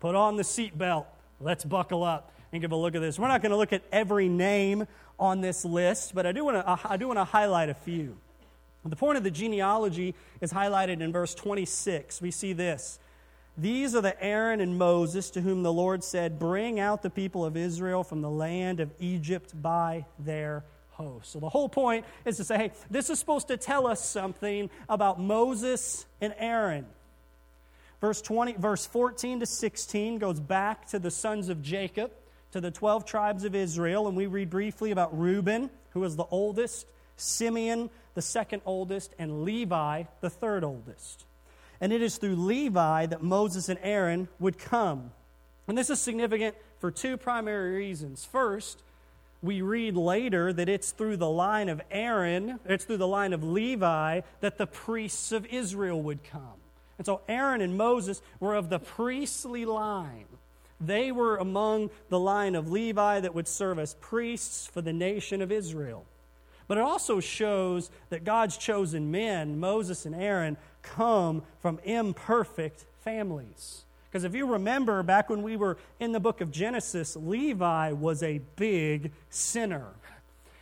put 0.00 0.14
on 0.14 0.36
the 0.36 0.42
seatbelt. 0.42 1.06
Let's 1.40 1.64
buckle 1.64 2.02
up 2.02 2.32
and 2.56 2.62
give 2.62 2.72
a 2.72 2.76
look 2.76 2.94
at 2.94 3.00
this. 3.00 3.18
We're 3.18 3.28
not 3.28 3.42
going 3.42 3.50
to 3.50 3.56
look 3.56 3.72
at 3.72 3.82
every 3.92 4.28
name 4.28 4.86
on 5.18 5.40
this 5.40 5.64
list, 5.64 6.14
but 6.14 6.26
I 6.26 6.32
do 6.32 6.44
want 6.44 6.56
to, 6.56 6.90
I 6.90 6.96
do 6.96 7.06
want 7.06 7.18
to 7.18 7.24
highlight 7.24 7.68
a 7.68 7.74
few. 7.74 8.16
The 8.84 8.96
point 8.96 9.18
of 9.18 9.24
the 9.24 9.30
genealogy 9.30 10.14
is 10.40 10.52
highlighted 10.52 11.00
in 11.00 11.12
verse 11.12 11.34
26. 11.34 12.22
We 12.22 12.30
see 12.30 12.52
this. 12.52 12.98
These 13.58 13.94
are 13.94 14.00
the 14.00 14.22
Aaron 14.22 14.60
and 14.60 14.78
Moses 14.78 15.30
to 15.30 15.40
whom 15.40 15.62
the 15.62 15.72
Lord 15.72 16.04
said, 16.04 16.38
Bring 16.38 16.78
out 16.78 17.02
the 17.02 17.10
people 17.10 17.44
of 17.44 17.56
Israel 17.56 18.04
from 18.04 18.22
the 18.22 18.30
land 18.30 18.80
of 18.80 18.90
Egypt 19.00 19.60
by 19.60 20.04
their 20.18 20.64
host. 20.90 21.32
So 21.32 21.40
the 21.40 21.48
whole 21.48 21.68
point 21.68 22.04
is 22.24 22.36
to 22.36 22.44
say, 22.44 22.56
hey, 22.56 22.72
this 22.90 23.10
is 23.10 23.18
supposed 23.18 23.48
to 23.48 23.56
tell 23.56 23.86
us 23.86 24.04
something 24.04 24.70
about 24.88 25.20
Moses 25.20 26.06
and 26.20 26.34
Aaron. 26.38 26.86
Verse 28.00 28.20
20, 28.20 28.54
verse 28.54 28.86
14 28.86 29.40
to 29.40 29.46
16 29.46 30.18
goes 30.18 30.38
back 30.38 30.86
to 30.88 30.98
the 30.98 31.10
sons 31.10 31.48
of 31.48 31.62
Jacob 31.62 32.12
to 32.52 32.60
the 32.60 32.70
12 32.70 33.04
tribes 33.04 33.44
of 33.44 33.54
Israel, 33.54 34.08
and 34.08 34.16
we 34.16 34.26
read 34.26 34.50
briefly 34.50 34.90
about 34.90 35.18
Reuben, 35.18 35.70
who 35.90 36.00
was 36.00 36.16
the 36.16 36.26
oldest, 36.30 36.86
Simeon, 37.16 37.90
the 38.14 38.22
second 38.22 38.62
oldest, 38.64 39.14
and 39.18 39.44
Levi, 39.44 40.04
the 40.20 40.30
third 40.30 40.64
oldest. 40.64 41.24
And 41.80 41.92
it 41.92 42.02
is 42.02 42.16
through 42.16 42.36
Levi 42.36 43.06
that 43.06 43.22
Moses 43.22 43.68
and 43.68 43.78
Aaron 43.82 44.28
would 44.38 44.58
come. 44.58 45.10
And 45.68 45.76
this 45.76 45.90
is 45.90 46.00
significant 46.00 46.56
for 46.78 46.90
two 46.90 47.16
primary 47.16 47.76
reasons. 47.76 48.24
First, 48.24 48.82
we 49.42 49.60
read 49.60 49.96
later 49.96 50.52
that 50.52 50.68
it's 50.68 50.92
through 50.92 51.18
the 51.18 51.28
line 51.28 51.68
of 51.68 51.80
Aaron, 51.90 52.58
it's 52.64 52.84
through 52.84 52.96
the 52.96 53.06
line 53.06 53.32
of 53.32 53.44
Levi, 53.44 54.20
that 54.40 54.58
the 54.58 54.66
priests 54.66 55.32
of 55.32 55.46
Israel 55.46 56.02
would 56.02 56.24
come. 56.24 56.60
And 56.98 57.04
so 57.04 57.20
Aaron 57.28 57.60
and 57.60 57.76
Moses 57.76 58.22
were 58.40 58.54
of 58.54 58.70
the 58.70 58.78
priestly 58.78 59.64
line. 59.64 60.26
They 60.80 61.10
were 61.10 61.36
among 61.36 61.90
the 62.08 62.18
line 62.18 62.54
of 62.54 62.70
Levi 62.70 63.20
that 63.20 63.34
would 63.34 63.48
serve 63.48 63.78
as 63.78 63.94
priests 63.94 64.66
for 64.66 64.82
the 64.82 64.92
nation 64.92 65.40
of 65.40 65.50
Israel. 65.50 66.04
But 66.68 66.78
it 66.78 66.82
also 66.82 67.20
shows 67.20 67.90
that 68.10 68.24
God's 68.24 68.56
chosen 68.56 69.10
men, 69.10 69.60
Moses 69.60 70.04
and 70.04 70.14
Aaron, 70.14 70.56
come 70.82 71.42
from 71.60 71.78
imperfect 71.84 72.84
families. 73.00 73.84
Because 74.10 74.24
if 74.24 74.34
you 74.34 74.46
remember 74.46 75.02
back 75.02 75.30
when 75.30 75.42
we 75.42 75.56
were 75.56 75.78
in 76.00 76.12
the 76.12 76.20
book 76.20 76.40
of 76.40 76.50
Genesis, 76.50 77.16
Levi 77.16 77.92
was 77.92 78.22
a 78.22 78.40
big 78.56 79.12
sinner. 79.30 79.88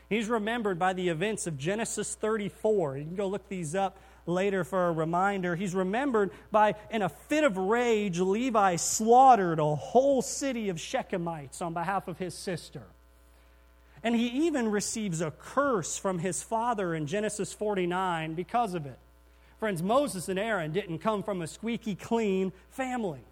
He's 0.09 0.29
remembered 0.29 0.79
by 0.79 0.93
the 0.93 1.09
events 1.09 1.47
of 1.47 1.59
Genesis 1.59 2.15
34. 2.15 2.99
You 2.99 3.05
can 3.05 3.17
go 3.17 3.27
look 3.27 3.49
these 3.49 3.75
up 3.75 3.97
later 4.27 4.65
for 4.65 4.89
a 4.89 4.93
reminder. 4.93 5.57
He's 5.57 5.75
remembered 5.75 6.31
by, 6.51 6.75
in 6.91 7.03
a 7.03 7.09
fit 7.09 7.45
of 7.45 7.57
rage, 7.57 8.21
Levi 8.21 8.77
slaughtered 8.77 9.59
a 9.59 9.75
whole 9.75 10.23
city 10.23 10.69
of 10.69 10.77
Shechemites 10.77 11.61
on 11.61 11.75
behalf 11.75 12.09
of 12.09 12.19
his 12.19 12.35
sister. 12.35 12.83
And 14.03 14.15
he 14.15 14.47
even 14.47 14.71
receives 14.71 15.21
a 15.21 15.31
curse 15.31 15.97
from 15.97 16.19
his 16.19 16.43
father 16.43 16.95
in 16.95 17.07
Genesis 17.07 17.53
49 17.53 18.35
because 18.35 18.75
of 18.75 18.87
it. 18.87 18.99
Friends, 19.59 19.83
Moses 19.83 20.29
and 20.29 20.39
Aaron 20.39 20.73
didn't 20.73 20.99
come 20.99 21.23
from 21.23 21.41
a 21.41 21.47
squeaky 21.47 21.95
clean 21.95 22.53
family. 22.71 23.23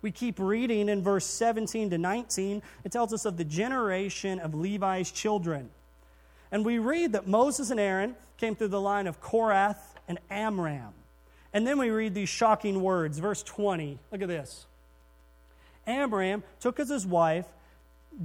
We 0.00 0.10
keep 0.10 0.38
reading 0.38 0.88
in 0.88 1.02
verse 1.02 1.26
17 1.26 1.90
to 1.90 1.98
19. 1.98 2.62
It 2.84 2.92
tells 2.92 3.12
us 3.12 3.24
of 3.24 3.36
the 3.36 3.44
generation 3.44 4.40
of 4.40 4.54
Levi's 4.54 5.12
children. 5.12 5.70
And 6.50 6.64
we 6.64 6.78
read 6.78 7.12
that 7.12 7.28
Moses 7.28 7.70
and 7.70 7.78
Aaron 7.78 8.16
came 8.36 8.56
through 8.56 8.68
the 8.68 8.80
line 8.80 9.06
of 9.06 9.20
Korath 9.20 9.76
and 10.08 10.18
Amram. 10.30 10.94
And 11.52 11.66
then 11.66 11.78
we 11.78 11.90
read 11.90 12.14
these 12.14 12.28
shocking 12.28 12.82
words. 12.82 13.18
Verse 13.18 13.42
20. 13.42 13.98
Look 14.10 14.22
at 14.22 14.28
this. 14.28 14.66
Amram 15.86 16.42
took 16.60 16.80
as 16.80 16.88
his 16.88 17.06
wife 17.06 17.46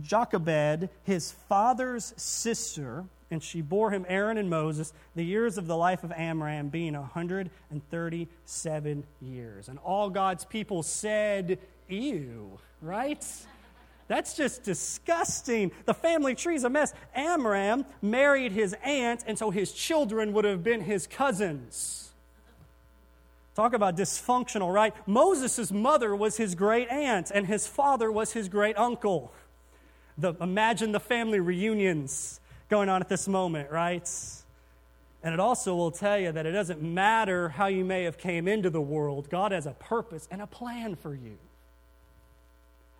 Jochebed, 0.01 0.89
his 1.03 1.31
father's 1.31 2.13
sister, 2.17 3.05
and 3.31 3.41
she 3.41 3.61
bore 3.61 3.91
him 3.91 4.05
Aaron 4.07 4.37
and 4.37 4.49
Moses, 4.49 4.91
the 5.15 5.23
years 5.23 5.57
of 5.57 5.67
the 5.67 5.77
life 5.77 6.03
of 6.03 6.11
Amram 6.11 6.67
being 6.69 6.93
137 6.93 9.03
years. 9.21 9.69
And 9.69 9.79
all 9.79 10.09
God's 10.09 10.45
people 10.45 10.83
said, 10.83 11.59
Ew, 11.87 12.59
right? 12.81 13.25
That's 14.07 14.35
just 14.35 14.63
disgusting. 14.63 15.71
The 15.85 15.93
family 15.93 16.33
tree's 16.33 16.63
a 16.63 16.69
mess. 16.69 16.93
Amram 17.13 17.85
married 18.01 18.53
his 18.53 18.73
aunt, 18.83 19.23
and 19.27 19.37
so 19.37 19.49
his 19.49 19.73
children 19.73 20.33
would 20.33 20.45
have 20.45 20.63
been 20.63 20.81
his 20.81 21.07
cousins. 21.07 22.11
Talk 23.53 23.73
about 23.73 23.97
dysfunctional, 23.97 24.71
right? 24.73 24.93
Moses' 25.07 25.71
mother 25.71 26.15
was 26.15 26.37
his 26.37 26.55
great 26.55 26.87
aunt, 26.89 27.31
and 27.33 27.47
his 27.47 27.67
father 27.67 28.11
was 28.11 28.31
his 28.31 28.47
great 28.47 28.77
uncle. 28.77 29.33
The, 30.17 30.35
imagine 30.39 30.91
the 30.91 30.99
family 30.99 31.39
reunions 31.39 32.39
going 32.69 32.87
on 32.87 33.01
at 33.01 33.09
this 33.09 33.27
moment, 33.27 33.71
right? 33.71 34.09
And 35.23 35.33
it 35.33 35.39
also 35.39 35.75
will 35.75 35.91
tell 35.91 36.17
you 36.17 36.31
that 36.31 36.45
it 36.45 36.51
doesn't 36.51 36.81
matter 36.81 37.49
how 37.49 37.67
you 37.67 37.83
may 37.83 38.03
have 38.03 38.17
came 38.17 38.47
into 38.47 38.69
the 38.69 38.81
world, 38.81 39.29
God 39.29 39.51
has 39.51 39.65
a 39.65 39.73
purpose 39.73 40.27
and 40.31 40.41
a 40.41 40.47
plan 40.47 40.95
for 40.95 41.13
you. 41.13 41.37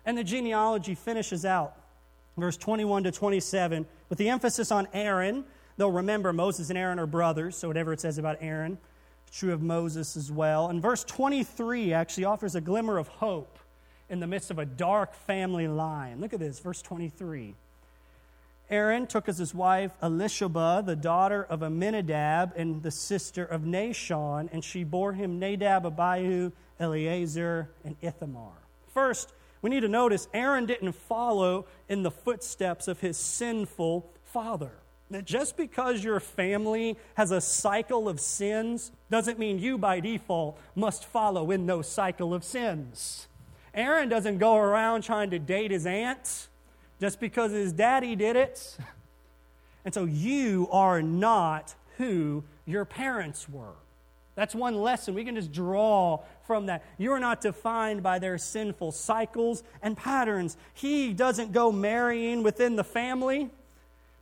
And 0.04 0.16
the 0.16 0.24
genealogy 0.24 0.94
finishes 0.94 1.44
out, 1.44 1.76
verse 2.36 2.56
21 2.56 3.04
to 3.04 3.10
27, 3.12 3.86
with 4.08 4.18
the 4.18 4.28
emphasis 4.28 4.70
on 4.70 4.88
Aaron. 4.92 5.44
Though 5.76 5.88
remember, 5.88 6.32
Moses 6.32 6.70
and 6.70 6.78
Aaron 6.78 6.98
are 6.98 7.06
brothers, 7.06 7.56
so 7.56 7.68
whatever 7.68 7.92
it 7.92 8.00
says 8.00 8.18
about 8.18 8.38
Aaron, 8.40 8.78
it's 9.26 9.36
true 9.36 9.52
of 9.52 9.62
Moses 9.62 10.16
as 10.16 10.32
well. 10.32 10.68
And 10.68 10.80
verse 10.80 11.04
23 11.04 11.92
actually 11.92 12.24
offers 12.24 12.54
a 12.54 12.60
glimmer 12.60 12.98
of 12.98 13.08
hope 13.08 13.58
in 14.08 14.20
the 14.20 14.26
midst 14.26 14.50
of 14.50 14.58
a 14.58 14.64
dark 14.64 15.14
family 15.14 15.68
line. 15.68 16.20
Look 16.20 16.32
at 16.32 16.40
this, 16.40 16.58
verse 16.58 16.80
23. 16.80 17.54
Aaron 18.70 19.06
took 19.06 19.28
as 19.28 19.38
his 19.38 19.54
wife 19.54 19.92
Elisheba, 20.02 20.84
the 20.84 20.96
daughter 20.96 21.42
of 21.42 21.62
Aminadab 21.62 22.52
and 22.54 22.82
the 22.82 22.90
sister 22.90 23.44
of 23.44 23.62
Nahshon, 23.62 24.48
and 24.52 24.62
she 24.62 24.84
bore 24.84 25.14
him 25.14 25.38
Nadab, 25.38 25.86
Abihu, 25.86 26.52
Eleazar, 26.78 27.70
and 27.84 27.96
Ithamar. 28.02 28.52
First, 28.92 29.32
we 29.62 29.70
need 29.70 29.80
to 29.80 29.88
notice 29.88 30.28
Aaron 30.32 30.66
didn't 30.66 30.92
follow 30.92 31.66
in 31.88 32.02
the 32.02 32.10
footsteps 32.10 32.88
of 32.88 33.00
his 33.00 33.16
sinful 33.16 34.10
father. 34.22 34.72
That 35.10 35.24
just 35.24 35.56
because 35.56 36.04
your 36.04 36.20
family 36.20 36.98
has 37.14 37.30
a 37.30 37.40
cycle 37.40 38.08
of 38.08 38.20
sins 38.20 38.92
doesn't 39.10 39.38
mean 39.38 39.58
you 39.58 39.78
by 39.78 40.00
default 40.00 40.58
must 40.74 41.04
follow 41.06 41.50
in 41.50 41.66
those 41.66 41.88
cycle 41.88 42.34
of 42.34 42.44
sins. 42.44 43.26
Aaron 43.74 44.08
doesn't 44.08 44.38
go 44.38 44.56
around 44.56 45.02
trying 45.02 45.30
to 45.30 45.38
date 45.38 45.70
his 45.70 45.86
aunt 45.86 46.48
just 47.00 47.20
because 47.20 47.52
his 47.52 47.72
daddy 47.72 48.16
did 48.16 48.36
it. 48.36 48.76
And 49.84 49.94
so 49.94 50.04
you 50.04 50.68
are 50.70 51.00
not 51.00 51.74
who 51.96 52.44
your 52.66 52.84
parents 52.84 53.48
were. 53.48 53.76
That's 54.38 54.54
one 54.54 54.76
lesson. 54.76 55.14
We 55.14 55.24
can 55.24 55.34
just 55.34 55.50
draw 55.50 56.20
from 56.46 56.66
that. 56.66 56.84
You're 56.96 57.18
not 57.18 57.40
defined 57.40 58.04
by 58.04 58.20
their 58.20 58.38
sinful 58.38 58.92
cycles 58.92 59.64
and 59.82 59.96
patterns. 59.96 60.56
He 60.74 61.12
doesn't 61.12 61.50
go 61.50 61.72
marrying 61.72 62.44
within 62.44 62.76
the 62.76 62.84
family, 62.84 63.50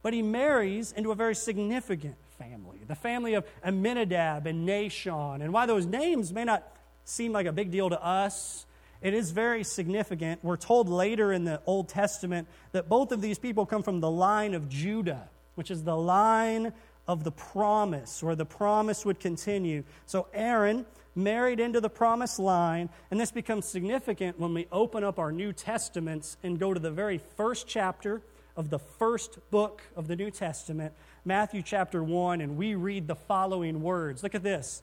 but 0.03 0.15
he 0.15 0.23
marries 0.23 0.93
into 0.93 1.13
a 1.13 1.15
very 1.15 1.35
significant 1.35 2.17
family 2.39 2.77
the 2.87 2.95
family 2.95 3.35
of 3.35 3.45
Aminadab 3.63 4.47
and 4.47 4.67
Nahshon. 4.67 5.43
And 5.43 5.53
why 5.53 5.67
those 5.67 5.87
names 5.87 6.33
may 6.33 6.45
not 6.45 6.67
seem 7.05 7.33
like 7.33 7.47
a 7.47 7.53
big 7.53 7.71
deal 7.71 7.91
to 7.91 8.03
us, 8.03 8.65
it 9.03 9.13
is 9.13 9.33
very 9.33 9.65
significant. 9.65 10.43
We're 10.43 10.57
told 10.57 10.89
later 10.89 11.33
in 11.33 11.45
the 11.45 11.61
Old 11.67 11.89
Testament 11.89 12.49
that 12.73 12.89
both 12.89 13.13
of 13.13 13.21
these 13.21 13.39
people 13.39 13.67
come 13.67 13.83
from 13.83 14.01
the 14.01 14.11
line 14.11 14.55
of 14.55 14.69
Judah, 14.69 15.29
which 15.57 15.71
is 15.71 15.85
the 15.85 15.97
line 15.97 16.73
of 17.09 17.25
the 17.25 17.33
promise, 17.33 18.23
where 18.23 18.35
the 18.35 18.45
promise 18.45 19.05
would 19.05 19.21
continue. 19.21 19.85
So 20.07 20.27
Aaron 20.35 20.87
married 21.14 21.61
into 21.61 21.81
the 21.81 21.88
promised 21.88 22.38
line, 22.38 22.90
and 23.11 23.19
this 23.19 23.31
becomes 23.31 23.66
significant 23.66 24.38
when 24.38 24.53
we 24.53 24.66
open 24.71 25.03
up 25.03 25.19
our 25.19 25.33
New 25.33 25.53
Testaments 25.53 26.37
and 26.42 26.59
go 26.59 26.75
to 26.75 26.81
the 26.81 26.90
very 26.90 27.19
first 27.19 27.66
chapter 27.66 28.23
of 28.57 28.71
the 28.71 28.79
first 28.79 29.38
book 29.51 29.83
of 29.95 30.09
the 30.09 30.16
New 30.16 30.31
Testament, 30.31 30.92
Matthew 31.25 31.62
chapter 31.62 32.03
1, 32.03 32.40
and 32.40 32.57
we 32.57 32.75
read 32.75 33.07
the 33.07 33.14
following 33.14 33.83
words. 33.83 34.23
Look 34.23 34.35
at 34.35 34.42
this. 34.42 34.83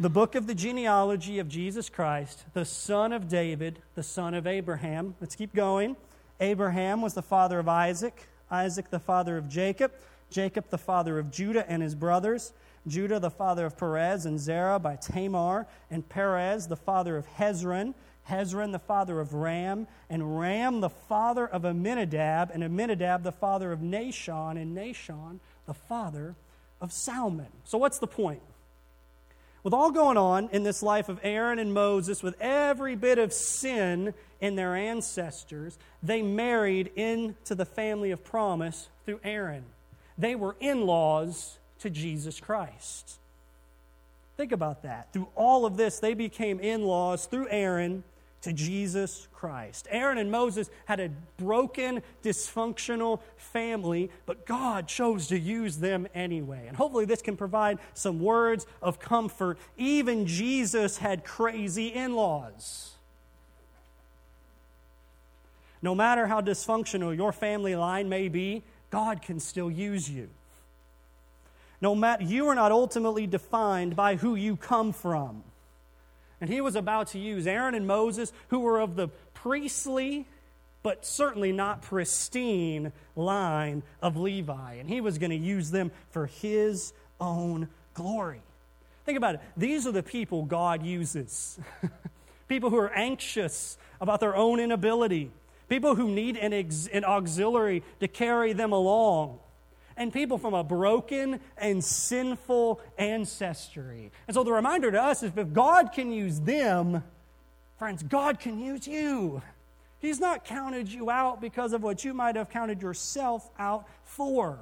The 0.00 0.10
book 0.10 0.34
of 0.34 0.46
the 0.46 0.54
genealogy 0.54 1.38
of 1.38 1.48
Jesus 1.48 1.88
Christ, 1.88 2.44
the 2.54 2.64
son 2.64 3.12
of 3.12 3.28
David, 3.28 3.80
the 3.94 4.02
son 4.02 4.34
of 4.34 4.46
Abraham. 4.46 5.14
Let's 5.20 5.36
keep 5.36 5.54
going. 5.54 5.96
Abraham 6.40 7.02
was 7.02 7.14
the 7.14 7.22
father 7.22 7.58
of 7.58 7.68
Isaac, 7.68 8.26
Isaac 8.50 8.90
the 8.90 8.98
father 8.98 9.36
of 9.36 9.48
Jacob. 9.48 9.92
Jacob 10.32 10.70
the 10.70 10.78
father 10.78 11.18
of 11.18 11.30
Judah 11.30 11.68
and 11.70 11.82
his 11.82 11.94
brothers, 11.94 12.52
Judah 12.86 13.20
the 13.20 13.30
father 13.30 13.66
of 13.66 13.76
Perez 13.76 14.26
and 14.26 14.40
Zerah 14.40 14.78
by 14.78 14.96
Tamar, 14.96 15.66
and 15.90 16.08
Perez 16.08 16.66
the 16.66 16.76
father 16.76 17.16
of 17.16 17.26
Hezron, 17.38 17.94
Hezron 18.28 18.72
the 18.72 18.78
father 18.78 19.20
of 19.20 19.34
Ram, 19.34 19.86
and 20.08 20.38
Ram 20.38 20.80
the 20.80 20.90
father 20.90 21.46
of 21.46 21.64
Aminadab, 21.64 22.50
and 22.52 22.64
Aminadab 22.64 23.22
the 23.22 23.32
father 23.32 23.72
of 23.72 23.80
Nahshon, 23.80 24.60
and 24.60 24.76
Nahshon 24.76 25.38
the 25.66 25.74
father 25.74 26.34
of 26.80 26.92
Salmon. 26.92 27.48
So, 27.64 27.78
what's 27.78 27.98
the 27.98 28.06
point? 28.06 28.42
With 29.62 29.74
all 29.74 29.92
going 29.92 30.16
on 30.16 30.48
in 30.50 30.64
this 30.64 30.82
life 30.82 31.08
of 31.08 31.20
Aaron 31.22 31.60
and 31.60 31.72
Moses, 31.72 32.20
with 32.20 32.34
every 32.40 32.96
bit 32.96 33.18
of 33.18 33.32
sin 33.32 34.12
in 34.40 34.56
their 34.56 34.74
ancestors, 34.74 35.78
they 36.02 36.20
married 36.20 36.90
into 36.96 37.54
the 37.54 37.64
family 37.64 38.10
of 38.10 38.24
promise 38.24 38.88
through 39.06 39.20
Aaron. 39.22 39.64
They 40.18 40.34
were 40.34 40.56
in 40.60 40.86
laws 40.86 41.58
to 41.80 41.90
Jesus 41.90 42.40
Christ. 42.40 43.18
Think 44.36 44.52
about 44.52 44.82
that. 44.82 45.12
Through 45.12 45.28
all 45.34 45.66
of 45.66 45.76
this, 45.76 45.98
they 45.98 46.14
became 46.14 46.60
in 46.60 46.84
laws 46.84 47.26
through 47.26 47.48
Aaron 47.50 48.02
to 48.42 48.52
Jesus 48.52 49.28
Christ. 49.32 49.86
Aaron 49.90 50.18
and 50.18 50.30
Moses 50.30 50.68
had 50.86 51.00
a 51.00 51.10
broken, 51.36 52.02
dysfunctional 52.24 53.20
family, 53.36 54.10
but 54.26 54.46
God 54.46 54.88
chose 54.88 55.28
to 55.28 55.38
use 55.38 55.78
them 55.78 56.08
anyway. 56.14 56.64
And 56.66 56.76
hopefully, 56.76 57.04
this 57.04 57.22
can 57.22 57.36
provide 57.36 57.78
some 57.94 58.20
words 58.20 58.66
of 58.80 58.98
comfort. 58.98 59.58
Even 59.76 60.26
Jesus 60.26 60.98
had 60.98 61.24
crazy 61.24 61.88
in 61.88 62.14
laws. 62.14 62.90
No 65.80 65.94
matter 65.94 66.26
how 66.26 66.40
dysfunctional 66.40 67.16
your 67.16 67.32
family 67.32 67.74
line 67.74 68.08
may 68.08 68.28
be, 68.28 68.62
God 68.92 69.22
can 69.22 69.40
still 69.40 69.70
use 69.70 70.08
you. 70.08 70.28
No 71.80 71.94
matter, 71.96 72.22
you 72.22 72.46
are 72.48 72.54
not 72.54 72.70
ultimately 72.70 73.26
defined 73.26 73.96
by 73.96 74.16
who 74.16 74.36
you 74.36 74.54
come 74.54 74.92
from. 74.92 75.42
And 76.40 76.50
he 76.50 76.60
was 76.60 76.76
about 76.76 77.08
to 77.08 77.18
use 77.18 77.46
Aaron 77.46 77.74
and 77.74 77.86
Moses, 77.86 78.32
who 78.48 78.60
were 78.60 78.78
of 78.78 78.94
the 78.94 79.08
priestly, 79.32 80.26
but 80.82 81.06
certainly 81.06 81.52
not 81.52 81.82
pristine 81.82 82.92
line 83.16 83.82
of 84.02 84.16
Levi. 84.16 84.74
And 84.74 84.88
he 84.88 85.00
was 85.00 85.18
going 85.18 85.30
to 85.30 85.36
use 85.36 85.70
them 85.70 85.90
for 86.10 86.26
his 86.26 86.92
own 87.18 87.68
glory. 87.94 88.42
Think 89.06 89.16
about 89.16 89.36
it. 89.36 89.40
These 89.56 89.86
are 89.86 89.92
the 89.92 90.02
people 90.02 90.44
God 90.44 90.84
uses 90.84 91.58
people 92.48 92.68
who 92.68 92.78
are 92.78 92.92
anxious 92.92 93.78
about 94.00 94.20
their 94.20 94.36
own 94.36 94.60
inability 94.60 95.30
people 95.72 95.94
who 95.94 96.10
need 96.10 96.36
an, 96.36 96.52
ex- 96.52 96.86
an 96.92 97.02
auxiliary 97.02 97.82
to 97.98 98.06
carry 98.06 98.52
them 98.52 98.72
along, 98.72 99.38
and 99.96 100.12
people 100.12 100.36
from 100.36 100.52
a 100.52 100.62
broken 100.62 101.40
and 101.56 101.82
sinful 101.82 102.78
ancestry. 102.98 104.12
And 104.28 104.34
so 104.34 104.44
the 104.44 104.52
reminder 104.52 104.90
to 104.90 105.02
us 105.02 105.22
is 105.22 105.32
if 105.34 105.52
God 105.54 105.92
can 105.92 106.12
use 106.12 106.40
them, 106.40 107.02
friends, 107.78 108.02
God 108.02 108.38
can 108.38 108.60
use 108.60 108.86
you. 108.86 109.40
He's 109.98 110.20
not 110.20 110.44
counted 110.44 110.92
you 110.92 111.08
out 111.08 111.40
because 111.40 111.72
of 111.72 111.82
what 111.82 112.04
you 112.04 112.12
might 112.12 112.36
have 112.36 112.50
counted 112.50 112.82
yourself 112.82 113.48
out 113.58 113.86
for. 114.04 114.58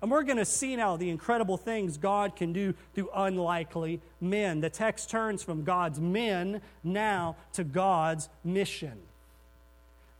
And 0.00 0.10
we're 0.10 0.24
going 0.24 0.38
to 0.38 0.44
see 0.44 0.74
now 0.74 0.96
the 0.96 1.10
incredible 1.10 1.56
things 1.56 1.98
God 1.98 2.34
can 2.34 2.52
do 2.52 2.74
through 2.96 3.10
unlikely 3.14 4.00
men. 4.20 4.60
The 4.60 4.70
text 4.70 5.08
turns 5.08 5.44
from 5.44 5.62
God's 5.62 6.00
men 6.00 6.62
now 6.82 7.36
to 7.52 7.62
God's 7.62 8.28
mission. 8.42 9.02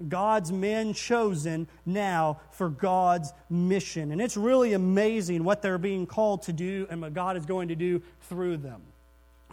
God's 0.08 0.52
men 0.52 0.94
chosen 0.94 1.68
now 1.86 2.40
for 2.50 2.68
God's 2.68 3.32
mission. 3.48 4.12
And 4.12 4.20
it's 4.20 4.36
really 4.36 4.72
amazing 4.72 5.44
what 5.44 5.62
they're 5.62 5.78
being 5.78 6.06
called 6.06 6.42
to 6.42 6.52
do 6.52 6.86
and 6.90 7.00
what 7.00 7.14
God 7.14 7.36
is 7.36 7.46
going 7.46 7.68
to 7.68 7.76
do 7.76 8.02
through 8.22 8.58
them. 8.58 8.82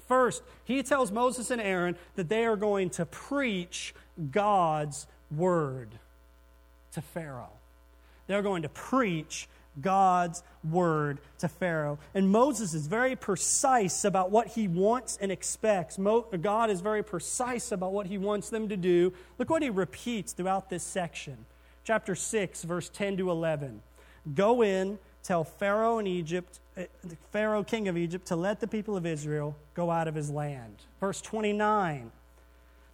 First, 0.08 0.42
he 0.64 0.82
tells 0.82 1.12
Moses 1.12 1.52
and 1.52 1.62
Aaron 1.62 1.96
that 2.16 2.30
they 2.30 2.46
are 2.46 2.56
going 2.56 2.90
to 2.92 3.06
preach 3.06 3.94
God's 4.32 5.06
word 5.30 5.90
to 6.94 7.02
Pharaoh. 7.02 7.52
They're 8.28 8.42
going 8.42 8.64
to 8.64 8.70
preach 8.70 9.48
God's 9.82 10.44
word 10.64 11.20
to 11.40 11.48
Pharaoh. 11.48 12.00
And 12.14 12.30
Moses 12.30 12.74
is 12.74 12.88
very 12.88 13.16
precise 13.16 14.04
about 14.04 14.32
what 14.32 14.48
he 14.48 14.68
wants 14.68 15.18
and 15.22 15.32
expects. 15.32 15.98
Mo- 15.98 16.28
God 16.42 16.70
is 16.70 16.82
very 16.82 17.04
precise 17.04 17.72
about 17.72 17.94
what 17.94 18.08
he 18.08 18.18
wants 18.18 18.50
them 18.50 18.70
to 18.70 18.78
do. 18.78 19.14
Look 19.38 19.50
what 19.50 19.62
he 19.62 19.70
repeats 19.70 20.34
throughout 20.34 20.70
this 20.70 20.84
section. 20.84 21.46
Chapter 21.84 22.16
6, 22.16 22.64
verse 22.64 22.90
10 22.90 23.18
to 23.18 23.32
11. 23.32 23.82
Go 24.36 24.62
in, 24.62 25.00
tell 25.24 25.44
Pharaoh 25.44 25.98
in 26.00 26.08
Egypt, 26.08 26.60
uh, 26.78 26.84
Pharaoh, 27.32 27.64
king 27.64 27.88
of 27.88 27.98
Egypt, 27.98 28.28
to 28.28 28.36
let 28.36 28.60
the 28.60 28.68
people 28.68 28.96
of 28.96 29.06
Israel 29.06 29.56
go 29.74 29.90
out 29.90 30.08
of 30.08 30.16
his 30.16 30.30
land. 30.30 30.76
Verse 31.00 31.22
29. 31.22 32.12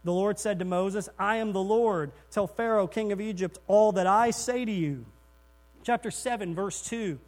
The 0.04 0.14
Lord 0.14 0.38
said 0.38 0.60
to 0.60 0.66
Moses, 0.66 1.10
I 1.18 1.38
am 1.38 1.52
the 1.52 1.64
Lord. 1.64 2.12
Tell 2.30 2.46
Pharaoh, 2.46 2.88
king 2.88 3.12
of 3.12 3.20
Egypt, 3.20 3.58
all 3.68 3.92
that 3.94 4.06
I 4.06 4.30
say 4.30 4.64
to 4.64 4.72
you. 4.72 5.06
Chapter 5.86 6.10
7, 6.10 6.56
verse 6.56 6.82
2. 6.82 7.20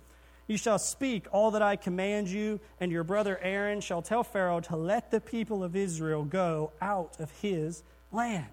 You 0.47 0.57
shall 0.57 0.79
speak 0.79 1.27
all 1.31 1.51
that 1.51 1.61
I 1.61 1.75
command 1.75 2.27
you, 2.27 2.59
and 2.79 2.91
your 2.91 3.03
brother 3.03 3.37
Aaron 3.43 3.81
shall 3.81 4.01
tell 4.01 4.23
Pharaoh 4.23 4.61
to 4.61 4.75
let 4.75 5.11
the 5.11 5.21
people 5.21 5.63
of 5.63 5.75
Israel 5.75 6.23
go 6.23 6.71
out 6.81 7.19
of 7.19 7.29
his 7.39 7.83
land. 8.11 8.47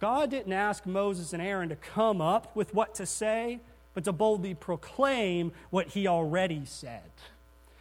God 0.00 0.30
didn't 0.30 0.54
ask 0.54 0.86
Moses 0.86 1.34
and 1.34 1.42
Aaron 1.42 1.68
to 1.68 1.76
come 1.76 2.22
up 2.22 2.56
with 2.56 2.72
what 2.72 2.94
to 2.94 3.04
say, 3.04 3.60
but 3.92 4.04
to 4.04 4.12
boldly 4.12 4.54
proclaim 4.54 5.52
what 5.68 5.88
he 5.88 6.06
already 6.06 6.62
said. 6.64 7.10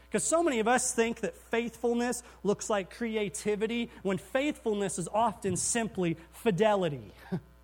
Because 0.10 0.26
so 0.26 0.44
many 0.44 0.60
of 0.60 0.68
us 0.68 0.94
think 0.94 1.22
that 1.22 1.38
faithfulness 1.38 2.22
looks 2.44 2.70
like 2.70 2.94
creativity, 2.94 3.92
when 4.02 4.18
faithfulness 4.18 5.00
is 5.00 5.08
often 5.14 5.56
simply 5.56 6.18
fidelity. 6.34 7.14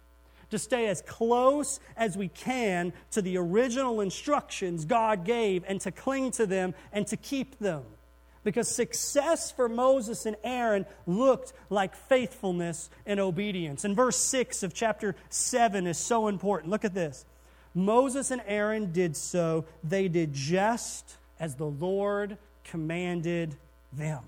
to 0.53 0.59
stay 0.59 0.87
as 0.87 1.01
close 1.01 1.79
as 1.97 2.15
we 2.15 2.27
can 2.27 2.93
to 3.09 3.23
the 3.23 3.37
original 3.37 4.01
instructions 4.01 4.85
God 4.85 5.25
gave 5.25 5.63
and 5.67 5.81
to 5.81 5.91
cling 5.91 6.29
to 6.33 6.45
them 6.45 6.75
and 6.91 7.07
to 7.07 7.17
keep 7.17 7.57
them. 7.57 7.81
Because 8.43 8.67
success 8.67 9.51
for 9.51 9.67
Moses 9.67 10.27
and 10.27 10.35
Aaron 10.43 10.85
looked 11.07 11.53
like 11.71 11.95
faithfulness 11.95 12.91
and 13.07 13.19
obedience. 13.19 13.83
And 13.83 13.95
verse 13.95 14.17
6 14.17 14.61
of 14.61 14.75
chapter 14.75 15.15
7 15.29 15.87
is 15.87 15.97
so 15.97 16.27
important. 16.27 16.69
Look 16.69 16.85
at 16.85 16.93
this. 16.93 17.25
Moses 17.73 18.29
and 18.29 18.43
Aaron 18.45 18.91
did 18.91 19.17
so, 19.17 19.65
they 19.83 20.07
did 20.07 20.33
just 20.33 21.17
as 21.39 21.55
the 21.55 21.65
Lord 21.65 22.37
commanded 22.63 23.55
them. 23.91 24.21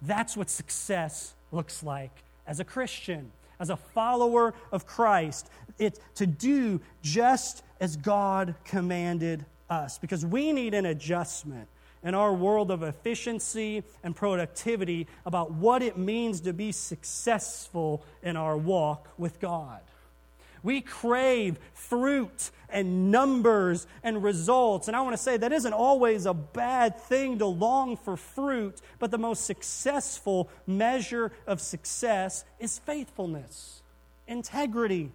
That's 0.00 0.36
what 0.36 0.48
success 0.48 1.34
looks 1.50 1.82
like 1.82 2.12
as 2.46 2.60
a 2.60 2.64
Christian 2.64 3.32
as 3.60 3.70
a 3.70 3.76
follower 3.76 4.54
of 4.72 4.86
Christ, 4.86 5.50
it's 5.78 6.00
to 6.16 6.26
do 6.26 6.80
just 7.02 7.62
as 7.80 7.96
God 7.96 8.54
commanded 8.64 9.44
us 9.70 9.98
because 9.98 10.24
we 10.24 10.52
need 10.52 10.74
an 10.74 10.86
adjustment 10.86 11.68
in 12.02 12.14
our 12.14 12.32
world 12.32 12.70
of 12.70 12.82
efficiency 12.82 13.82
and 14.02 14.14
productivity 14.14 15.06
about 15.26 15.52
what 15.52 15.82
it 15.82 15.98
means 15.98 16.40
to 16.42 16.52
be 16.52 16.72
successful 16.72 18.04
in 18.22 18.36
our 18.36 18.56
walk 18.56 19.08
with 19.18 19.40
God. 19.40 19.80
We 20.68 20.82
crave 20.82 21.58
fruit 21.72 22.50
and 22.68 23.10
numbers 23.10 23.86
and 24.02 24.22
results. 24.22 24.86
And 24.86 24.94
I 24.94 25.00
want 25.00 25.14
to 25.14 25.22
say 25.22 25.38
that 25.38 25.50
isn't 25.50 25.72
always 25.72 26.26
a 26.26 26.34
bad 26.34 27.00
thing 27.00 27.38
to 27.38 27.46
long 27.46 27.96
for 27.96 28.18
fruit, 28.18 28.82
but 28.98 29.10
the 29.10 29.16
most 29.16 29.46
successful 29.46 30.50
measure 30.66 31.32
of 31.46 31.62
success 31.62 32.44
is 32.60 32.78
faithfulness, 32.80 33.80
integrity, 34.26 35.10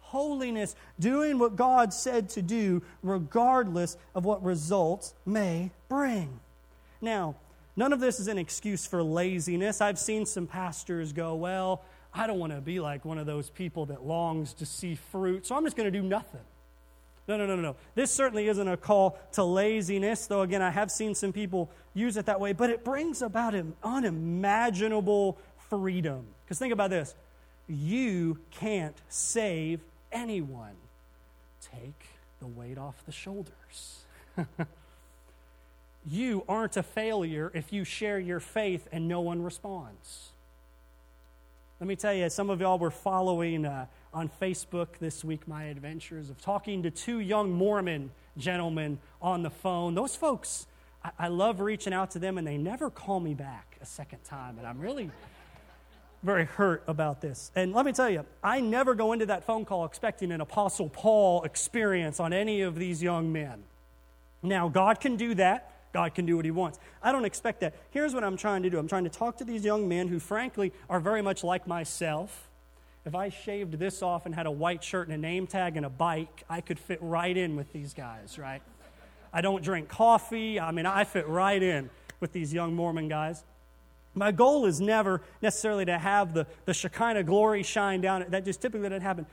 holiness, 0.00 0.74
doing 0.98 1.38
what 1.38 1.54
God 1.54 1.92
said 1.92 2.30
to 2.30 2.40
do, 2.40 2.80
regardless 3.02 3.98
of 4.14 4.24
what 4.24 4.42
results 4.42 5.12
may 5.26 5.70
bring. 5.90 6.40
Now, 7.02 7.34
none 7.76 7.92
of 7.92 8.00
this 8.00 8.18
is 8.18 8.28
an 8.28 8.38
excuse 8.38 8.86
for 8.86 9.02
laziness. 9.02 9.82
I've 9.82 9.98
seen 9.98 10.24
some 10.24 10.46
pastors 10.46 11.12
go, 11.12 11.34
Well, 11.34 11.82
I 12.14 12.26
don't 12.28 12.38
want 12.38 12.52
to 12.52 12.60
be 12.60 12.78
like 12.78 13.04
one 13.04 13.18
of 13.18 13.26
those 13.26 13.50
people 13.50 13.86
that 13.86 14.06
longs 14.06 14.54
to 14.54 14.66
see 14.66 14.94
fruit, 14.94 15.46
so 15.46 15.56
I'm 15.56 15.64
just 15.64 15.76
going 15.76 15.92
to 15.92 15.98
do 15.98 16.06
nothing. 16.06 16.40
No, 17.26 17.36
no, 17.36 17.46
no, 17.46 17.56
no. 17.56 17.62
No. 17.62 17.76
This 17.94 18.10
certainly 18.10 18.48
isn't 18.48 18.68
a 18.68 18.76
call 18.76 19.18
to 19.32 19.42
laziness, 19.42 20.26
though, 20.26 20.42
again, 20.42 20.62
I 20.62 20.70
have 20.70 20.90
seen 20.90 21.14
some 21.14 21.32
people 21.32 21.70
use 21.94 22.16
it 22.16 22.26
that 22.26 22.38
way, 22.38 22.52
but 22.52 22.70
it 22.70 22.84
brings 22.84 23.22
about 23.22 23.54
an 23.54 23.74
unimaginable 23.82 25.38
freedom. 25.70 26.26
Because 26.44 26.58
think 26.58 26.72
about 26.72 26.90
this 26.90 27.14
you 27.66 28.38
can't 28.50 28.96
save 29.08 29.80
anyone. 30.12 30.76
Take 31.62 32.06
the 32.40 32.46
weight 32.46 32.76
off 32.76 33.04
the 33.06 33.12
shoulders. 33.12 34.04
you 36.06 36.44
aren't 36.46 36.76
a 36.76 36.82
failure 36.82 37.50
if 37.54 37.72
you 37.72 37.84
share 37.84 38.18
your 38.18 38.40
faith 38.40 38.86
and 38.92 39.08
no 39.08 39.20
one 39.22 39.42
responds. 39.42 40.33
Let 41.80 41.88
me 41.88 41.96
tell 41.96 42.14
you, 42.14 42.30
some 42.30 42.50
of 42.50 42.60
y'all 42.60 42.78
were 42.78 42.92
following 42.92 43.66
uh, 43.66 43.86
on 44.12 44.30
Facebook 44.40 44.98
this 45.00 45.24
week 45.24 45.48
my 45.48 45.64
adventures 45.64 46.30
of 46.30 46.40
talking 46.40 46.84
to 46.84 46.90
two 46.90 47.18
young 47.18 47.50
Mormon 47.50 48.12
gentlemen 48.38 49.00
on 49.20 49.42
the 49.42 49.50
phone. 49.50 49.96
Those 49.96 50.14
folks, 50.14 50.68
I, 51.02 51.10
I 51.18 51.28
love 51.28 51.58
reaching 51.58 51.92
out 51.92 52.12
to 52.12 52.20
them, 52.20 52.38
and 52.38 52.46
they 52.46 52.56
never 52.56 52.90
call 52.90 53.18
me 53.18 53.34
back 53.34 53.76
a 53.82 53.86
second 53.86 54.22
time. 54.22 54.56
And 54.58 54.68
I'm 54.68 54.78
really 54.78 55.10
very 56.22 56.44
hurt 56.44 56.84
about 56.86 57.20
this. 57.20 57.50
And 57.56 57.72
let 57.72 57.84
me 57.84 57.90
tell 57.90 58.08
you, 58.08 58.24
I 58.40 58.60
never 58.60 58.94
go 58.94 59.12
into 59.12 59.26
that 59.26 59.42
phone 59.42 59.64
call 59.64 59.84
expecting 59.84 60.30
an 60.30 60.40
Apostle 60.40 60.88
Paul 60.88 61.42
experience 61.42 62.20
on 62.20 62.32
any 62.32 62.62
of 62.62 62.76
these 62.76 63.02
young 63.02 63.32
men. 63.32 63.64
Now, 64.44 64.68
God 64.68 65.00
can 65.00 65.16
do 65.16 65.34
that. 65.34 65.73
God 65.94 66.12
can 66.12 66.26
do 66.26 66.34
what 66.34 66.44
he 66.44 66.50
wants. 66.50 66.80
I 67.00 67.12
don't 67.12 67.24
expect 67.24 67.60
that. 67.60 67.72
Here's 67.90 68.12
what 68.12 68.24
I'm 68.24 68.36
trying 68.36 68.64
to 68.64 68.70
do 68.70 68.78
I'm 68.80 68.88
trying 68.88 69.04
to 69.04 69.10
talk 69.10 69.38
to 69.38 69.44
these 69.44 69.64
young 69.64 69.88
men 69.88 70.08
who, 70.08 70.18
frankly, 70.18 70.72
are 70.90 70.98
very 70.98 71.22
much 71.22 71.44
like 71.44 71.68
myself. 71.68 72.48
If 73.06 73.14
I 73.14 73.28
shaved 73.28 73.74
this 73.74 74.02
off 74.02 74.26
and 74.26 74.34
had 74.34 74.46
a 74.46 74.50
white 74.50 74.82
shirt 74.82 75.06
and 75.06 75.14
a 75.14 75.18
name 75.18 75.46
tag 75.46 75.76
and 75.76 75.86
a 75.86 75.90
bike, 75.90 76.42
I 76.50 76.60
could 76.60 76.80
fit 76.80 76.98
right 77.00 77.36
in 77.36 77.54
with 77.54 77.72
these 77.72 77.94
guys, 77.94 78.38
right? 78.38 78.60
I 79.32 79.40
don't 79.40 79.62
drink 79.62 79.88
coffee. 79.88 80.58
I 80.58 80.72
mean, 80.72 80.84
I 80.84 81.04
fit 81.04 81.28
right 81.28 81.62
in 81.62 81.90
with 82.18 82.32
these 82.32 82.52
young 82.52 82.74
Mormon 82.74 83.08
guys. 83.08 83.44
My 84.14 84.32
goal 84.32 84.66
is 84.66 84.80
never 84.80 85.22
necessarily 85.42 85.84
to 85.84 85.98
have 85.98 86.34
the, 86.34 86.48
the 86.64 86.74
Shekinah 86.74 87.22
glory 87.22 87.62
shine 87.62 88.00
down. 88.00 88.24
That 88.30 88.44
just 88.44 88.60
typically 88.60 88.88
doesn't 88.88 89.02
happen. 89.02 89.26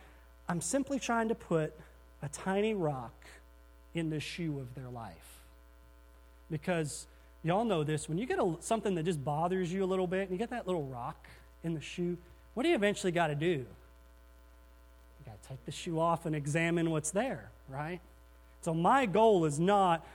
I'm 0.48 0.62
simply 0.62 1.00
trying 1.00 1.30
to 1.30 1.36
put 1.36 1.74
a 2.22 2.30
tiny 2.30 2.76
rock 2.76 3.26
in 3.96 4.12
the 4.12 4.20
shoe 4.20 4.60
of 4.60 4.76
their 4.76 4.90
life 4.90 5.31
because 6.52 7.08
y'all 7.44 7.66
know 7.66 7.84
this 7.84 8.08
when 8.08 8.18
you 8.18 8.26
get 8.26 8.38
a, 8.38 8.56
something 8.60 8.96
that 8.96 9.04
just 9.04 9.24
bothers 9.24 9.72
you 9.72 9.84
a 9.84 9.86
little 9.86 10.08
bit 10.08 10.24
and 10.24 10.32
you 10.32 10.38
get 10.38 10.52
that 10.52 10.68
little 10.68 10.84
rock 10.84 11.28
in 11.64 11.74
the 11.74 11.82
shoe, 11.82 12.18
what 12.54 12.64
do 12.64 12.70
you 12.70 12.76
eventually 12.76 13.12
got 13.12 13.28
to 13.28 13.36
do? 13.36 13.48
You 13.48 15.26
got 15.26 15.42
to 15.42 15.50
take 15.50 15.66
the 15.66 15.72
shoe 15.72 16.00
off 16.00 16.26
and 16.26 16.36
examine 16.36 16.92
what's 16.92 17.12
there, 17.12 17.50
right? 17.70 18.02
So 18.62 18.76
my 18.76 19.08
goal 19.08 19.46
is 19.46 19.60
not, 19.60 20.06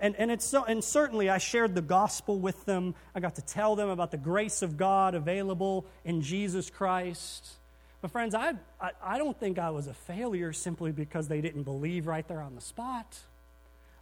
and, 0.00 0.14
and, 0.16 0.30
it's 0.30 0.44
so, 0.44 0.64
and 0.64 0.82
certainly 0.82 1.28
I 1.28 1.38
shared 1.38 1.74
the 1.74 1.82
gospel 1.82 2.38
with 2.38 2.64
them. 2.64 2.94
I 3.16 3.20
got 3.20 3.34
to 3.34 3.42
tell 3.42 3.74
them 3.74 3.88
about 3.88 4.12
the 4.12 4.16
grace 4.16 4.62
of 4.62 4.76
God 4.76 5.16
available 5.16 5.86
in 6.04 6.22
Jesus 6.22 6.70
Christ. 6.70 7.48
But 8.00 8.12
friends, 8.12 8.32
I, 8.34 8.52
I, 8.80 8.90
I 9.02 9.18
don't 9.18 9.38
think 9.38 9.58
I 9.58 9.70
was 9.70 9.88
a 9.88 9.94
failure 9.94 10.52
simply 10.52 10.92
because 10.92 11.26
they 11.26 11.40
didn't 11.40 11.64
believe 11.64 12.06
right 12.06 12.26
there 12.28 12.40
on 12.40 12.54
the 12.54 12.60
spot. 12.60 13.18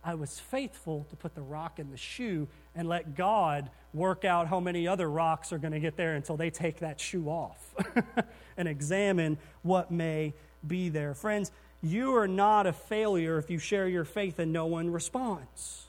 I 0.05 0.14
was 0.14 0.38
faithful 0.38 1.07
to 1.09 1.17
put 1.17 1.35
the 1.35 1.43
rock 1.43 1.79
in 1.79 1.90
the 1.90 1.97
shoe 1.97 2.47
and 2.75 2.88
let 2.88 3.17
God 3.17 3.71
work 3.95 4.25
out 4.25 4.49
how 4.49 4.61
many 4.61 4.87
other 4.87 5.09
rocks 5.09 5.53
are 5.53 5.59
going 5.59 5.73
to 5.73 5.81
get 5.81 5.97
there 5.97 6.14
until 6.14 6.37
they 6.37 6.51
take 6.51 6.81
that 6.81 7.01
shoe 7.01 7.29
off 7.29 7.75
and 8.57 8.69
examine 8.69 9.38
what 9.62 9.90
may 9.90 10.35
be 10.67 10.90
there. 10.90 11.14
Friends, 11.14 11.51
you 11.83 12.17
are 12.17 12.29
not 12.29 12.67
a 12.67 12.73
failure 12.73 13.38
if 13.38 13.49
you 13.49 13.59
share 13.59 13.88
your 13.88 14.05
faith 14.05 14.38
and 14.38 14.53
no 14.53 14.67
one 14.67 14.90
responds. 14.90 15.87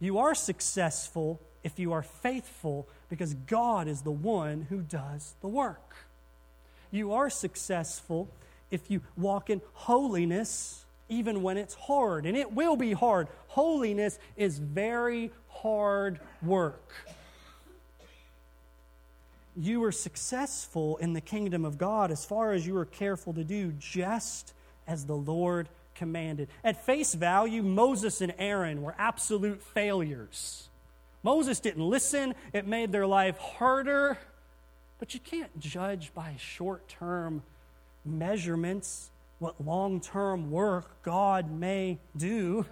You 0.00 0.18
are 0.18 0.34
successful 0.34 1.38
if 1.62 1.78
you 1.78 1.92
are 1.92 2.02
faithful 2.02 2.88
because 3.10 3.34
God 3.34 3.86
is 3.86 4.02
the 4.02 4.10
one 4.10 4.66
who 4.70 4.80
does 4.80 5.34
the 5.42 5.48
work. 5.48 5.96
You 6.90 7.12
are 7.12 7.28
successful 7.28 8.30
if 8.70 8.90
you 8.90 9.02
walk 9.16 9.50
in 9.50 9.60
holiness 9.74 10.82
even 11.12 11.42
when 11.42 11.56
it's 11.56 11.74
hard. 11.74 12.26
And 12.26 12.36
it 12.36 12.52
will 12.52 12.76
be 12.76 12.92
hard. 12.92 13.28
Holiness 13.52 14.18
is 14.34 14.58
very 14.58 15.30
hard 15.48 16.20
work. 16.42 16.94
You 19.54 19.80
were 19.80 19.92
successful 19.92 20.96
in 20.96 21.12
the 21.12 21.20
kingdom 21.20 21.66
of 21.66 21.76
God 21.76 22.10
as 22.10 22.24
far 22.24 22.52
as 22.52 22.66
you 22.66 22.72
were 22.72 22.86
careful 22.86 23.34
to 23.34 23.44
do 23.44 23.72
just 23.72 24.54
as 24.86 25.04
the 25.04 25.14
Lord 25.14 25.68
commanded. 25.94 26.48
At 26.64 26.86
face 26.86 27.12
value, 27.12 27.62
Moses 27.62 28.22
and 28.22 28.32
Aaron 28.38 28.80
were 28.80 28.94
absolute 28.96 29.62
failures. 29.62 30.70
Moses 31.22 31.60
didn't 31.60 31.86
listen, 31.86 32.34
it 32.54 32.66
made 32.66 32.90
their 32.90 33.06
life 33.06 33.36
harder. 33.36 34.16
But 34.98 35.12
you 35.12 35.20
can't 35.20 35.60
judge 35.60 36.14
by 36.14 36.36
short 36.38 36.88
term 36.88 37.42
measurements 38.02 39.10
what 39.40 39.62
long 39.62 40.00
term 40.00 40.50
work 40.50 41.02
God 41.02 41.50
may 41.50 41.98
do. 42.16 42.64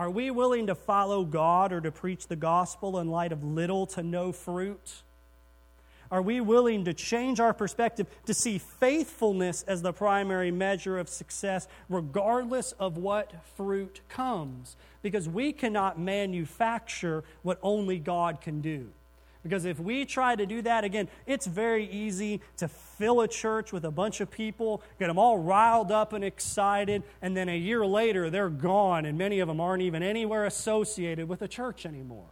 Are 0.00 0.08
we 0.08 0.30
willing 0.30 0.68
to 0.68 0.74
follow 0.74 1.26
God 1.26 1.74
or 1.74 1.82
to 1.82 1.92
preach 1.92 2.26
the 2.26 2.34
gospel 2.34 2.98
in 3.00 3.10
light 3.10 3.32
of 3.32 3.44
little 3.44 3.84
to 3.88 4.02
no 4.02 4.32
fruit? 4.32 5.02
Are 6.10 6.22
we 6.22 6.40
willing 6.40 6.86
to 6.86 6.94
change 6.94 7.38
our 7.38 7.52
perspective 7.52 8.06
to 8.24 8.32
see 8.32 8.56
faithfulness 8.56 9.62
as 9.64 9.82
the 9.82 9.92
primary 9.92 10.50
measure 10.50 10.98
of 10.98 11.10
success, 11.10 11.68
regardless 11.90 12.72
of 12.72 12.96
what 12.96 13.44
fruit 13.58 14.00
comes? 14.08 14.74
Because 15.02 15.28
we 15.28 15.52
cannot 15.52 16.00
manufacture 16.00 17.22
what 17.42 17.58
only 17.62 17.98
God 17.98 18.40
can 18.40 18.62
do. 18.62 18.88
Because 19.42 19.64
if 19.64 19.80
we 19.80 20.04
try 20.04 20.36
to 20.36 20.44
do 20.44 20.60
that, 20.62 20.84
again, 20.84 21.08
it's 21.26 21.46
very 21.46 21.88
easy 21.88 22.42
to 22.58 22.68
fill 22.68 23.22
a 23.22 23.28
church 23.28 23.72
with 23.72 23.84
a 23.84 23.90
bunch 23.90 24.20
of 24.20 24.30
people, 24.30 24.82
get 24.98 25.06
them 25.06 25.18
all 25.18 25.38
riled 25.38 25.90
up 25.90 26.12
and 26.12 26.22
excited, 26.22 27.02
and 27.22 27.34
then 27.34 27.48
a 27.48 27.56
year 27.56 27.86
later 27.86 28.28
they're 28.28 28.50
gone, 28.50 29.06
and 29.06 29.16
many 29.16 29.40
of 29.40 29.48
them 29.48 29.58
aren't 29.58 29.82
even 29.82 30.02
anywhere 30.02 30.44
associated 30.44 31.26
with 31.28 31.40
a 31.40 31.48
church 31.48 31.86
anymore. 31.86 32.26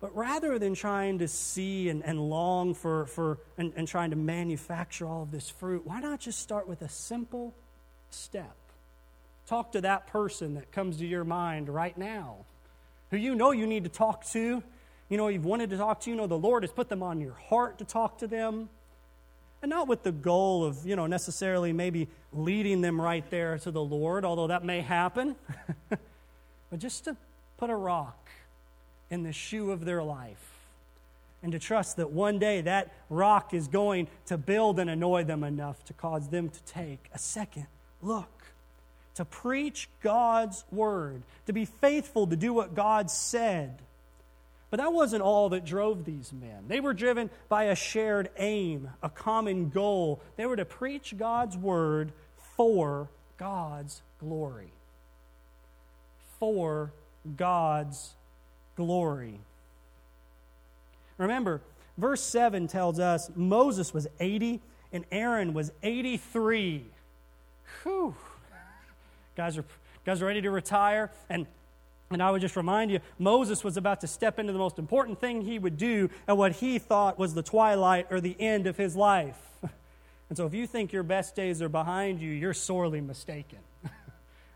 But 0.00 0.16
rather 0.16 0.58
than 0.58 0.74
trying 0.74 1.20
to 1.20 1.28
see 1.28 1.88
and, 1.88 2.04
and 2.04 2.20
long 2.28 2.74
for, 2.74 3.06
for 3.06 3.38
and, 3.56 3.72
and 3.76 3.86
trying 3.86 4.10
to 4.10 4.16
manufacture 4.16 5.06
all 5.06 5.22
of 5.22 5.30
this 5.30 5.48
fruit, 5.48 5.86
why 5.86 6.00
not 6.00 6.18
just 6.18 6.40
start 6.40 6.66
with 6.66 6.82
a 6.82 6.88
simple 6.88 7.54
step? 8.10 8.56
Talk 9.46 9.70
to 9.72 9.80
that 9.82 10.08
person 10.08 10.54
that 10.54 10.72
comes 10.72 10.96
to 10.96 11.06
your 11.06 11.22
mind 11.22 11.68
right 11.68 11.96
now, 11.96 12.38
who 13.12 13.16
you 13.16 13.36
know 13.36 13.52
you 13.52 13.64
need 13.64 13.84
to 13.84 13.90
talk 13.90 14.26
to 14.30 14.64
you 15.12 15.18
know, 15.18 15.28
you've 15.28 15.44
wanted 15.44 15.68
to 15.68 15.76
talk 15.76 16.00
to, 16.00 16.10
you 16.10 16.16
know, 16.16 16.26
the 16.26 16.38
Lord 16.38 16.62
has 16.62 16.72
put 16.72 16.88
them 16.88 17.02
on 17.02 17.20
your 17.20 17.34
heart 17.34 17.76
to 17.78 17.84
talk 17.84 18.16
to 18.20 18.26
them. 18.26 18.70
And 19.60 19.68
not 19.68 19.86
with 19.86 20.04
the 20.04 20.10
goal 20.10 20.64
of, 20.64 20.86
you 20.86 20.96
know, 20.96 21.06
necessarily 21.06 21.70
maybe 21.74 22.08
leading 22.32 22.80
them 22.80 22.98
right 22.98 23.28
there 23.28 23.58
to 23.58 23.70
the 23.70 23.82
Lord, 23.82 24.24
although 24.24 24.46
that 24.46 24.64
may 24.64 24.80
happen, 24.80 25.36
but 25.90 26.78
just 26.78 27.04
to 27.04 27.16
put 27.58 27.68
a 27.68 27.76
rock 27.76 28.30
in 29.10 29.22
the 29.22 29.34
shoe 29.34 29.70
of 29.70 29.84
their 29.84 30.02
life 30.02 30.60
and 31.42 31.52
to 31.52 31.58
trust 31.58 31.98
that 31.98 32.10
one 32.10 32.38
day 32.38 32.62
that 32.62 32.90
rock 33.10 33.52
is 33.52 33.68
going 33.68 34.08
to 34.26 34.38
build 34.38 34.80
and 34.80 34.88
annoy 34.88 35.24
them 35.24 35.44
enough 35.44 35.84
to 35.84 35.92
cause 35.92 36.28
them 36.28 36.48
to 36.48 36.62
take 36.62 37.10
a 37.12 37.18
second 37.18 37.66
look, 38.00 38.46
to 39.16 39.26
preach 39.26 39.90
God's 40.02 40.64
word, 40.72 41.22
to 41.44 41.52
be 41.52 41.66
faithful 41.66 42.26
to 42.28 42.34
do 42.34 42.54
what 42.54 42.74
God 42.74 43.10
said 43.10 43.78
but 44.72 44.78
that 44.78 44.94
wasn't 44.94 45.22
all 45.22 45.50
that 45.50 45.66
drove 45.66 46.06
these 46.06 46.32
men. 46.32 46.64
They 46.66 46.80
were 46.80 46.94
driven 46.94 47.28
by 47.50 47.64
a 47.64 47.74
shared 47.74 48.30
aim, 48.38 48.88
a 49.02 49.10
common 49.10 49.68
goal. 49.68 50.22
They 50.36 50.46
were 50.46 50.56
to 50.56 50.64
preach 50.64 51.14
God's 51.18 51.58
word 51.58 52.10
for 52.56 53.10
God's 53.36 54.00
glory. 54.18 54.72
For 56.40 56.90
God's 57.36 58.14
glory. 58.74 59.40
Remember, 61.18 61.60
verse 61.98 62.22
7 62.22 62.66
tells 62.66 62.98
us 62.98 63.30
Moses 63.36 63.92
was 63.92 64.08
80 64.20 64.62
and 64.90 65.04
Aaron 65.12 65.52
was 65.52 65.70
83. 65.82 66.86
Whew. 67.82 68.14
Guys 69.36 69.58
are, 69.58 69.66
guys 70.06 70.22
are 70.22 70.26
ready 70.26 70.40
to 70.40 70.50
retire. 70.50 71.10
And, 71.28 71.46
and 72.14 72.22
I 72.22 72.30
would 72.30 72.40
just 72.40 72.56
remind 72.56 72.90
you, 72.90 73.00
Moses 73.18 73.64
was 73.64 73.76
about 73.76 74.00
to 74.00 74.06
step 74.06 74.38
into 74.38 74.52
the 74.52 74.58
most 74.58 74.78
important 74.78 75.20
thing 75.20 75.42
he 75.42 75.58
would 75.58 75.76
do 75.76 76.10
at 76.28 76.36
what 76.36 76.52
he 76.52 76.78
thought 76.78 77.18
was 77.18 77.34
the 77.34 77.42
twilight 77.42 78.06
or 78.10 78.20
the 78.20 78.36
end 78.40 78.66
of 78.66 78.76
his 78.76 78.96
life. 78.96 79.40
And 80.28 80.36
so 80.38 80.46
if 80.46 80.54
you 80.54 80.66
think 80.66 80.94
your 80.94 81.02
best 81.02 81.36
days 81.36 81.60
are 81.60 81.68
behind 81.68 82.22
you, 82.22 82.30
you're 82.30 82.54
sorely 82.54 83.02
mistaken. 83.02 83.58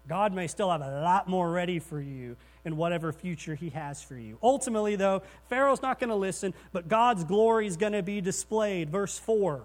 God 0.08 0.32
may 0.32 0.46
still 0.46 0.70
have 0.70 0.80
a 0.80 1.02
lot 1.02 1.28
more 1.28 1.50
ready 1.50 1.80
for 1.80 2.00
you 2.00 2.36
in 2.64 2.78
whatever 2.78 3.12
future 3.12 3.54
He 3.54 3.68
has 3.68 4.02
for 4.02 4.16
you. 4.16 4.38
Ultimately, 4.42 4.96
though, 4.96 5.22
Pharaoh's 5.50 5.82
not 5.82 6.00
going 6.00 6.08
to 6.08 6.16
listen, 6.16 6.54
but 6.72 6.88
God's 6.88 7.24
glory 7.24 7.66
is 7.66 7.76
going 7.76 7.92
to 7.92 8.02
be 8.02 8.22
displayed. 8.22 8.88
Verse 8.88 9.18
4 9.18 9.64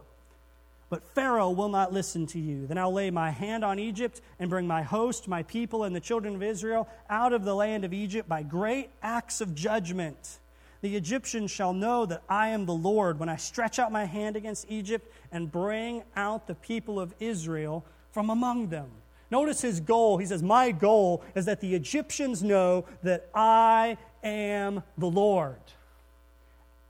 But 0.92 1.06
Pharaoh 1.16 1.52
will 1.52 1.70
not 1.70 1.94
listen 1.94 2.28
to 2.28 2.40
you. 2.40 2.68
Then 2.68 2.78
I'll 2.78 2.92
lay 2.92 3.12
my 3.12 3.32
hand 3.32 3.64
on 3.64 3.80
Egypt 3.80 4.20
and 4.40 4.50
bring 4.50 4.68
my 4.68 4.82
host, 4.82 5.26
my 5.26 5.42
people, 5.42 5.86
and 5.86 5.96
the 5.96 6.02
children 6.02 6.36
of 6.36 6.44
Israel 6.44 6.86
out 7.10 7.32
of 7.32 7.46
the 7.46 7.56
land 7.56 7.86
of 7.86 7.94
Egypt 7.94 8.28
by 8.28 8.44
great 8.44 8.90
acts 9.02 9.40
of 9.40 9.56
judgment. 9.56 10.40
The 10.82 10.98
Egyptians 10.98 11.50
shall 11.50 11.72
know 11.72 12.06
that 12.08 12.24
I 12.28 12.50
am 12.50 12.66
the 12.66 12.74
Lord 12.74 13.20
when 13.20 13.30
I 13.30 13.38
stretch 13.38 13.80
out 13.80 13.94
my 13.94 14.04
hand 14.04 14.36
against 14.36 14.66
Egypt 14.68 15.10
and 15.32 15.50
bring 15.50 16.04
out 16.18 16.46
the 16.46 16.56
people 16.56 17.00
of 17.00 17.16
Israel 17.22 17.86
from 18.12 18.30
among 18.30 18.68
them. 18.68 18.90
Notice 19.30 19.62
his 19.62 19.80
goal. 19.80 20.18
He 20.18 20.26
says, 20.26 20.44
My 20.44 20.72
goal 20.72 21.24
is 21.36 21.46
that 21.46 21.62
the 21.62 21.74
Egyptians 21.74 22.44
know 22.44 22.84
that 23.02 23.30
I 23.34 23.96
am 24.26 24.84
the 24.98 25.08
Lord. 25.08 25.56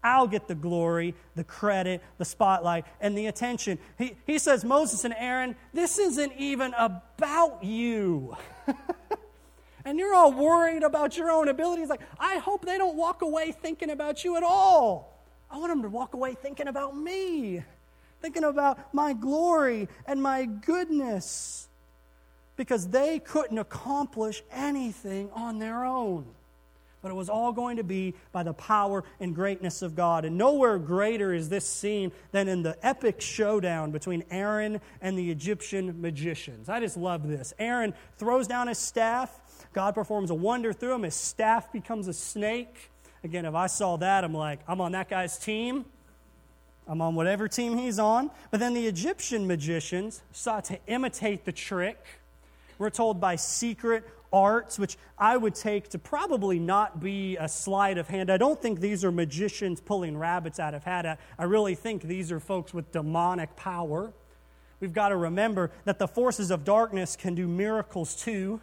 I'll 0.03 0.27
get 0.27 0.47
the 0.47 0.55
glory, 0.55 1.13
the 1.35 1.43
credit, 1.43 2.01
the 2.17 2.25
spotlight, 2.25 2.85
and 2.99 3.17
the 3.17 3.27
attention. 3.27 3.77
He, 3.97 4.15
he 4.25 4.39
says, 4.39 4.65
Moses 4.65 5.05
and 5.05 5.13
Aaron, 5.17 5.55
this 5.73 5.99
isn't 5.99 6.33
even 6.37 6.73
about 6.77 7.63
you. 7.63 8.35
and 9.85 9.99
you're 9.99 10.15
all 10.15 10.31
worried 10.31 10.83
about 10.83 11.17
your 11.17 11.29
own 11.29 11.47
abilities. 11.47 11.89
Like, 11.89 12.01
I 12.19 12.37
hope 12.37 12.65
they 12.65 12.77
don't 12.77 12.95
walk 12.95 13.21
away 13.21 13.51
thinking 13.51 13.91
about 13.91 14.23
you 14.23 14.37
at 14.37 14.43
all. 14.43 15.23
I 15.51 15.57
want 15.57 15.71
them 15.71 15.81
to 15.83 15.89
walk 15.89 16.13
away 16.13 16.33
thinking 16.33 16.67
about 16.67 16.97
me, 16.97 17.63
thinking 18.21 18.43
about 18.43 18.93
my 18.93 19.13
glory 19.13 19.87
and 20.07 20.21
my 20.21 20.45
goodness 20.45 21.67
because 22.55 22.87
they 22.89 23.17
couldn't 23.17 23.57
accomplish 23.57 24.43
anything 24.51 25.29
on 25.33 25.59
their 25.59 25.83
own. 25.83 26.25
But 27.01 27.11
it 27.11 27.15
was 27.15 27.29
all 27.29 27.51
going 27.51 27.77
to 27.77 27.83
be 27.83 28.13
by 28.31 28.43
the 28.43 28.53
power 28.53 29.03
and 29.19 29.33
greatness 29.33 29.81
of 29.81 29.95
God. 29.95 30.23
And 30.23 30.37
nowhere 30.37 30.77
greater 30.77 31.33
is 31.33 31.49
this 31.49 31.65
scene 31.65 32.11
than 32.31 32.47
in 32.47 32.61
the 32.61 32.77
epic 32.85 33.21
showdown 33.21 33.91
between 33.91 34.23
Aaron 34.29 34.79
and 35.01 35.17
the 35.17 35.31
Egyptian 35.31 35.99
magicians. 36.01 36.69
I 36.69 36.79
just 36.79 36.97
love 36.97 37.27
this. 37.27 37.53
Aaron 37.57 37.93
throws 38.17 38.47
down 38.47 38.67
his 38.67 38.77
staff, 38.77 39.39
God 39.73 39.95
performs 39.95 40.29
a 40.31 40.35
wonder 40.35 40.73
through 40.73 40.95
him. 40.95 41.03
His 41.03 41.15
staff 41.15 41.71
becomes 41.71 42.07
a 42.07 42.13
snake. 42.13 42.91
Again, 43.23 43.45
if 43.45 43.55
I 43.55 43.67
saw 43.67 43.97
that, 43.97 44.23
I'm 44.23 44.33
like, 44.33 44.59
I'm 44.67 44.81
on 44.81 44.91
that 44.91 45.09
guy's 45.09 45.37
team. 45.37 45.85
I'm 46.87 47.01
on 47.01 47.15
whatever 47.15 47.47
team 47.47 47.77
he's 47.77 47.99
on. 47.99 48.31
But 48.49 48.59
then 48.59 48.73
the 48.73 48.85
Egyptian 48.85 49.47
magicians 49.47 50.21
sought 50.31 50.65
to 50.65 50.79
imitate 50.87 51.45
the 51.45 51.51
trick 51.51 51.97
we're 52.81 52.89
told 52.89 53.21
by 53.21 53.35
secret 53.35 54.03
arts, 54.33 54.79
which 54.79 54.97
I 55.17 55.37
would 55.37 55.55
take 55.55 55.89
to 55.89 55.99
probably 55.99 56.59
not 56.59 56.99
be 56.99 57.37
a 57.37 57.47
sleight 57.47 57.97
of 57.97 58.07
hand. 58.07 58.29
I 58.31 58.37
don't 58.37 58.61
think 58.61 58.79
these 58.79 59.03
are 59.03 59.11
magicians 59.11 59.81
pulling 59.81 60.17
rabbits 60.17 60.59
out 60.59 60.73
of 60.73 60.83
hat. 60.83 61.19
I 61.37 61.43
really 61.43 61.75
think 61.75 62.03
these 62.03 62.31
are 62.31 62.39
folks 62.39 62.73
with 62.73 62.91
demonic 62.91 63.55
power. 63.55 64.13
We've 64.79 64.93
got 64.93 65.09
to 65.09 65.17
remember 65.17 65.71
that 65.85 65.99
the 65.99 66.07
forces 66.07 66.49
of 66.49 66.63
darkness 66.63 67.15
can 67.15 67.35
do 67.35 67.47
miracles 67.47 68.15
too, 68.15 68.61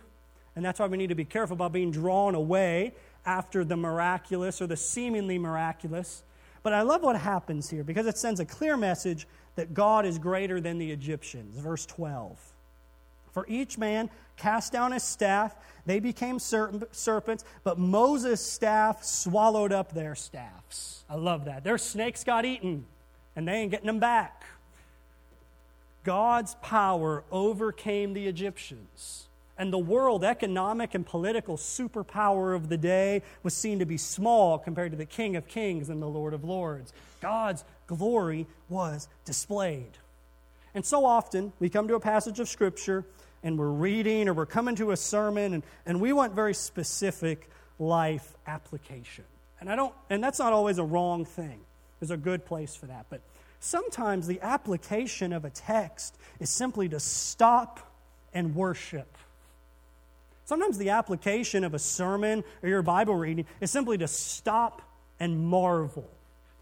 and 0.56 0.64
that's 0.64 0.80
why 0.80 0.86
we 0.86 0.96
need 0.96 1.10
to 1.10 1.14
be 1.14 1.24
careful 1.24 1.54
about 1.54 1.72
being 1.72 1.90
drawn 1.90 2.34
away 2.34 2.94
after 3.24 3.64
the 3.64 3.76
miraculous 3.76 4.60
or 4.60 4.66
the 4.66 4.76
seemingly 4.76 5.38
miraculous. 5.38 6.24
But 6.62 6.72
I 6.72 6.82
love 6.82 7.02
what 7.02 7.16
happens 7.16 7.70
here 7.70 7.84
because 7.84 8.06
it 8.06 8.18
sends 8.18 8.40
a 8.40 8.44
clear 8.44 8.76
message 8.76 9.28
that 9.54 9.74
God 9.74 10.04
is 10.04 10.18
greater 10.18 10.60
than 10.60 10.78
the 10.78 10.90
Egyptians. 10.90 11.56
Verse 11.56 11.86
12. 11.86 12.38
For 13.32 13.46
each 13.48 13.78
man 13.78 14.10
cast 14.38 14.72
down 14.72 14.92
his 14.92 15.02
staff. 15.02 15.54
They 15.84 16.00
became 16.00 16.38
serpents, 16.38 17.44
but 17.64 17.78
Moses' 17.78 18.44
staff 18.44 19.02
swallowed 19.04 19.72
up 19.72 19.92
their 19.92 20.14
staffs. 20.14 21.04
I 21.08 21.16
love 21.16 21.46
that. 21.46 21.64
Their 21.64 21.78
snakes 21.78 22.24
got 22.24 22.44
eaten, 22.44 22.84
and 23.34 23.48
they 23.48 23.54
ain't 23.54 23.70
getting 23.70 23.86
them 23.86 23.98
back. 23.98 24.44
God's 26.04 26.54
power 26.62 27.24
overcame 27.30 28.14
the 28.14 28.26
Egyptians. 28.26 29.24
And 29.58 29.72
the 29.72 29.78
world 29.78 30.22
economic 30.22 30.94
and 30.94 31.04
political 31.04 31.56
superpower 31.56 32.54
of 32.54 32.68
the 32.68 32.76
day 32.76 33.22
was 33.42 33.54
seen 33.54 33.80
to 33.80 33.84
be 33.84 33.96
small 33.96 34.56
compared 34.58 34.92
to 34.92 34.96
the 34.96 35.04
King 35.04 35.34
of 35.34 35.48
Kings 35.48 35.88
and 35.88 36.00
the 36.00 36.06
Lord 36.06 36.32
of 36.32 36.44
Lords. 36.44 36.92
God's 37.20 37.64
glory 37.88 38.46
was 38.68 39.08
displayed. 39.24 39.98
And 40.74 40.86
so 40.86 41.04
often 41.04 41.52
we 41.58 41.68
come 41.68 41.88
to 41.88 41.96
a 41.96 42.00
passage 42.00 42.38
of 42.38 42.48
Scripture 42.48 43.04
and 43.42 43.58
we're 43.58 43.68
reading 43.68 44.28
or 44.28 44.34
we're 44.34 44.46
coming 44.46 44.74
to 44.76 44.90
a 44.90 44.96
sermon 44.96 45.54
and, 45.54 45.62
and 45.86 46.00
we 46.00 46.12
want 46.12 46.34
very 46.34 46.54
specific 46.54 47.50
life 47.78 48.34
application. 48.46 49.24
And 49.60 49.70
I 49.70 49.76
don't 49.76 49.94
and 50.10 50.22
that's 50.22 50.38
not 50.38 50.52
always 50.52 50.78
a 50.78 50.84
wrong 50.84 51.24
thing. 51.24 51.60
There's 52.00 52.10
a 52.10 52.16
good 52.16 52.44
place 52.44 52.76
for 52.76 52.86
that. 52.86 53.06
But 53.10 53.20
sometimes 53.60 54.26
the 54.26 54.40
application 54.40 55.32
of 55.32 55.44
a 55.44 55.50
text 55.50 56.16
is 56.40 56.50
simply 56.50 56.88
to 56.90 57.00
stop 57.00 57.80
and 58.32 58.54
worship. 58.54 59.16
Sometimes 60.44 60.78
the 60.78 60.90
application 60.90 61.64
of 61.64 61.74
a 61.74 61.78
sermon 61.78 62.42
or 62.62 62.68
your 62.68 62.82
Bible 62.82 63.14
reading 63.14 63.46
is 63.60 63.70
simply 63.70 63.98
to 63.98 64.08
stop 64.08 64.80
and 65.20 65.46
marvel, 65.46 66.08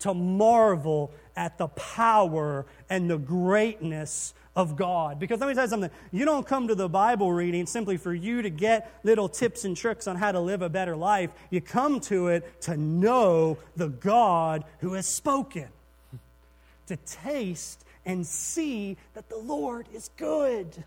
to 0.01 0.12
marvel 0.12 1.12
at 1.37 1.59
the 1.59 1.68
power 1.68 2.66
and 2.91 3.09
the 3.09 3.18
greatness 3.18 4.35
of 4.57 4.74
God. 4.74 5.20
Because 5.20 5.38
let 5.38 5.48
me 5.48 5.54
tell 5.54 5.64
you 5.64 5.70
something 5.70 5.90
you 6.11 6.24
don't 6.24 6.46
come 6.46 6.68
to 6.68 6.74
the 6.74 6.88
Bible 6.88 7.30
reading 7.30 7.66
simply 7.66 7.98
for 7.98 8.14
you 8.14 8.42
to 8.42 8.50
get 8.50 8.90
little 9.04 9.28
tips 9.28 9.64
and 9.66 9.76
tricks 9.76 10.09
on 10.09 10.16
how 10.16 10.32
to 10.32 10.40
live 10.40 10.62
a 10.62 10.70
better 10.70 10.96
life. 10.96 11.30
You 11.50 11.61
come 11.61 12.00
to 12.00 12.28
it 12.28 12.62
to 12.62 12.76
know 12.76 13.59
the 13.76 13.88
God 13.88 14.64
who 14.80 14.94
has 14.94 15.07
spoken, 15.07 15.68
to 16.86 16.96
taste 16.96 17.84
and 18.07 18.26
see 18.26 18.96
that 19.14 19.28
the 19.28 19.36
Lord 19.36 19.86
is 19.92 20.09
good. 20.16 20.84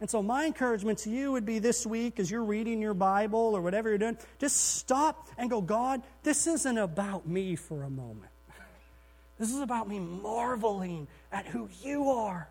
And 0.00 0.10
so, 0.10 0.20
my 0.20 0.46
encouragement 0.46 0.98
to 1.00 1.10
you 1.10 1.30
would 1.30 1.46
be 1.46 1.60
this 1.60 1.86
week 1.86 2.18
as 2.18 2.28
you're 2.28 2.42
reading 2.42 2.82
your 2.82 2.94
Bible 2.94 3.38
or 3.38 3.60
whatever 3.60 3.88
you're 3.88 3.98
doing, 3.98 4.18
just 4.40 4.56
stop 4.78 5.28
and 5.38 5.48
go, 5.48 5.60
God, 5.60 6.02
this 6.24 6.48
isn't 6.48 6.76
about 6.76 7.28
me 7.28 7.54
for 7.54 7.84
a 7.84 7.90
moment. 7.90 8.31
This 9.42 9.52
is 9.52 9.58
about 9.58 9.88
me 9.88 9.98
marveling 9.98 11.08
at 11.32 11.46
who 11.46 11.68
you 11.82 12.10
are. 12.10 12.48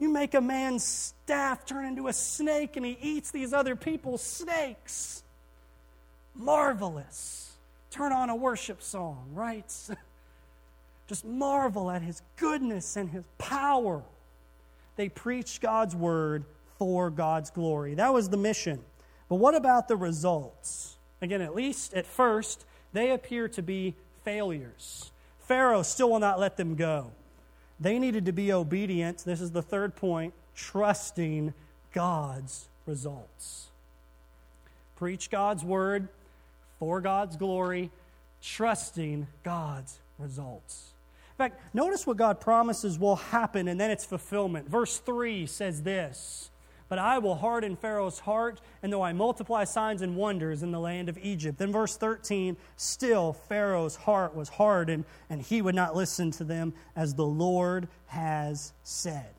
You 0.00 0.08
make 0.08 0.34
a 0.34 0.40
man's 0.40 0.82
staff 0.82 1.64
turn 1.64 1.84
into 1.84 2.08
a 2.08 2.12
snake 2.12 2.76
and 2.76 2.84
he 2.84 2.98
eats 3.00 3.30
these 3.30 3.52
other 3.52 3.76
people's 3.76 4.20
snakes. 4.20 5.22
Marvelous. 6.34 7.52
Turn 7.92 8.12
on 8.12 8.28
a 8.28 8.34
worship 8.34 8.82
song, 8.82 9.28
right? 9.34 9.72
Just 11.06 11.24
marvel 11.24 11.88
at 11.92 12.02
his 12.02 12.22
goodness 12.38 12.96
and 12.96 13.08
his 13.08 13.22
power. 13.38 14.02
They 14.96 15.08
preached 15.08 15.62
God's 15.62 15.94
word 15.94 16.44
for 16.76 17.08
God's 17.08 17.50
glory. 17.50 17.94
That 17.94 18.12
was 18.12 18.28
the 18.30 18.36
mission. 18.36 18.80
But 19.28 19.36
what 19.36 19.54
about 19.54 19.86
the 19.86 19.94
results? 19.94 20.96
Again, 21.22 21.40
at 21.40 21.54
least 21.54 21.94
at 21.94 22.04
first, 22.04 22.64
they 22.92 23.12
appear 23.12 23.46
to 23.50 23.62
be 23.62 23.94
failures. 24.24 25.12
Pharaoh 25.46 25.82
still 25.82 26.10
will 26.10 26.20
not 26.20 26.40
let 26.40 26.56
them 26.56 26.74
go. 26.74 27.12
They 27.80 27.98
needed 27.98 28.26
to 28.26 28.32
be 28.32 28.52
obedient. 28.52 29.18
This 29.18 29.40
is 29.40 29.50
the 29.50 29.62
third 29.62 29.96
point 29.96 30.34
trusting 30.54 31.52
God's 31.92 32.68
results. 32.86 33.68
Preach 34.96 35.30
God's 35.30 35.64
word 35.64 36.08
for 36.78 37.00
God's 37.00 37.36
glory, 37.36 37.90
trusting 38.40 39.26
God's 39.42 39.98
results. 40.18 40.92
In 41.32 41.38
fact, 41.38 41.74
notice 41.74 42.06
what 42.06 42.16
God 42.16 42.40
promises 42.40 42.98
will 42.98 43.16
happen 43.16 43.66
and 43.66 43.80
then 43.80 43.90
its 43.90 44.04
fulfillment. 44.04 44.68
Verse 44.68 44.98
3 44.98 45.46
says 45.46 45.82
this 45.82 46.50
but 46.88 46.98
I 46.98 47.18
will 47.18 47.36
harden 47.36 47.76
Pharaoh's 47.76 48.20
heart, 48.20 48.60
and 48.82 48.92
though 48.92 49.02
I 49.02 49.12
multiply 49.12 49.64
signs 49.64 50.02
and 50.02 50.16
wonders 50.16 50.62
in 50.62 50.70
the 50.70 50.80
land 50.80 51.08
of 51.08 51.18
Egypt. 51.18 51.58
Then, 51.58 51.72
verse 51.72 51.96
13, 51.96 52.56
still 52.76 53.32
Pharaoh's 53.32 53.96
heart 53.96 54.34
was 54.34 54.48
hardened, 54.50 55.04
and 55.30 55.40
he 55.42 55.62
would 55.62 55.74
not 55.74 55.96
listen 55.96 56.30
to 56.32 56.44
them, 56.44 56.74
as 56.94 57.14
the 57.14 57.26
Lord 57.26 57.88
has 58.06 58.72
said. 58.82 59.34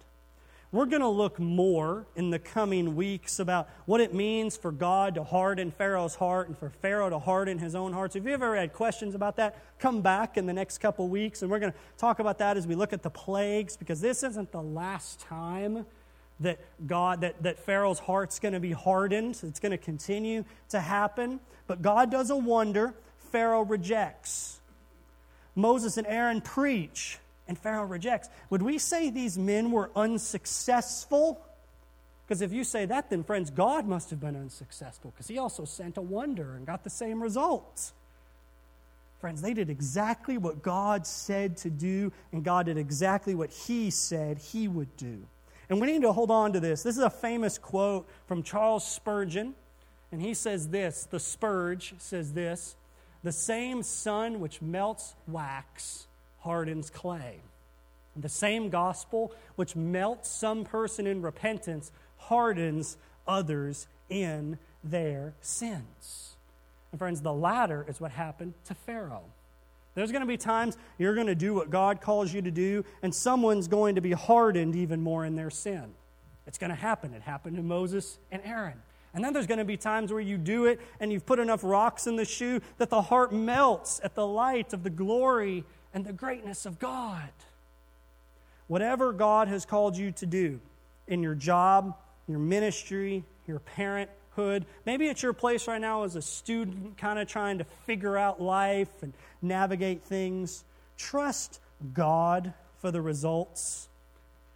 we're 0.72 0.86
going 0.86 1.02
to 1.02 1.08
look 1.08 1.40
more 1.40 2.06
in 2.18 2.32
the 2.32 2.40
coming 2.40 2.98
weeks 2.98 3.40
about 3.40 3.70
what 3.86 4.02
it 4.02 4.14
means 4.14 4.58
for 4.58 4.74
God 4.74 5.16
to 5.16 5.24
harden 5.24 5.72
Pharaoh's 5.72 6.16
heart 6.16 6.50
and 6.50 6.58
for 6.58 6.70
Pharaoh 6.70 7.10
to 7.10 7.20
harden 7.20 7.60
his 7.60 7.76
own 7.76 7.94
heart. 7.94 8.12
So 8.12 8.20
if 8.20 8.26
you've 8.26 8.34
ever 8.34 8.58
had 8.58 8.74
questions 8.74 9.16
about 9.16 9.38
that, 9.38 9.58
come 9.80 10.02
back 10.02 10.36
in 10.36 10.46
the 10.46 10.52
next 10.52 10.80
couple 10.80 11.08
weeks 11.08 11.42
and 11.42 11.50
we're 11.50 11.60
going 11.60 11.72
to 11.72 11.78
talk 11.98 12.20
about 12.20 12.40
that 12.40 12.58
as 12.58 12.68
we 12.68 12.76
look 12.76 12.92
at 12.92 13.04
the 13.04 13.10
plagues 13.10 13.78
because 13.78 14.02
this 14.02 14.22
isn't 14.24 14.52
the 14.52 14.62
last 14.62 15.22
time 15.22 15.86
that 16.40 16.60
God 16.86 17.22
that, 17.22 17.42
that 17.44 17.60
Pharaoh's 17.60 18.00
heart's 18.00 18.40
going 18.40 18.54
to 18.54 18.60
be 18.60 18.72
hardened. 18.72 19.40
It's 19.44 19.60
going 19.60 19.72
to 19.72 19.78
continue 19.78 20.46
to 20.70 20.80
happen. 20.80 21.40
But 21.68 21.82
God 21.82 22.12
does 22.12 22.30
a 22.30 22.38
wonder. 22.38 22.94
Pharaoh 23.32 23.64
rejects. 23.64 24.60
Moses 25.56 25.98
and 25.98 26.06
Aaron 26.08 26.42
preach 26.42 27.20
and 27.48 27.58
Pharaoh 27.58 27.86
rejects. 27.86 28.30
Would 28.50 28.62
we 28.62 28.78
say 28.78 29.10
these 29.10 29.38
men 29.38 29.72
were 29.72 29.90
unsuccessful? 29.96 31.42
Because 32.28 32.42
if 32.42 32.52
you 32.52 32.64
say 32.64 32.86
that, 32.86 33.10
then, 33.10 33.24
friends, 33.24 33.50
God 33.52 33.88
must 33.88 34.10
have 34.10 34.20
been 34.20 34.36
unsuccessful 34.36 35.12
because 35.12 35.28
he 35.28 35.38
also 35.38 35.64
sent 35.64 35.98
a 35.98 36.02
wonder 36.02 36.56
and 36.56 36.66
got 36.66 36.84
the 36.84 36.90
same 36.90 37.22
results. 37.22 37.94
Friends, 39.20 39.42
they 39.42 39.54
did 39.54 39.70
exactly 39.70 40.38
what 40.38 40.62
God 40.62 41.08
said 41.08 41.58
to 41.58 41.70
do, 41.70 42.12
and 42.32 42.44
God 42.44 42.66
did 42.66 42.78
exactly 42.78 43.36
what 43.36 43.50
he 43.50 43.90
said 43.90 44.40
he 44.40 44.68
would 44.68 44.96
do. 44.98 45.26
And 45.70 45.82
we 45.82 45.88
need 45.88 46.04
to 46.04 46.12
hold 46.12 46.32
on 46.32 46.54
to 46.54 46.60
this. 46.60 46.84
This 46.84 46.98
is 46.98 47.04
a 47.04 47.10
famous 47.10 47.58
quote 47.58 48.08
from 48.28 48.44
Charles 48.44 48.88
Spurgeon, 48.88 49.56
and 50.12 50.22
he 50.22 50.34
says 50.34 50.70
this 50.70 51.08
The 51.10 51.20
Spurge 51.20 51.96
says 51.98 52.34
this 52.34 52.76
The 53.24 53.32
same 53.32 53.84
sun 53.84 54.40
which 54.40 54.62
melts 54.62 55.16
wax 55.28 56.08
hardens 56.40 56.90
clay. 56.90 57.40
The 58.16 58.30
same 58.30 58.70
gospel 58.70 59.34
which 59.56 59.76
melts 59.76 60.30
some 60.30 60.64
person 60.64 61.06
in 61.06 61.22
repentance 61.22 61.92
hardens 62.18 62.98
others 63.28 63.88
in 64.10 64.58
their 64.84 65.34
sins. 65.42 66.36
And 66.92 67.00
friends, 67.00 67.22
the 67.22 67.34
latter 67.34 67.86
is 67.90 68.00
what 68.00 68.12
happened 68.12 68.54
to 68.66 68.74
Pharaoh. 68.74 69.26
There's 69.96 70.12
going 70.12 70.22
to 70.22 70.28
be 70.28 70.38
times 70.38 70.78
you're 70.98 71.16
going 71.16 71.28
to 71.28 71.36
do 71.36 71.54
what 71.54 71.70
God 71.70 72.02
calls 72.02 72.34
you 72.34 72.42
to 72.42 72.52
do, 72.52 72.86
and 73.02 73.16
someone's 73.16 73.68
going 73.68 73.96
to 73.96 74.02
be 74.02 74.12
hardened 74.12 74.76
even 74.76 75.02
more 75.02 75.26
in 75.26 75.36
their 75.36 75.50
sin. 75.50 75.94
It's 76.46 76.58
going 76.58 76.70
to 76.70 76.76
happen. 76.76 77.14
It 77.14 77.22
happened 77.22 77.56
to 77.56 77.64
Moses 77.64 78.20
and 78.32 78.42
Aaron. 78.46 78.82
And 79.14 79.24
then 79.24 79.32
there's 79.32 79.48
going 79.48 79.60
to 79.60 79.66
be 79.66 79.78
times 79.78 80.12
where 80.12 80.22
you 80.22 80.38
do 80.38 80.66
it 80.66 80.82
and 81.00 81.12
you've 81.12 81.26
put 81.26 81.40
enough 81.40 81.64
rocks 81.64 82.06
in 82.06 82.18
the 82.18 82.26
shoe 82.26 82.60
that 82.78 82.90
the 82.90 83.04
heart 83.04 83.32
melts 83.32 84.02
at 84.04 84.14
the 84.14 84.28
light 84.28 84.74
of 84.74 84.84
the 84.84 84.90
glory 84.90 85.64
and 85.94 86.06
the 86.06 86.12
greatness 86.12 86.66
of 86.66 86.78
God. 86.80 87.30
Whatever 88.68 89.14
God 89.14 89.48
has 89.48 89.66
called 89.66 89.96
you 89.96 90.12
to 90.12 90.26
do 90.26 90.60
in 91.08 91.24
your 91.24 91.36
job, 91.36 91.96
your 92.28 92.40
ministry, 92.40 93.24
your 93.48 93.60
parenthood, 94.36 94.66
maybe 94.86 95.08
it's 95.08 95.24
your 95.24 95.34
place 95.34 95.68
right 95.68 95.82
now 95.82 96.04
as 96.04 96.16
a 96.16 96.22
student, 96.22 96.98
kind 96.98 97.20
of 97.20 97.28
trying 97.28 97.58
to 97.58 97.64
figure 97.86 98.18
out 98.18 98.42
life 98.42 99.02
and 99.02 99.14
navigate 99.42 100.04
things. 100.04 100.64
Trust 100.98 101.60
God 101.94 102.54
for 102.80 102.92
the 102.92 103.02
results. 103.02 103.88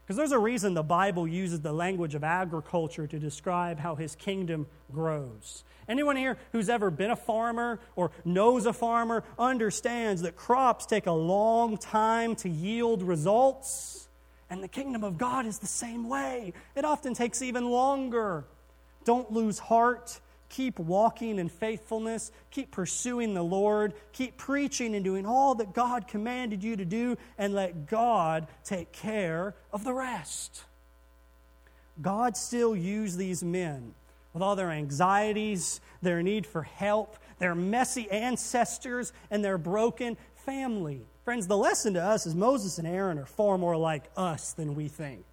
Because 0.06 0.18
there's 0.18 0.32
a 0.32 0.40
reason 0.40 0.74
the 0.74 0.84
Bible 0.84 1.28
uses 1.28 1.62
the 1.62 1.74
language 1.74 2.16
of 2.16 2.24
agriculture 2.24 3.06
to 3.08 3.20
describe 3.20 3.80
how 3.80 3.96
his 3.96 4.16
kingdom 4.16 4.66
grows. 4.92 5.64
Anyone 5.88 6.16
here 6.16 6.38
who's 6.52 6.70
ever 6.70 6.92
been 6.92 7.12
a 7.12 7.16
farmer 7.16 7.80
or 7.96 8.12
knows 8.26 8.66
a 8.66 8.74
farmer 8.74 9.24
understands 9.38 10.22
that 10.22 10.36
crops 10.36 10.86
take 10.86 11.08
a 11.08 11.12
long 11.12 11.78
time 11.78 12.36
to 12.38 12.50
yield 12.50 13.02
results. 13.04 14.08
And 14.52 14.64
the 14.64 14.68
kingdom 14.68 15.04
of 15.04 15.18
God 15.20 15.46
is 15.46 15.60
the 15.60 15.68
same 15.68 16.10
way. 16.10 16.54
It 16.76 16.86
often 16.86 17.14
takes 17.14 17.44
even 17.44 17.70
longer. 17.70 18.46
Don't 19.06 19.32
lose 19.32 19.60
heart. 19.60 20.20
Keep 20.50 20.80
walking 20.80 21.38
in 21.38 21.48
faithfulness. 21.48 22.32
Keep 22.52 22.72
pursuing 22.72 23.34
the 23.34 23.44
Lord. 23.44 23.94
Keep 24.14 24.38
preaching 24.38 24.96
and 24.96 25.04
doing 25.04 25.26
all 25.26 25.56
that 25.56 25.74
God 25.74 26.08
commanded 26.08 26.64
you 26.64 26.76
to 26.76 26.86
do, 26.86 27.18
and 27.38 27.54
let 27.54 27.88
God 27.88 28.48
take 28.64 28.92
care 28.92 29.54
of 29.72 29.84
the 29.84 29.94
rest. 29.94 30.64
God 32.02 32.36
still 32.38 32.76
used 32.76 33.18
these 33.18 33.44
men 33.44 33.94
with 34.34 34.42
all 34.42 34.56
their 34.56 34.72
anxieties, 34.72 35.82
their 36.02 36.24
need 36.24 36.46
for 36.46 36.64
help, 36.64 37.18
their 37.40 37.56
messy 37.56 38.10
ancestors, 38.10 39.12
and 39.30 39.44
their 39.44 39.58
broken 39.58 40.18
family. 40.36 41.02
Friends, 41.26 41.48
the 41.48 41.58
lesson 41.58 41.94
to 41.94 42.04
us 42.04 42.26
is 42.26 42.34
Moses 42.34 42.80
and 42.80 42.88
Aaron 42.88 43.20
are 43.20 43.26
far 43.26 43.58
more 43.58 43.78
like 43.78 44.10
us 44.18 44.54
than 44.54 44.76
we 44.76 44.88
think. 44.88 45.26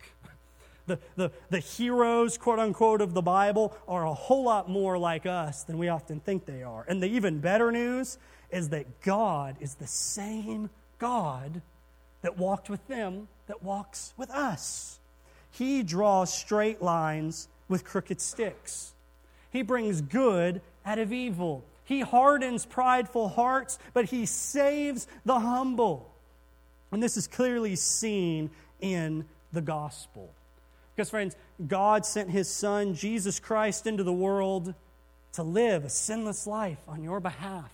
The, 0.87 0.99
the, 1.17 1.33
the 1.51 1.59
heroes, 1.59 2.39
quote 2.39 2.59
unquote, 2.59 3.01
of 3.01 3.13
the 3.13 3.23
Bible 3.23 3.77
are 3.89 4.07
a 4.07 4.15
whole 4.15 4.45
lot 4.45 4.71
more 4.71 4.97
like 4.97 5.27
us 5.27 5.65
than 5.65 5.79
we 5.79 5.89
often 5.89 6.21
think 6.21 6.47
they 6.47 6.63
are. 6.63 6.85
And 6.89 7.03
the 7.03 7.09
even 7.09 7.41
better 7.41 7.73
news 7.73 8.19
is 8.51 8.69
that 8.69 9.01
God 9.01 9.57
is 9.61 9.75
the 9.75 9.87
same 9.87 10.71
God 10.99 11.61
that 12.23 12.39
walked 12.39 12.71
with 12.71 12.87
them 12.89 13.29
that 13.47 13.63
walks 13.63 14.15
with 14.17 14.31
us. 14.31 14.99
He 15.51 15.83
draws 15.83 16.33
straight 16.33 16.83
lines 16.83 17.49
with 17.69 17.85
crooked 17.85 18.21
sticks. 18.21 18.93
He 19.51 19.63
brings 19.63 20.01
good 20.01 20.61
out 20.85 20.99
of 20.99 21.13
evil. 21.13 21.65
He 21.85 22.01
hardens 22.01 22.67
prideful 22.67 23.29
hearts, 23.29 23.79
but 23.95 24.07
he 24.07 24.27
saves 24.27 25.07
the 25.25 25.41
humble. 25.41 26.13
And 26.91 27.03
this 27.03 27.17
is 27.17 27.27
clearly 27.27 27.77
seen 27.77 28.51
in 28.81 29.25
the 29.53 29.61
gospel. 29.61 30.31
Because, 30.97 31.11
friends, 31.11 31.37
God 31.69 32.07
sent 32.07 32.31
his 32.31 32.49
son, 32.49 32.95
Jesus 32.95 33.39
Christ, 33.39 33.87
into 33.87 34.03
the 34.03 34.13
world 34.13 34.75
to 35.35 35.43
live 35.43 35.85
a 35.85 35.91
sinless 35.91 36.47
life 36.47 36.81
on 36.89 37.05
your 37.05 37.21
behalf, 37.21 37.71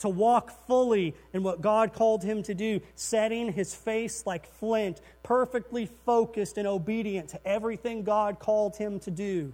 to 0.00 0.08
walk 0.08 0.66
fully 0.66 1.14
in 1.32 1.44
what 1.44 1.60
God 1.60 1.92
called 1.92 2.24
him 2.24 2.42
to 2.42 2.54
do, 2.54 2.80
setting 2.96 3.52
his 3.52 3.72
face 3.72 4.26
like 4.26 4.52
flint, 4.54 5.00
perfectly 5.22 5.86
focused 6.04 6.58
and 6.58 6.66
obedient 6.66 7.28
to 7.30 7.46
everything 7.46 8.02
God 8.02 8.40
called 8.40 8.76
him 8.76 8.98
to 9.00 9.10
do 9.10 9.52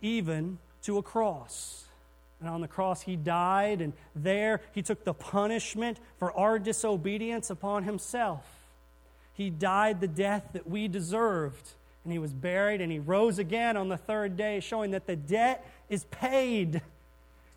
even 0.00 0.58
to 0.82 0.98
a 0.98 1.02
cross. 1.02 1.84
And 2.40 2.48
on 2.48 2.60
the 2.60 2.68
cross, 2.68 3.02
he 3.02 3.16
died, 3.16 3.80
and 3.80 3.92
there 4.14 4.60
he 4.72 4.82
took 4.82 5.04
the 5.04 5.14
punishment 5.14 5.98
for 6.18 6.32
our 6.32 6.58
disobedience 6.58 7.50
upon 7.50 7.82
himself. 7.82 8.44
He 9.38 9.48
died 9.48 10.00
the 10.00 10.08
death 10.08 10.50
that 10.52 10.68
we 10.68 10.86
deserved, 10.86 11.70
and 12.04 12.12
he 12.12 12.18
was 12.18 12.34
buried, 12.34 12.82
and 12.82 12.92
he 12.92 12.98
rose 12.98 13.38
again 13.38 13.78
on 13.78 13.88
the 13.88 13.96
third 13.96 14.36
day, 14.36 14.60
showing 14.60 14.90
that 14.90 15.06
the 15.06 15.16
debt 15.16 15.66
is 15.88 16.04
paid. 16.10 16.82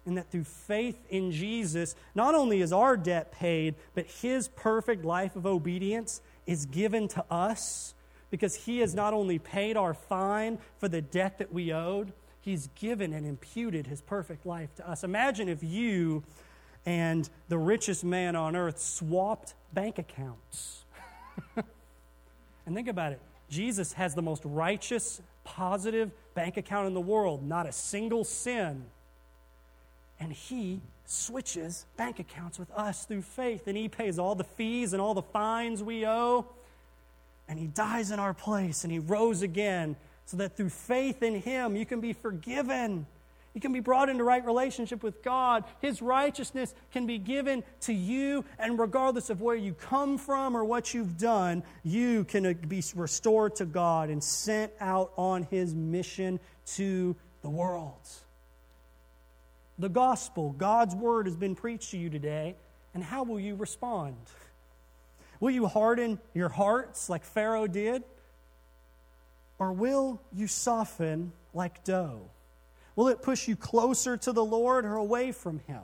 And 0.05 0.17
that 0.17 0.31
through 0.31 0.45
faith 0.45 0.97
in 1.09 1.31
Jesus, 1.31 1.95
not 2.15 2.33
only 2.33 2.61
is 2.61 2.73
our 2.73 2.97
debt 2.97 3.31
paid, 3.31 3.75
but 3.93 4.05
his 4.05 4.47
perfect 4.47 5.05
life 5.05 5.35
of 5.35 5.45
obedience 5.45 6.21
is 6.47 6.65
given 6.65 7.07
to 7.09 7.23
us 7.29 7.93
because 8.31 8.55
he 8.55 8.79
has 8.79 8.95
not 8.95 9.13
only 9.13 9.37
paid 9.37 9.77
our 9.77 9.93
fine 9.93 10.57
for 10.79 10.87
the 10.87 11.01
debt 11.01 11.37
that 11.37 11.53
we 11.53 11.71
owed, 11.71 12.13
He's 12.41 12.69
given 12.73 13.13
and 13.13 13.25
imputed 13.25 13.85
his 13.85 14.01
perfect 14.01 14.45
life 14.47 14.73
to 14.75 14.89
us. 14.89 15.03
Imagine 15.03 15.47
if 15.47 15.63
you 15.63 16.23
and 16.87 17.29
the 17.49 17.57
richest 17.59 18.03
man 18.03 18.35
on 18.35 18.55
earth 18.55 18.79
swapped 18.79 19.53
bank 19.71 19.99
accounts. 19.99 20.83
and 22.65 22.75
think 22.75 22.87
about 22.87 23.13
it 23.13 23.21
Jesus 23.49 23.93
has 23.93 24.15
the 24.15 24.21
most 24.21 24.43
righteous, 24.45 25.21
positive 25.43 26.11
bank 26.33 26.57
account 26.57 26.87
in 26.87 26.93
the 26.93 27.01
world, 27.01 27.45
not 27.45 27.67
a 27.67 27.71
single 27.71 28.23
sin. 28.23 28.85
And 30.19 30.31
he 30.31 30.79
switches 31.05 31.85
bank 31.97 32.19
accounts 32.19 32.59
with 32.59 32.71
us 32.71 33.05
through 33.05 33.23
faith, 33.23 33.67
and 33.67 33.75
he 33.75 33.89
pays 33.89 34.19
all 34.19 34.35
the 34.35 34.43
fees 34.43 34.93
and 34.93 35.01
all 35.01 35.13
the 35.13 35.21
fines 35.21 35.83
we 35.83 36.05
owe. 36.05 36.45
And 37.49 37.59
he 37.59 37.67
dies 37.67 38.11
in 38.11 38.19
our 38.19 38.33
place, 38.33 38.83
and 38.83 38.93
he 38.93 38.99
rose 38.99 39.41
again 39.41 39.97
so 40.31 40.37
that 40.37 40.55
through 40.55 40.69
faith 40.69 41.23
in 41.23 41.41
Him, 41.41 41.75
you 41.75 41.85
can 41.85 41.99
be 41.99 42.13
forgiven. 42.13 43.05
You 43.53 43.59
can 43.59 43.73
be 43.73 43.81
brought 43.81 44.07
into 44.07 44.23
right 44.23 44.45
relationship 44.45 45.03
with 45.03 45.21
God. 45.21 45.65
His 45.81 46.01
righteousness 46.01 46.73
can 46.93 47.05
be 47.05 47.17
given 47.17 47.63
to 47.81 47.93
you, 47.93 48.45
and 48.57 48.79
regardless 48.79 49.29
of 49.29 49.41
where 49.41 49.55
you 49.55 49.73
come 49.73 50.17
from 50.17 50.55
or 50.55 50.63
what 50.63 50.93
you've 50.93 51.17
done, 51.17 51.63
you 51.83 52.23
can 52.23 52.45
uh, 52.45 52.53
be 52.67 52.81
restored 52.95 53.57
to 53.57 53.65
God 53.65 54.09
and 54.09 54.23
sent 54.23 54.71
out 54.79 55.11
on 55.17 55.43
His 55.43 55.75
mission 55.75 56.39
to 56.75 57.15
the 57.41 57.49
world. 57.49 58.07
The 59.77 59.89
gospel, 59.89 60.51
God's 60.51 60.95
word, 60.95 61.25
has 61.25 61.35
been 61.35 61.55
preached 61.55 61.91
to 61.91 61.97
you 61.97 62.09
today, 62.09 62.55
and 62.93 63.03
how 63.03 63.23
will 63.23 63.39
you 63.39 63.55
respond? 63.55 64.15
Will 65.41 65.51
you 65.51 65.67
harden 65.67 66.19
your 66.33 66.49
hearts 66.49 67.09
like 67.09 67.25
Pharaoh 67.25 67.67
did? 67.67 68.03
Or 69.59 69.73
will 69.73 70.21
you 70.33 70.47
soften 70.47 71.33
like 71.53 71.83
dough? 71.83 72.29
Will 72.95 73.07
it 73.07 73.21
push 73.21 73.47
you 73.47 73.55
closer 73.55 74.17
to 74.17 74.31
the 74.31 74.43
Lord 74.43 74.85
or 74.85 74.95
away 74.95 75.31
from 75.31 75.59
Him? 75.67 75.83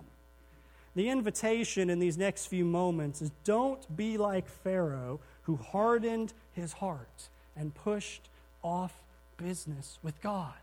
The 0.95 1.09
invitation 1.09 1.91
in 1.91 1.99
these 1.99 2.17
next 2.17 2.47
few 2.47 2.65
moments 2.65 3.21
is 3.21 3.31
don't 3.43 3.95
be 3.95 4.17
like 4.17 4.47
Pharaoh 4.47 5.19
who 5.43 5.55
hardened 5.55 6.33
his 6.53 6.73
heart. 6.73 7.29
and 7.55 7.73
pushed 7.73 8.29
off 8.61 8.93
business 9.37 9.97
with 10.03 10.21
God. 10.21 10.53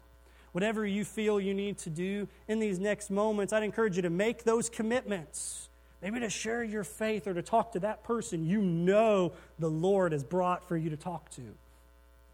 Whatever 0.52 0.86
you 0.86 1.04
feel 1.04 1.40
you 1.40 1.52
need 1.52 1.76
to 1.78 1.90
do 1.90 2.28
in 2.46 2.60
these 2.60 2.78
next 2.78 3.10
moments, 3.10 3.52
I'd 3.52 3.64
encourage 3.64 3.96
you 3.96 4.02
to 4.02 4.10
make 4.10 4.44
those 4.44 4.70
commitments. 4.70 5.68
Maybe 6.00 6.20
to 6.20 6.30
share 6.30 6.62
your 6.62 6.84
faith 6.84 7.26
or 7.26 7.34
to 7.34 7.42
talk 7.42 7.72
to 7.72 7.80
that 7.80 8.04
person 8.04 8.46
you 8.46 8.60
know 8.60 9.32
the 9.58 9.70
Lord 9.70 10.12
has 10.12 10.22
brought 10.22 10.68
for 10.68 10.76
you 10.76 10.88
to 10.90 10.96
talk 10.96 11.30
to. 11.30 11.42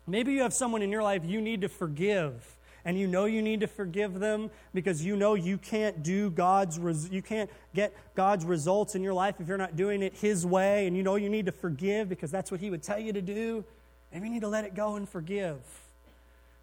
Maybe 0.07 0.33
you 0.33 0.43
have 0.43 0.53
someone 0.53 0.83
in 0.83 0.91
your 0.91 1.03
life 1.03 1.25
you 1.25 1.41
need 1.41 1.63
to 1.63 1.69
forgive 1.71 2.57
and 2.85 2.99
you 2.99 3.07
know 3.07 3.25
you 3.25 3.43
need 3.43 3.61
to 3.61 3.67
forgive 3.67 4.19
them 4.19 4.51
because 4.75 5.05
you 5.05 5.17
know 5.17 5.35
you 5.35 5.59
can't 5.59 6.03
do 6.03 6.31
God's 6.31 6.79
res- 6.79 7.11
you 7.11 7.23
can't 7.23 7.51
get 7.75 7.95
God's 8.15 8.45
results 8.45 8.95
in 8.95 9.03
your 9.03 9.15
life 9.15 9.37
if 9.39 9.49
you're 9.49 9.59
not 9.59 9.77
doing 9.77 10.03
it 10.03 10.15
his 10.15 10.47
way 10.47 10.87
and 10.87 10.97
you 10.97 11.03
know 11.03 11.17
you 11.17 11.29
need 11.29 11.47
to 11.47 11.53
forgive 11.53 12.09
because 12.09 12.31
that's 12.31 12.51
what 12.51 12.61
he 12.61 12.71
would 12.71 12.83
tell 12.83 12.99
you 12.99 13.13
to 13.13 13.23
do. 13.23 13.65
Maybe 14.13 14.27
you 14.27 14.33
need 14.35 14.43
to 14.43 14.49
let 14.49 14.65
it 14.65 14.75
go 14.75 14.97
and 14.97 15.09
forgive. 15.09 15.59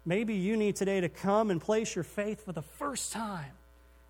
Maybe 0.04 0.34
you 0.34 0.56
need 0.56 0.76
today 0.76 1.00
to 1.00 1.08
come 1.08 1.50
and 1.50 1.60
place 1.60 1.94
your 1.94 2.04
faith 2.04 2.44
for 2.44 2.52
the 2.52 2.62
first 2.62 3.12
time 3.12 3.52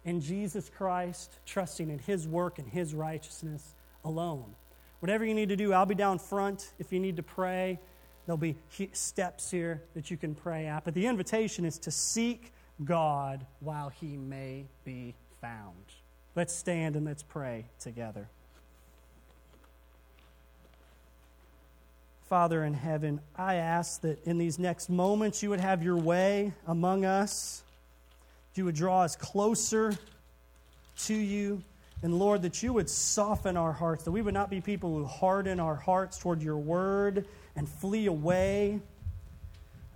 in 0.04 0.20
Jesus 0.20 0.70
Christ, 0.70 1.32
trusting 1.44 1.90
in 1.90 1.98
his 1.98 2.26
work 2.26 2.58
and 2.58 2.68
his 2.68 2.94
righteousness 2.94 3.74
alone. 4.04 4.54
Whatever 5.00 5.24
you 5.24 5.34
need 5.34 5.48
to 5.50 5.56
do, 5.56 5.72
I'll 5.72 5.86
be 5.86 5.94
down 5.94 6.18
front 6.18 6.72
if 6.78 6.92
you 6.92 7.00
need 7.00 7.16
to 7.16 7.22
pray. 7.22 7.78
There'll 8.28 8.36
be 8.36 8.56
steps 8.92 9.50
here 9.50 9.82
that 9.94 10.10
you 10.10 10.18
can 10.18 10.34
pray 10.34 10.66
at. 10.66 10.84
But 10.84 10.92
the 10.92 11.06
invitation 11.06 11.64
is 11.64 11.78
to 11.78 11.90
seek 11.90 12.52
God 12.84 13.46
while 13.60 13.88
he 13.88 14.18
may 14.18 14.66
be 14.84 15.14
found. 15.40 15.72
Let's 16.36 16.52
stand 16.54 16.94
and 16.94 17.06
let's 17.06 17.22
pray 17.22 17.64
together. 17.80 18.28
Father 22.28 22.64
in 22.64 22.74
heaven, 22.74 23.22
I 23.34 23.54
ask 23.54 24.02
that 24.02 24.22
in 24.26 24.36
these 24.36 24.58
next 24.58 24.90
moments 24.90 25.42
you 25.42 25.48
would 25.48 25.60
have 25.60 25.82
your 25.82 25.96
way 25.96 26.52
among 26.66 27.06
us. 27.06 27.62
You 28.56 28.66
would 28.66 28.74
draw 28.74 29.04
us 29.04 29.16
closer 29.16 29.96
to 31.04 31.14
you. 31.14 31.62
And 32.02 32.18
Lord, 32.18 32.42
that 32.42 32.62
you 32.62 32.74
would 32.74 32.90
soften 32.90 33.56
our 33.56 33.72
hearts, 33.72 34.04
that 34.04 34.12
we 34.12 34.20
would 34.20 34.34
not 34.34 34.50
be 34.50 34.60
people 34.60 34.94
who 34.94 35.06
harden 35.06 35.58
our 35.60 35.76
hearts 35.76 36.18
toward 36.18 36.42
your 36.42 36.58
word 36.58 37.26
and 37.58 37.68
flee 37.68 38.06
away 38.06 38.78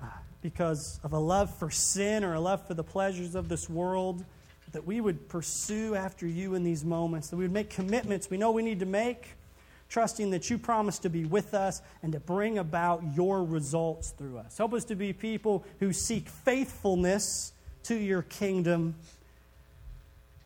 uh, 0.02 0.06
because 0.42 0.98
of 1.04 1.12
a 1.12 1.18
love 1.18 1.48
for 1.58 1.70
sin 1.70 2.24
or 2.24 2.34
a 2.34 2.40
love 2.40 2.66
for 2.66 2.74
the 2.74 2.82
pleasures 2.82 3.36
of 3.36 3.48
this 3.48 3.70
world, 3.70 4.24
that 4.72 4.84
we 4.84 5.00
would 5.00 5.28
pursue 5.28 5.94
after 5.94 6.26
you 6.26 6.54
in 6.56 6.64
these 6.64 6.84
moments, 6.84 7.28
that 7.28 7.36
we 7.36 7.44
would 7.44 7.52
make 7.52 7.70
commitments 7.70 8.28
we 8.28 8.36
know 8.36 8.50
we 8.50 8.64
need 8.64 8.80
to 8.80 8.86
make, 8.86 9.36
trusting 9.88 10.30
that 10.30 10.50
you 10.50 10.58
promise 10.58 10.98
to 10.98 11.08
be 11.08 11.24
with 11.24 11.54
us 11.54 11.82
and 12.02 12.12
to 12.12 12.18
bring 12.18 12.58
about 12.58 13.00
your 13.14 13.44
results 13.44 14.10
through 14.10 14.38
us. 14.38 14.58
Help 14.58 14.74
us 14.74 14.84
to 14.86 14.96
be 14.96 15.12
people 15.12 15.64
who 15.78 15.92
seek 15.92 16.28
faithfulness 16.28 17.52
to 17.84 17.94
your 17.94 18.22
kingdom. 18.22 18.96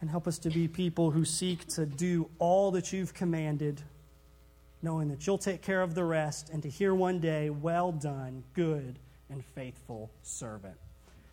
And 0.03 0.11
help 0.11 0.29
us 0.29 0.37
to 0.41 0.51
be 0.51 0.69
people 0.69 1.13
who 1.13 1.25
seek 1.25 1.67
to 1.69 1.87
do 1.87 2.29
all 2.39 2.73
that 2.73 2.93
you've 2.93 3.15
commanded 3.15 3.81
knowing 4.87 5.09
that 5.09 5.27
you'll 5.27 5.37
take 5.37 5.63
care 5.63 5.83
of 5.83 5.97
the 5.97 6.05
rest, 6.05 6.49
and 6.51 6.63
to 6.63 6.71
hear 6.71 6.95
one 6.95 7.19
day, 7.19 7.51
Well 7.51 7.91
done, 7.91 8.45
good 8.55 9.01
and 9.29 9.45
faithful 9.45 10.13
servant. 10.23 10.77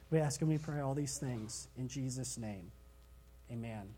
We 0.09 0.17
ask 0.17 0.41
and 0.41 0.49
we 0.49 0.57
pray 0.57 0.79
all 0.79 0.95
these 0.95 1.19
things 1.19 1.67
in 1.77 1.87
Jesus' 1.87 2.39
name. 2.39 2.71
Amen. 3.51 3.93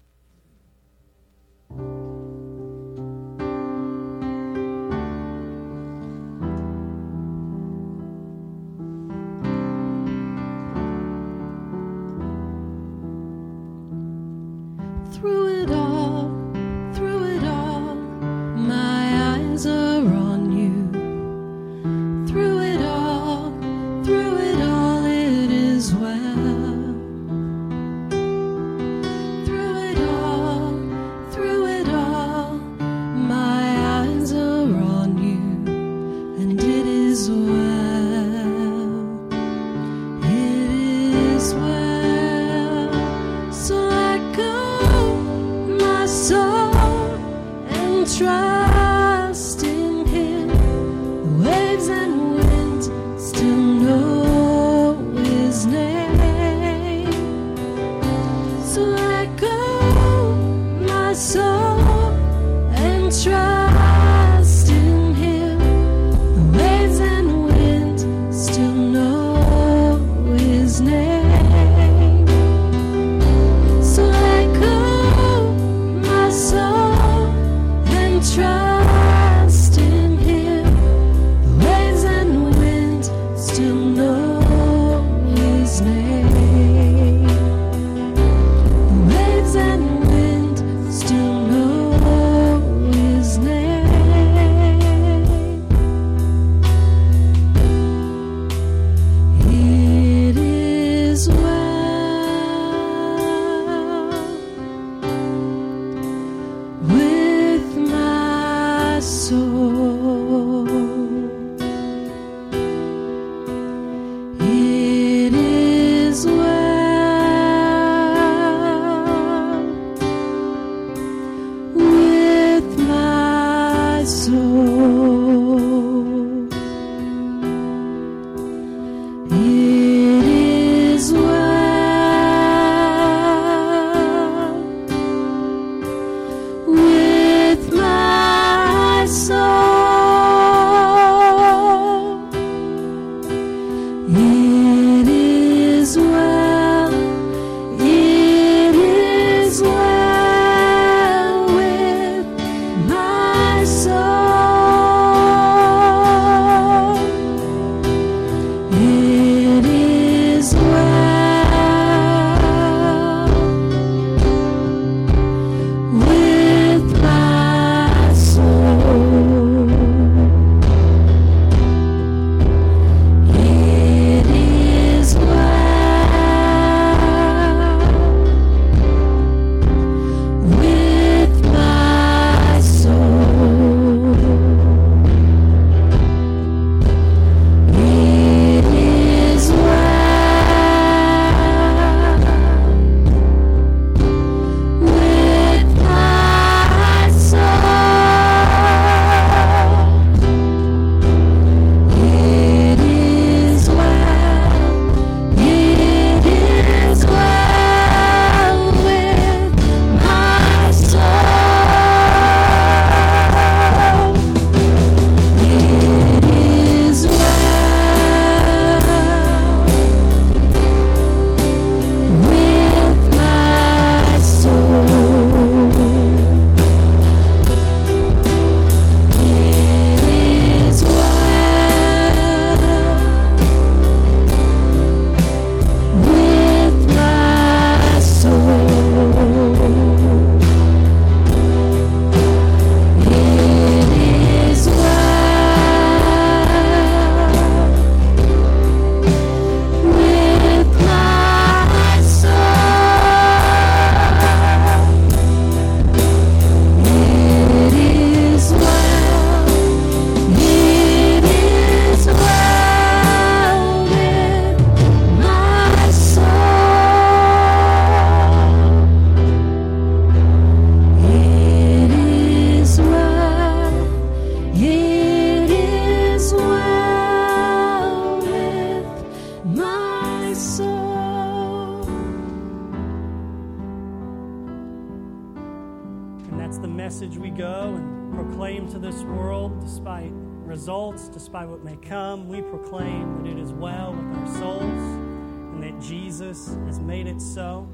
World, 289.03 289.59
despite 289.61 290.11
results, 290.13 291.07
despite 291.07 291.47
what 291.47 291.63
may 291.63 291.75
come, 291.77 292.27
we 292.27 292.41
proclaim 292.41 293.21
that 293.23 293.29
it 293.29 293.37
is 293.37 293.51
well 293.53 293.93
with 293.93 294.17
our 294.17 294.27
souls 294.39 294.63
and 294.63 295.61
that 295.61 295.79
Jesus 295.79 296.55
has 296.65 296.79
made 296.79 297.07
it 297.07 297.21
so. 297.21 297.67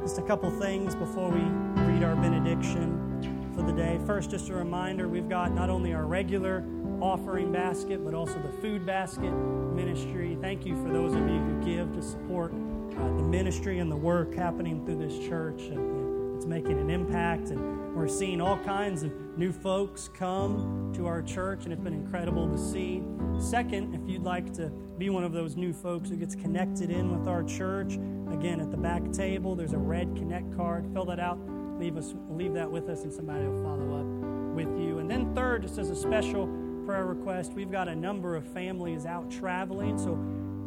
Just 0.00 0.18
a 0.18 0.22
couple 0.22 0.50
things 0.50 0.94
before 0.94 1.28
we 1.28 1.40
read 1.82 2.02
our 2.02 2.16
benediction 2.16 3.52
for 3.54 3.62
the 3.62 3.72
day. 3.72 4.00
First, 4.06 4.30
just 4.30 4.48
a 4.48 4.54
reminder 4.54 5.08
we've 5.08 5.28
got 5.28 5.52
not 5.52 5.68
only 5.68 5.92
our 5.92 6.06
regular 6.06 6.64
offering 7.00 7.52
basket, 7.52 8.04
but 8.04 8.14
also 8.14 8.40
the 8.40 8.52
food 8.60 8.86
basket 8.86 9.32
ministry. 9.74 10.38
Thank 10.40 10.64
you 10.64 10.80
for 10.82 10.90
those 10.92 11.12
of 11.12 11.20
you 11.20 11.38
who 11.38 11.62
give 11.64 11.92
to 11.92 12.02
support 12.02 12.52
uh, 12.52 13.16
the 13.16 13.22
ministry 13.22 13.80
and 13.80 13.90
the 13.90 13.96
work 13.96 14.34
happening 14.34 14.84
through 14.84 14.98
this 14.98 15.18
church. 15.28 15.62
And, 15.62 16.01
it's 16.42 16.48
making 16.48 16.80
an 16.80 16.90
impact, 16.90 17.50
and 17.50 17.94
we're 17.94 18.08
seeing 18.08 18.40
all 18.40 18.58
kinds 18.58 19.04
of 19.04 19.12
new 19.38 19.52
folks 19.52 20.10
come 20.12 20.92
to 20.92 21.06
our 21.06 21.22
church, 21.22 21.62
and 21.62 21.72
it's 21.72 21.80
been 21.80 21.94
incredible 21.94 22.50
to 22.50 22.58
see. 22.58 23.00
Second, 23.38 23.94
if 23.94 24.00
you'd 24.10 24.24
like 24.24 24.52
to 24.54 24.68
be 24.98 25.08
one 25.08 25.22
of 25.22 25.32
those 25.32 25.54
new 25.54 25.72
folks 25.72 26.08
who 26.08 26.16
gets 26.16 26.34
connected 26.34 26.90
in 26.90 27.16
with 27.16 27.28
our 27.28 27.44
church, 27.44 27.94
again, 28.32 28.58
at 28.58 28.72
the 28.72 28.76
back 28.76 29.12
table, 29.12 29.54
there's 29.54 29.72
a 29.72 29.78
red 29.78 30.16
Connect 30.16 30.56
card. 30.56 30.84
Fill 30.92 31.04
that 31.04 31.20
out, 31.20 31.38
leave, 31.78 31.96
us, 31.96 32.12
leave 32.28 32.54
that 32.54 32.68
with 32.68 32.88
us, 32.88 33.04
and 33.04 33.12
somebody 33.12 33.46
will 33.46 33.62
follow 33.62 34.00
up 34.00 34.56
with 34.56 34.80
you. 34.80 34.98
And 34.98 35.08
then, 35.08 35.32
third, 35.36 35.62
just 35.62 35.78
as 35.78 35.90
a 35.90 35.96
special 35.96 36.48
prayer 36.84 37.06
request, 37.06 37.52
we've 37.52 37.70
got 37.70 37.86
a 37.86 37.94
number 37.94 38.34
of 38.34 38.44
families 38.48 39.06
out 39.06 39.30
traveling, 39.30 39.96
so 39.96 40.18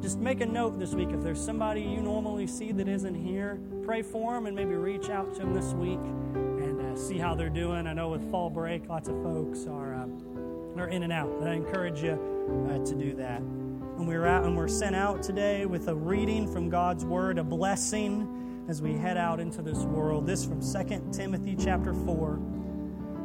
just 0.05 0.19
make 0.19 0.39
a 0.39 0.45
note 0.45 0.77
this 0.77 0.93
week 0.93 1.09
if 1.09 1.23
there's 1.23 1.43
somebody 1.43 1.81
you 1.81 1.99
normally 1.99 2.45
see 2.45 2.71
that 2.71 2.87
isn't 2.87 3.15
here, 3.15 3.59
pray 3.83 4.03
for 4.03 4.35
them 4.35 4.45
and 4.45 4.55
maybe 4.55 4.75
reach 4.75 5.09
out 5.09 5.33
to 5.33 5.39
them 5.39 5.51
this 5.51 5.73
week 5.73 5.97
and 6.35 6.79
uh, 6.79 6.95
see 6.95 7.17
how 7.17 7.33
they're 7.33 7.49
doing. 7.49 7.87
I 7.87 7.93
know 7.93 8.09
with 8.09 8.29
fall 8.29 8.51
break, 8.51 8.87
lots 8.87 9.09
of 9.09 9.19
folks 9.23 9.65
are, 9.65 9.95
uh, 9.95 10.79
are 10.79 10.89
in 10.89 11.01
and 11.01 11.11
out, 11.11 11.39
but 11.39 11.47
I 11.47 11.53
encourage 11.53 12.03
you 12.03 12.11
uh, 12.69 12.85
to 12.85 12.93
do 12.93 13.15
that. 13.15 13.39
And 13.39 14.07
we're 14.07 14.27
out 14.27 14.43
and 14.43 14.55
we're 14.55 14.67
sent 14.67 14.95
out 14.95 15.23
today 15.23 15.65
with 15.65 15.87
a 15.87 15.95
reading 15.95 16.53
from 16.53 16.69
God's 16.69 17.03
Word, 17.03 17.39
a 17.39 17.43
blessing 17.43 18.63
as 18.69 18.83
we 18.83 18.93
head 18.93 19.17
out 19.17 19.39
into 19.39 19.63
this 19.63 19.79
world. 19.85 20.27
This 20.27 20.45
from 20.45 20.61
2 20.61 21.09
Timothy 21.13 21.55
chapter 21.55 21.95
4. 21.95 22.39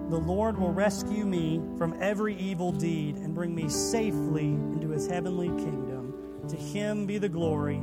The 0.08 0.16
Lord 0.16 0.58
will 0.58 0.72
rescue 0.72 1.26
me 1.26 1.60
from 1.76 1.94
every 2.00 2.36
evil 2.36 2.72
deed 2.72 3.16
and 3.16 3.34
bring 3.34 3.54
me 3.54 3.68
safely 3.68 4.46
into 4.46 4.88
his 4.88 5.06
heavenly 5.06 5.48
kingdom. 5.48 5.89
To 6.50 6.56
him 6.56 7.06
be 7.06 7.18
the 7.18 7.28
glory 7.28 7.80